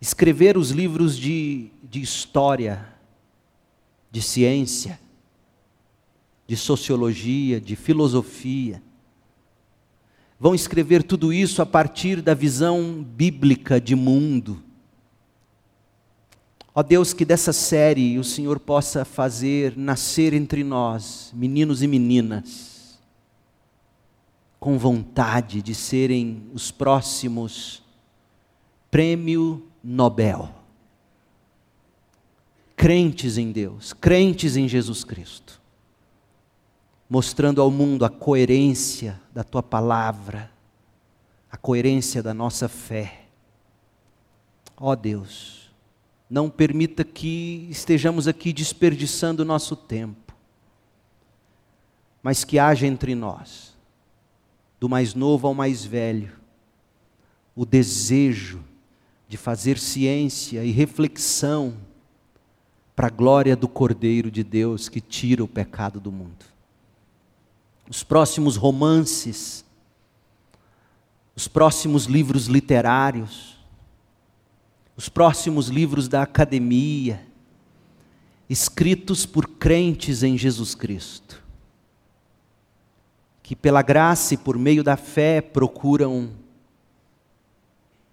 escrever 0.00 0.56
os 0.56 0.70
livros 0.70 1.16
de, 1.16 1.70
de 1.82 2.00
história, 2.00 2.86
de 4.10 4.22
ciência, 4.22 4.98
de 6.46 6.56
sociologia, 6.56 7.60
de 7.60 7.76
filosofia. 7.76 8.82
Vão 10.38 10.54
escrever 10.54 11.02
tudo 11.02 11.32
isso 11.32 11.60
a 11.60 11.66
partir 11.66 12.22
da 12.22 12.32
visão 12.32 13.02
bíblica 13.02 13.80
de 13.80 13.94
mundo 13.94 14.62
Ó 16.80 16.82
Deus, 16.82 17.12
que 17.12 17.26
dessa 17.26 17.52
série 17.52 18.18
o 18.18 18.24
Senhor 18.24 18.58
possa 18.58 19.04
fazer 19.04 19.76
nascer 19.76 20.32
entre 20.32 20.64
nós 20.64 21.30
meninos 21.34 21.82
e 21.82 21.86
meninas 21.86 22.98
com 24.58 24.78
vontade 24.78 25.60
de 25.60 25.74
serem 25.74 26.42
os 26.54 26.70
próximos 26.70 27.82
prêmio 28.90 29.68
Nobel. 29.84 30.48
Crentes 32.74 33.36
em 33.36 33.52
Deus, 33.52 33.92
crentes 33.92 34.56
em 34.56 34.66
Jesus 34.66 35.04
Cristo, 35.04 35.60
mostrando 37.10 37.60
ao 37.60 37.70
mundo 37.70 38.06
a 38.06 38.08
coerência 38.08 39.20
da 39.34 39.44
tua 39.44 39.62
palavra, 39.62 40.50
a 41.52 41.58
coerência 41.58 42.22
da 42.22 42.32
nossa 42.32 42.70
fé. 42.70 43.26
Ó 44.78 44.96
Deus, 44.96 45.59
não 46.30 46.48
permita 46.48 47.02
que 47.02 47.66
estejamos 47.68 48.28
aqui 48.28 48.52
desperdiçando 48.52 49.44
nosso 49.44 49.74
tempo, 49.74 50.32
mas 52.22 52.44
que 52.44 52.56
haja 52.56 52.86
entre 52.86 53.16
nós, 53.16 53.76
do 54.78 54.88
mais 54.88 55.12
novo 55.12 55.48
ao 55.48 55.54
mais 55.54 55.84
velho, 55.84 56.32
o 57.56 57.66
desejo 57.66 58.62
de 59.28 59.36
fazer 59.36 59.76
ciência 59.76 60.64
e 60.64 60.70
reflexão 60.70 61.76
para 62.94 63.08
a 63.08 63.10
glória 63.10 63.56
do 63.56 63.66
Cordeiro 63.66 64.30
de 64.30 64.44
Deus 64.44 64.88
que 64.88 65.00
tira 65.00 65.42
o 65.42 65.48
pecado 65.48 65.98
do 65.98 66.12
mundo. 66.12 66.44
Os 67.88 68.04
próximos 68.04 68.56
romances, 68.56 69.64
os 71.34 71.48
próximos 71.48 72.04
livros 72.04 72.46
literários, 72.46 73.59
os 75.00 75.08
próximos 75.08 75.68
livros 75.68 76.08
da 76.08 76.20
academia, 76.20 77.26
escritos 78.50 79.24
por 79.24 79.48
crentes 79.48 80.22
em 80.22 80.36
Jesus 80.36 80.74
Cristo, 80.74 81.42
que 83.42 83.56
pela 83.56 83.80
graça 83.80 84.34
e 84.34 84.36
por 84.36 84.58
meio 84.58 84.84
da 84.84 84.98
fé 84.98 85.40
procuram 85.40 86.30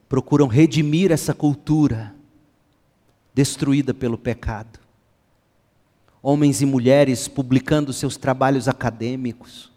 procuram 0.07 0.47
redimir 0.47 1.11
essa 1.11 1.33
cultura 1.33 2.15
destruída 3.33 3.93
pelo 3.93 4.17
pecado. 4.17 4.79
Homens 6.23 6.61
e 6.61 6.65
mulheres 6.65 7.27
publicando 7.27 7.91
seus 7.91 8.15
trabalhos 8.15 8.69
acadêmicos 8.69 9.69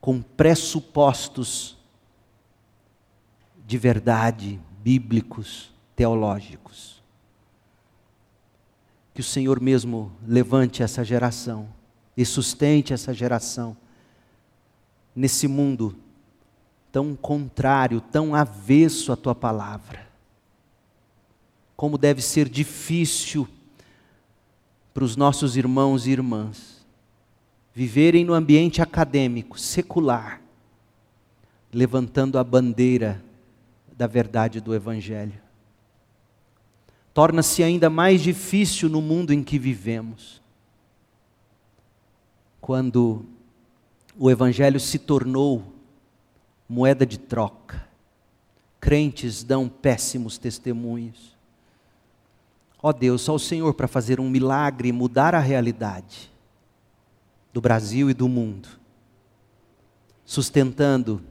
com 0.00 0.22
pressupostos 0.22 1.76
de 3.66 3.76
verdade 3.76 4.58
bíblicos 4.82 5.71
teológicos. 6.02 7.00
Que 9.14 9.20
o 9.20 9.24
Senhor 9.24 9.60
mesmo 9.60 10.10
levante 10.26 10.82
essa 10.82 11.04
geração 11.04 11.68
e 12.16 12.24
sustente 12.24 12.92
essa 12.92 13.14
geração 13.14 13.76
nesse 15.14 15.46
mundo 15.46 15.94
tão 16.90 17.14
contrário, 17.14 18.00
tão 18.00 18.34
avesso 18.34 19.12
à 19.12 19.16
tua 19.16 19.32
palavra. 19.32 20.04
Como 21.76 21.96
deve 21.96 22.20
ser 22.20 22.48
difícil 22.48 23.46
para 24.92 25.04
os 25.04 25.14
nossos 25.14 25.56
irmãos 25.56 26.04
e 26.04 26.10
irmãs 26.10 26.84
viverem 27.72 28.24
no 28.24 28.34
ambiente 28.34 28.82
acadêmico, 28.82 29.56
secular, 29.56 30.42
levantando 31.72 32.40
a 32.40 32.44
bandeira 32.44 33.22
da 33.96 34.08
verdade 34.08 34.60
do 34.60 34.74
Evangelho 34.74 35.40
torna-se 37.14 37.62
ainda 37.62 37.90
mais 37.90 38.22
difícil 38.22 38.88
no 38.88 39.02
mundo 39.02 39.32
em 39.32 39.42
que 39.42 39.58
vivemos. 39.58 40.40
Quando 42.60 43.24
o 44.18 44.30
Evangelho 44.30 44.80
se 44.80 44.98
tornou 44.98 45.72
moeda 46.68 47.04
de 47.04 47.18
troca, 47.18 47.86
crentes 48.80 49.42
dão 49.42 49.68
péssimos 49.68 50.38
testemunhos. 50.38 51.36
Ó 52.82 52.88
oh 52.88 52.92
Deus, 52.92 53.22
só 53.22 53.34
o 53.34 53.38
Senhor 53.38 53.74
para 53.74 53.86
fazer 53.86 54.18
um 54.18 54.28
milagre 54.28 54.88
e 54.88 54.92
mudar 54.92 55.34
a 55.34 55.38
realidade 55.38 56.32
do 57.52 57.60
Brasil 57.60 58.10
e 58.10 58.14
do 58.14 58.28
mundo, 58.28 58.68
sustentando 60.24 61.22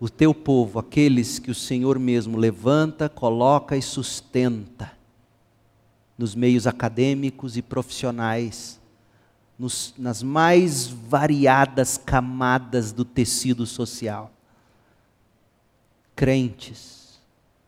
o 0.00 0.08
teu 0.08 0.34
povo, 0.34 0.78
aqueles 0.78 1.38
que 1.38 1.50
o 1.50 1.54
Senhor 1.54 1.98
mesmo 1.98 2.36
levanta, 2.36 3.08
coloca 3.08 3.76
e 3.76 3.82
sustenta 3.82 4.92
nos 6.16 6.34
meios 6.34 6.66
acadêmicos 6.66 7.56
e 7.56 7.62
profissionais 7.62 8.80
nos, 9.58 9.94
nas 9.96 10.22
mais 10.22 10.86
variadas 10.86 11.96
camadas 11.96 12.92
do 12.92 13.04
tecido 13.04 13.66
social. 13.66 14.32
Crentes 16.14 17.20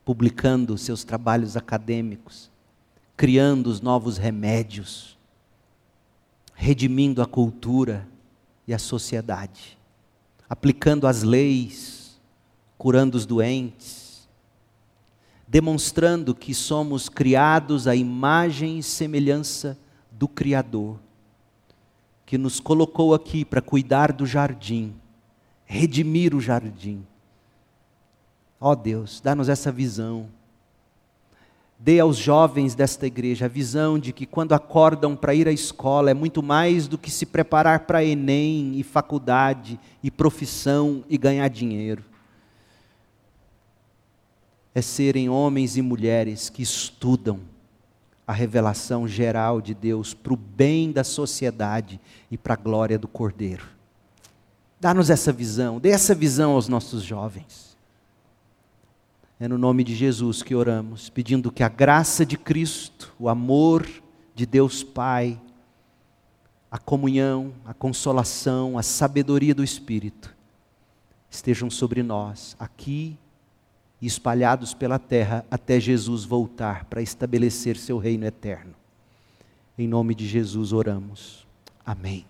publicando 0.05 0.77
seus 0.77 1.03
trabalhos 1.03 1.57
acadêmicos, 1.57 2.49
criando 3.17 3.67
os 3.67 3.81
novos 3.81 4.17
remédios, 4.17 5.17
redimindo 6.53 7.21
a 7.21 7.25
cultura 7.25 8.07
e 8.65 8.73
a 8.73 8.79
sociedade, 8.79 9.77
aplicando 10.49 11.07
as 11.07 11.23
leis, 11.23 11.96
curando 12.77 13.17
os 13.17 13.25
doentes, 13.25 14.27
demonstrando 15.47 16.35
que 16.35 16.53
somos 16.53 17.09
criados 17.09 17.87
à 17.87 17.95
imagem 17.95 18.79
e 18.79 18.83
semelhança 18.83 19.77
do 20.11 20.27
Criador 20.27 20.99
que 22.27 22.37
nos 22.37 22.59
colocou 22.59 23.13
aqui 23.13 23.45
para 23.45 23.61
cuidar 23.61 24.11
do 24.11 24.25
jardim, 24.25 24.93
redimir 25.65 26.35
o 26.35 26.41
jardim. 26.41 27.07
Ó 28.59 28.71
oh 28.71 28.75
Deus, 28.75 29.21
dá-nos 29.21 29.47
essa 29.47 29.71
visão. 29.71 30.27
Dê 31.79 32.01
aos 32.01 32.17
jovens 32.17 32.75
desta 32.75 33.07
igreja 33.07 33.45
a 33.45 33.47
visão 33.47 33.97
de 33.97 34.11
que 34.11 34.25
quando 34.25 34.51
acordam 34.51 35.15
para 35.15 35.33
ir 35.33 35.47
à 35.47 35.53
escola 35.53 36.11
é 36.11 36.13
muito 36.13 36.43
mais 36.43 36.85
do 36.85 36.97
que 36.97 37.09
se 37.09 37.25
preparar 37.25 37.81
para 37.81 38.03
Enem 38.03 38.77
e 38.77 38.83
faculdade 38.83 39.79
e 40.03 40.11
profissão 40.11 41.05
e 41.07 41.17
ganhar 41.17 41.47
dinheiro. 41.47 42.03
É 44.77 44.81
serem 44.83 45.27
homens 45.27 45.75
e 45.75 45.81
mulheres 45.81 46.51
que 46.51 46.61
estudam 46.61 47.39
a 48.27 48.31
revelação 48.31 49.07
geral 49.07 49.59
de 49.59 49.73
Deus 49.73 50.13
para 50.13 50.31
o 50.31 50.37
bem 50.37 50.91
da 50.91 51.03
sociedade 51.03 51.99
e 52.29 52.37
para 52.37 52.53
a 52.53 52.57
glória 52.57 52.99
do 52.99 53.07
Cordeiro. 53.07 53.65
Dá-nos 54.79 55.09
essa 55.09 55.33
visão, 55.33 55.79
dê 55.79 55.89
essa 55.89 56.13
visão 56.13 56.51
aos 56.51 56.67
nossos 56.67 57.01
jovens. 57.01 57.75
É 59.39 59.47
no 59.47 59.57
nome 59.57 59.83
de 59.83 59.95
Jesus 59.95 60.43
que 60.43 60.53
oramos, 60.53 61.09
pedindo 61.09 61.51
que 61.51 61.63
a 61.63 61.69
graça 61.69 62.23
de 62.23 62.37
Cristo, 62.37 63.11
o 63.17 63.27
amor 63.27 63.89
de 64.35 64.45
Deus 64.45 64.83
Pai, 64.83 65.41
a 66.69 66.77
comunhão, 66.77 67.51
a 67.65 67.73
consolação, 67.73 68.77
a 68.77 68.83
sabedoria 68.83 69.55
do 69.55 69.63
Espírito 69.63 70.37
estejam 71.31 71.67
sobre 71.67 72.03
nós, 72.03 72.55
aqui 72.59 73.17
e 74.01 74.05
espalhados 74.05 74.73
pela 74.73 74.99
terra 74.99 75.45
até 75.49 75.79
Jesus 75.79 76.23
voltar 76.23 76.85
para 76.85 77.01
estabelecer 77.01 77.77
seu 77.77 77.97
reino 77.97 78.25
eterno. 78.25 78.75
Em 79.77 79.87
nome 79.87 80.13
de 80.15 80.27
Jesus 80.27 80.73
oramos. 80.73 81.47
Amém. 81.85 82.25